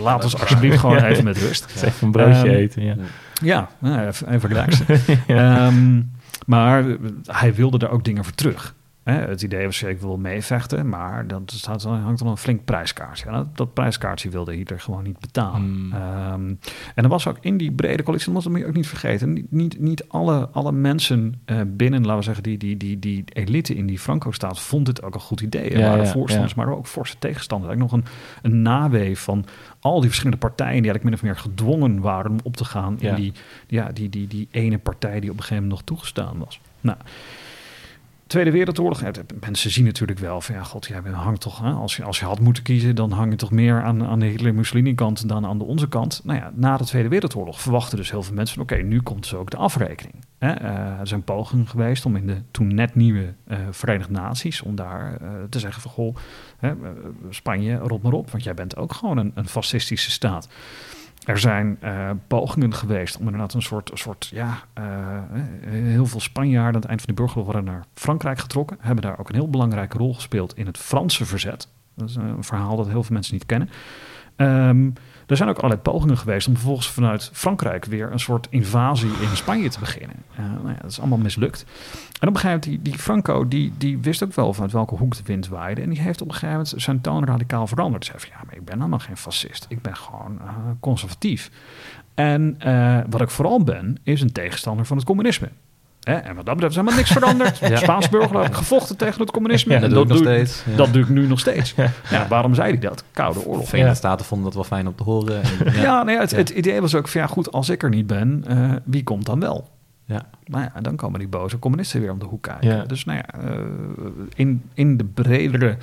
[0.00, 1.82] laat ons alsjeblieft gewoon ja, even met rust.
[1.82, 3.68] Even een broodje um, eten, ja.
[3.80, 4.86] Ja, even, even relaxen.
[5.34, 5.66] ja.
[5.66, 6.12] um,
[6.44, 6.84] maar
[7.26, 8.74] hij wilde daar ook dingen voor terug.
[9.04, 13.26] Hè, het idee was, ik wil meevechten, maar dan staat, hangt er een flink prijskaartje.
[13.26, 15.60] En dat, dat prijskaartje wilde Hitler gewoon niet betalen.
[15.60, 15.92] Hmm.
[16.32, 16.58] Um,
[16.94, 19.52] en er was ook in die brede coalitie, dat moet je ook niet vergeten, niet,
[19.52, 23.74] niet, niet alle, alle mensen uh, binnen, laten we zeggen, die, die, die, die elite
[23.74, 25.70] in die Franco-staat vond het ook een goed idee.
[25.70, 26.64] Er Ja, waren ja, voorstanders, ja.
[26.64, 27.70] maar ook forse tegenstanders.
[27.70, 29.44] Eigenlijk nog een, een naweef van
[29.84, 32.96] al die verschillende partijen die eigenlijk min of meer gedwongen waren om op te gaan
[32.98, 33.10] Ja.
[33.10, 33.32] in die,
[33.66, 36.60] ja, die, die, die ene partij die op een gegeven moment nog toegestaan was.
[36.80, 36.98] Nou,
[38.26, 39.10] Tweede Wereldoorlog, ja,
[39.40, 42.24] mensen zien natuurlijk wel van ja, god, jij hangt toch, hè, als, je, als je
[42.24, 45.64] had moeten kiezen, dan hang je toch meer aan, aan de Hitler-Mussolini-kant dan aan de
[45.64, 46.20] onze kant.
[46.24, 49.34] Nou ja, na de Tweede Wereldoorlog verwachten dus heel veel mensen oké, nu komt dus
[49.34, 50.23] ook de afrekening.
[50.48, 54.74] Eh, er zijn pogingen geweest om in de toen net nieuwe eh, Verenigde Naties, om
[54.74, 56.16] daar eh, te zeggen van goh,
[56.58, 56.74] hè,
[57.30, 60.48] Spanje, rot maar op, want jij bent ook gewoon een, een fascistische staat.
[61.24, 61.78] Er zijn
[62.26, 64.58] pogingen geweest om inderdaad een soort, soort ja,
[65.64, 68.76] heel veel Spanjaarden aan het eind van de burgeroorlog waren naar Frankrijk getrokken.
[68.80, 71.68] Hebben daar ook een heel belangrijke rol gespeeld in het Franse verzet.
[71.94, 73.68] Dat is een verhaal dat heel veel mensen niet kennen.
[74.36, 74.90] Ehm,
[75.26, 79.36] er zijn ook allerlei pogingen geweest om vervolgens vanuit Frankrijk weer een soort invasie in
[79.36, 80.16] Spanje te beginnen.
[80.36, 81.64] Eh, nou ja, dat is allemaal mislukt.
[82.20, 85.16] En op een gegeven moment, die, Franco, die, die wist ook wel vanuit welke hoek
[85.16, 85.80] de wind waaide.
[85.80, 88.04] En die heeft op een gegeven moment zijn toon radicaal veranderd.
[88.04, 89.66] Zei van, ja, maar ik ben helemaal geen fascist.
[89.68, 90.48] Ik ben gewoon eh,
[90.80, 91.50] conservatief.
[92.14, 95.48] En eh, wat ik vooral ben, is een tegenstander van het communisme.
[96.04, 96.14] Hè?
[96.14, 97.58] En wat dat betreft is helemaal niks veranderd.
[97.68, 97.76] Ja.
[97.76, 99.74] Spaans burger heb ik gevochten tegen het communisme.
[99.74, 100.62] Ja, En dat doe ik nog doe steeds.
[100.70, 100.76] Ja.
[100.76, 101.72] Dat doe ik nu nog steeds.
[101.76, 101.90] Ja.
[102.10, 103.04] Ja, waarom zei hij dat?
[103.12, 103.68] Koude oorlog.
[103.68, 105.42] Verenigde Staten vonden dat wel fijn om te horen.
[105.42, 106.02] En, Ja, ja.
[106.02, 106.36] nee, het, Ja.
[106.36, 109.26] het idee was ook van ja, goed, als ik er niet ben, eh, wie komt
[109.26, 109.68] dan wel?
[110.06, 110.22] Ja.
[110.44, 112.68] Nou ja, dan komen die boze communisten weer om de hoek kijken.
[112.76, 112.84] Ja.
[112.84, 113.58] Dus nou ja, eh,
[114.34, 115.76] in, in de bredere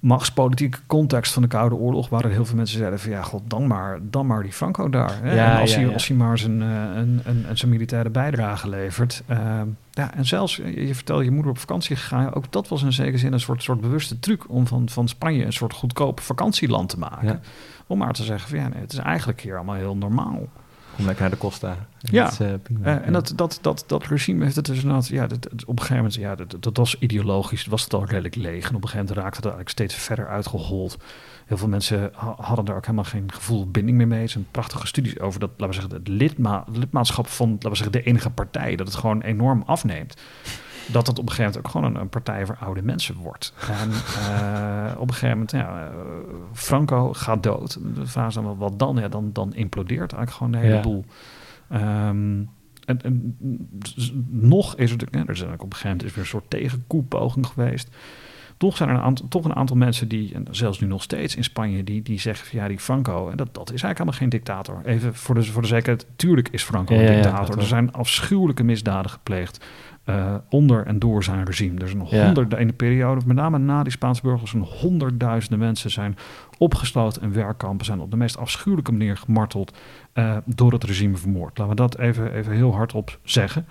[0.00, 3.42] machtspolitieke context van de Koude Oorlog waren er heel veel mensen zeiden van ja, god,
[3.46, 5.18] dan maar, dan maar die Franco daar.
[5.22, 5.34] Hè?
[5.34, 5.92] Ja, en als, ja, hij, ja.
[5.92, 9.22] als hij maar zijn, eh, een, een, een, zijn militaire bijdrage levert.
[9.26, 12.82] eh, ja, en zelfs, je, je vertelde je moeder op vakantie gegaan, ook dat was
[12.82, 16.20] in zekere zin een soort, soort bewuste truc om van, van Spanje een soort goedkoop
[16.20, 17.42] vakantieland te maken.
[17.86, 20.48] Om maar te zeggen van ja, nee, het is eigenlijk hier allemaal heel normaal.
[20.96, 21.76] Kom lekker naar de Costa.
[21.98, 22.24] Ja.
[22.24, 22.84] Dat eh, prima.
[23.00, 25.68] Eh, en dat, dat, dat, dat regime heeft het dus inderdaad, ja, dat, dat- op
[25.78, 28.68] een gegeven moment, ja, dat, dat was ideologisch, was het al redelijk leeg.
[28.68, 30.96] En op een gegeven moment raakte het eigenlijk steeds verder uitgehold.
[31.46, 34.26] Heel veel mensen ha- hadden daar ook helemaal geen gevoel binding meer mee.
[34.26, 37.92] Zijn prachtige studies over dat, laten we zeggen, het lidma lidmaatschap van, laten we zeggen,
[37.92, 38.76] de enige partij.
[38.76, 40.14] Dat het gewoon enorm afneemt.
[40.92, 43.52] Dat het op een gegeven moment ook gewoon een, een partij voor oude mensen wordt.
[43.68, 43.90] En
[44.28, 45.94] eh, op een gegeven moment, ja, eh,
[46.52, 47.78] Franco gaat dood.
[47.94, 48.96] De vraag is dan wel, wat dan?
[48.96, 50.80] Ja, dan, dan implodeert eigenlijk gewoon de hele Ja.
[50.80, 51.04] boel.
[51.68, 52.40] Ehm,
[52.84, 53.36] en, en
[53.82, 56.30] s- nog is het, ja, er zijn ook op een gegeven moment is weer een
[56.30, 57.88] soort tegenkoepoging geweest.
[58.56, 61.36] Toch zijn er een aantal, toch een aantal mensen die, en zelfs nu nog steeds
[61.36, 64.18] in Spanje, die, die zeggen van ja, die Franco, en dat, dat is eigenlijk helemaal
[64.18, 64.80] geen dictator.
[64.84, 67.46] Even voor de, voor de zekerheid, tuurlijk is Franco Ja, een ja, dictator.
[67.46, 69.64] dat er zijn afschuwelijke misdaden gepleegd
[70.06, 71.80] eh, onder en door zijn regime.
[71.80, 72.24] Er zijn Ja.
[72.24, 76.16] honderden in de periode, met name na die Spaanse burgers, zijn honderdduizenden mensen zijn
[76.58, 79.76] opgesloten en werkkampen, zijn op de meest afschuwelijke manier gemarteld
[80.12, 81.58] eh, door het regime vermoord.
[81.58, 83.66] Laten we dat even, even heel hardop zeggen.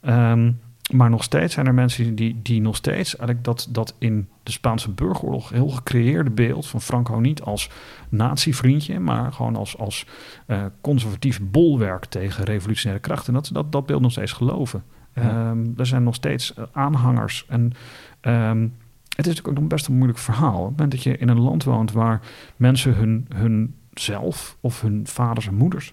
[0.00, 0.52] Ehm,
[0.92, 4.50] maar nog steeds zijn er mensen die, die nog steeds eigenlijk dat, dat in de
[4.52, 7.70] Spaanse burgeroorlog heel gecreëerde beeld van Franco niet als
[8.08, 10.06] nazi-vriendje, maar gewoon als, als
[10.46, 13.32] eh, conservatief bolwerk tegen revolutionaire krachten.
[13.32, 14.82] Dat, dat, dat beeld nog steeds geloven.
[15.14, 15.22] Ja.
[15.22, 17.44] Ehm, er zijn nog steeds eh, aanhangers.
[17.48, 17.72] En
[18.20, 18.62] ehm,
[19.08, 20.58] het is natuurlijk ook nog best een moeilijk verhaal.
[20.58, 22.20] Op het moment dat je in een land woont waar
[22.56, 25.92] mensen hun, hun zelf of hun vaders en moeders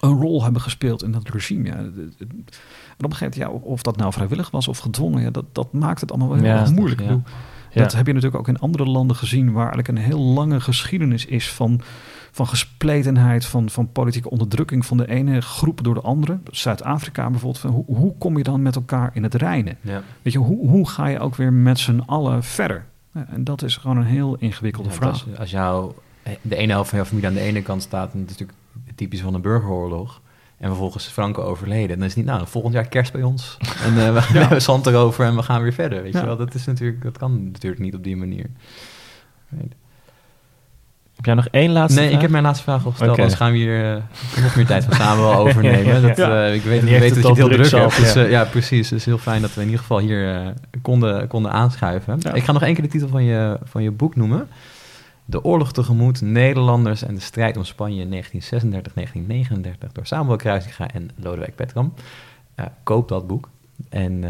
[0.00, 1.64] een rol hebben gespeeld in dat regime.
[1.68, 1.84] Ja, en
[3.04, 5.72] op een gegeven moment, ja, of dat nou vrijwillig was of gedwongen, ja, dat, dat
[5.72, 7.00] maakt het allemaal wel heel Ja, erg moeilijk.
[7.00, 7.22] Ja.
[7.82, 11.26] Dat heb je natuurlijk ook in andere landen gezien, waar eigenlijk een heel lange geschiedenis
[11.26, 11.80] is van,
[12.36, 16.38] van gespletenheid, van, van politieke onderdrukking van de ene groep door de andere.
[16.50, 19.76] Zuid-Afrika bijvoorbeeld, van hoe, hoe kom je dan met elkaar in het reinen?
[19.80, 20.02] Ja.
[20.22, 22.84] Weet je, hoe, hoe ga je ook weer met z'n allen verder?
[23.14, 25.10] Ja, en dat is gewoon een heel ingewikkelde Ja, vraag.
[25.12, 25.92] Als, als jou,
[26.42, 28.58] de ene helft van jouw familie aan de ene kant staat, en dat is natuurlijk
[28.94, 30.20] typisch van een burgeroorlog,
[30.58, 33.56] en vervolgens is Franco overleden, dan is het niet, nou, volgend jaar kerst bij ons.
[33.86, 36.20] En eh, we, we hebben zand erover en we gaan weer verder, weet Ja.
[36.20, 36.36] je wel.
[36.36, 38.46] Dat, is natuurlijk, dat kan natuurlijk niet op die manier.
[41.16, 42.16] Heb jij nog één laatste Nee, vraag?
[42.16, 44.02] ik heb mijn laatste vraag al gesteld, anders gaan we hier eh,
[44.42, 46.02] nog meer tijd van samen wel overnemen.
[46.02, 47.96] Dat, eh, ik weet, weet het dat je het heel druk druk hebt.
[47.96, 48.24] Dus, ja.
[48.24, 48.90] eh, ja, precies.
[48.90, 50.52] Het is heel fijn dat we in ieder geval hier
[50.82, 52.18] konden, konden aanschuiven.
[52.32, 54.48] Ik ga nog één keer de titel van je, van je boek noemen.
[55.24, 61.10] De oorlog tegemoet, Nederlanders en de strijd om Spanje in 1936-1939 door Samuel Kruisinga en
[61.16, 61.94] Lodewijk Petram.
[62.82, 63.48] Koop dat boek.
[63.88, 64.24] En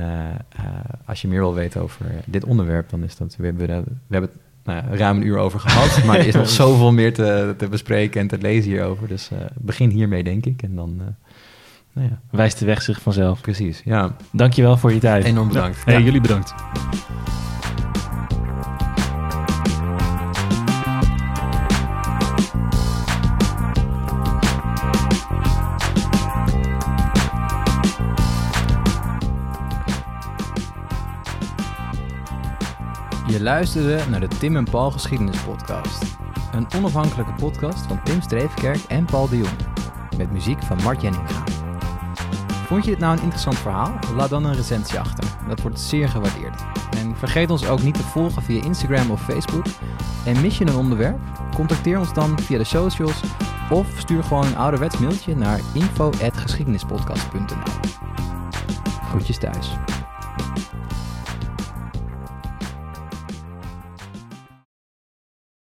[1.05, 3.37] als je meer wil weten over dit onderwerp, dan is dat...
[3.39, 6.49] We hebben, we hebben het nou ruim een uur over gehad, maar er is nog
[6.49, 9.09] zoveel meer te, te bespreken en te lezen hierover.
[9.09, 10.63] Dus eh, begin hiermee, denk ik.
[10.63, 11.07] En dan, eh,
[11.93, 13.41] nou ja, Wijst de weg zich vanzelf.
[13.41, 13.83] precies.
[13.85, 15.25] Ja, Dankjewel voor je tijd.
[15.25, 15.85] enorm bedankt.
[15.85, 16.01] Hey, Ja.
[16.01, 16.55] jullie bedankt.
[33.37, 36.17] Je luisterde naar de Tim en Paul Geschiedenis Podcast.
[36.53, 39.57] Een onafhankelijke podcast van Tim Streefkerk en Paul de Jong.
[40.17, 41.45] Met muziek van Mart Jenninga.
[42.67, 43.99] Vond je dit nou een interessant verhaal?
[44.15, 45.25] Laat dan een recensie achter.
[45.49, 46.63] Dat wordt zeer gewaardeerd.
[46.99, 49.65] En vergeet ons ook niet te volgen via Instagram of Facebook.
[50.25, 51.19] En mis je een onderwerp?
[51.55, 53.21] Contacteer ons dan via de socials
[53.71, 57.91] of stuur gewoon een ouderwets mailtje naar info.geschiedenispodcast.nl
[59.09, 59.71] Groetjes thuis.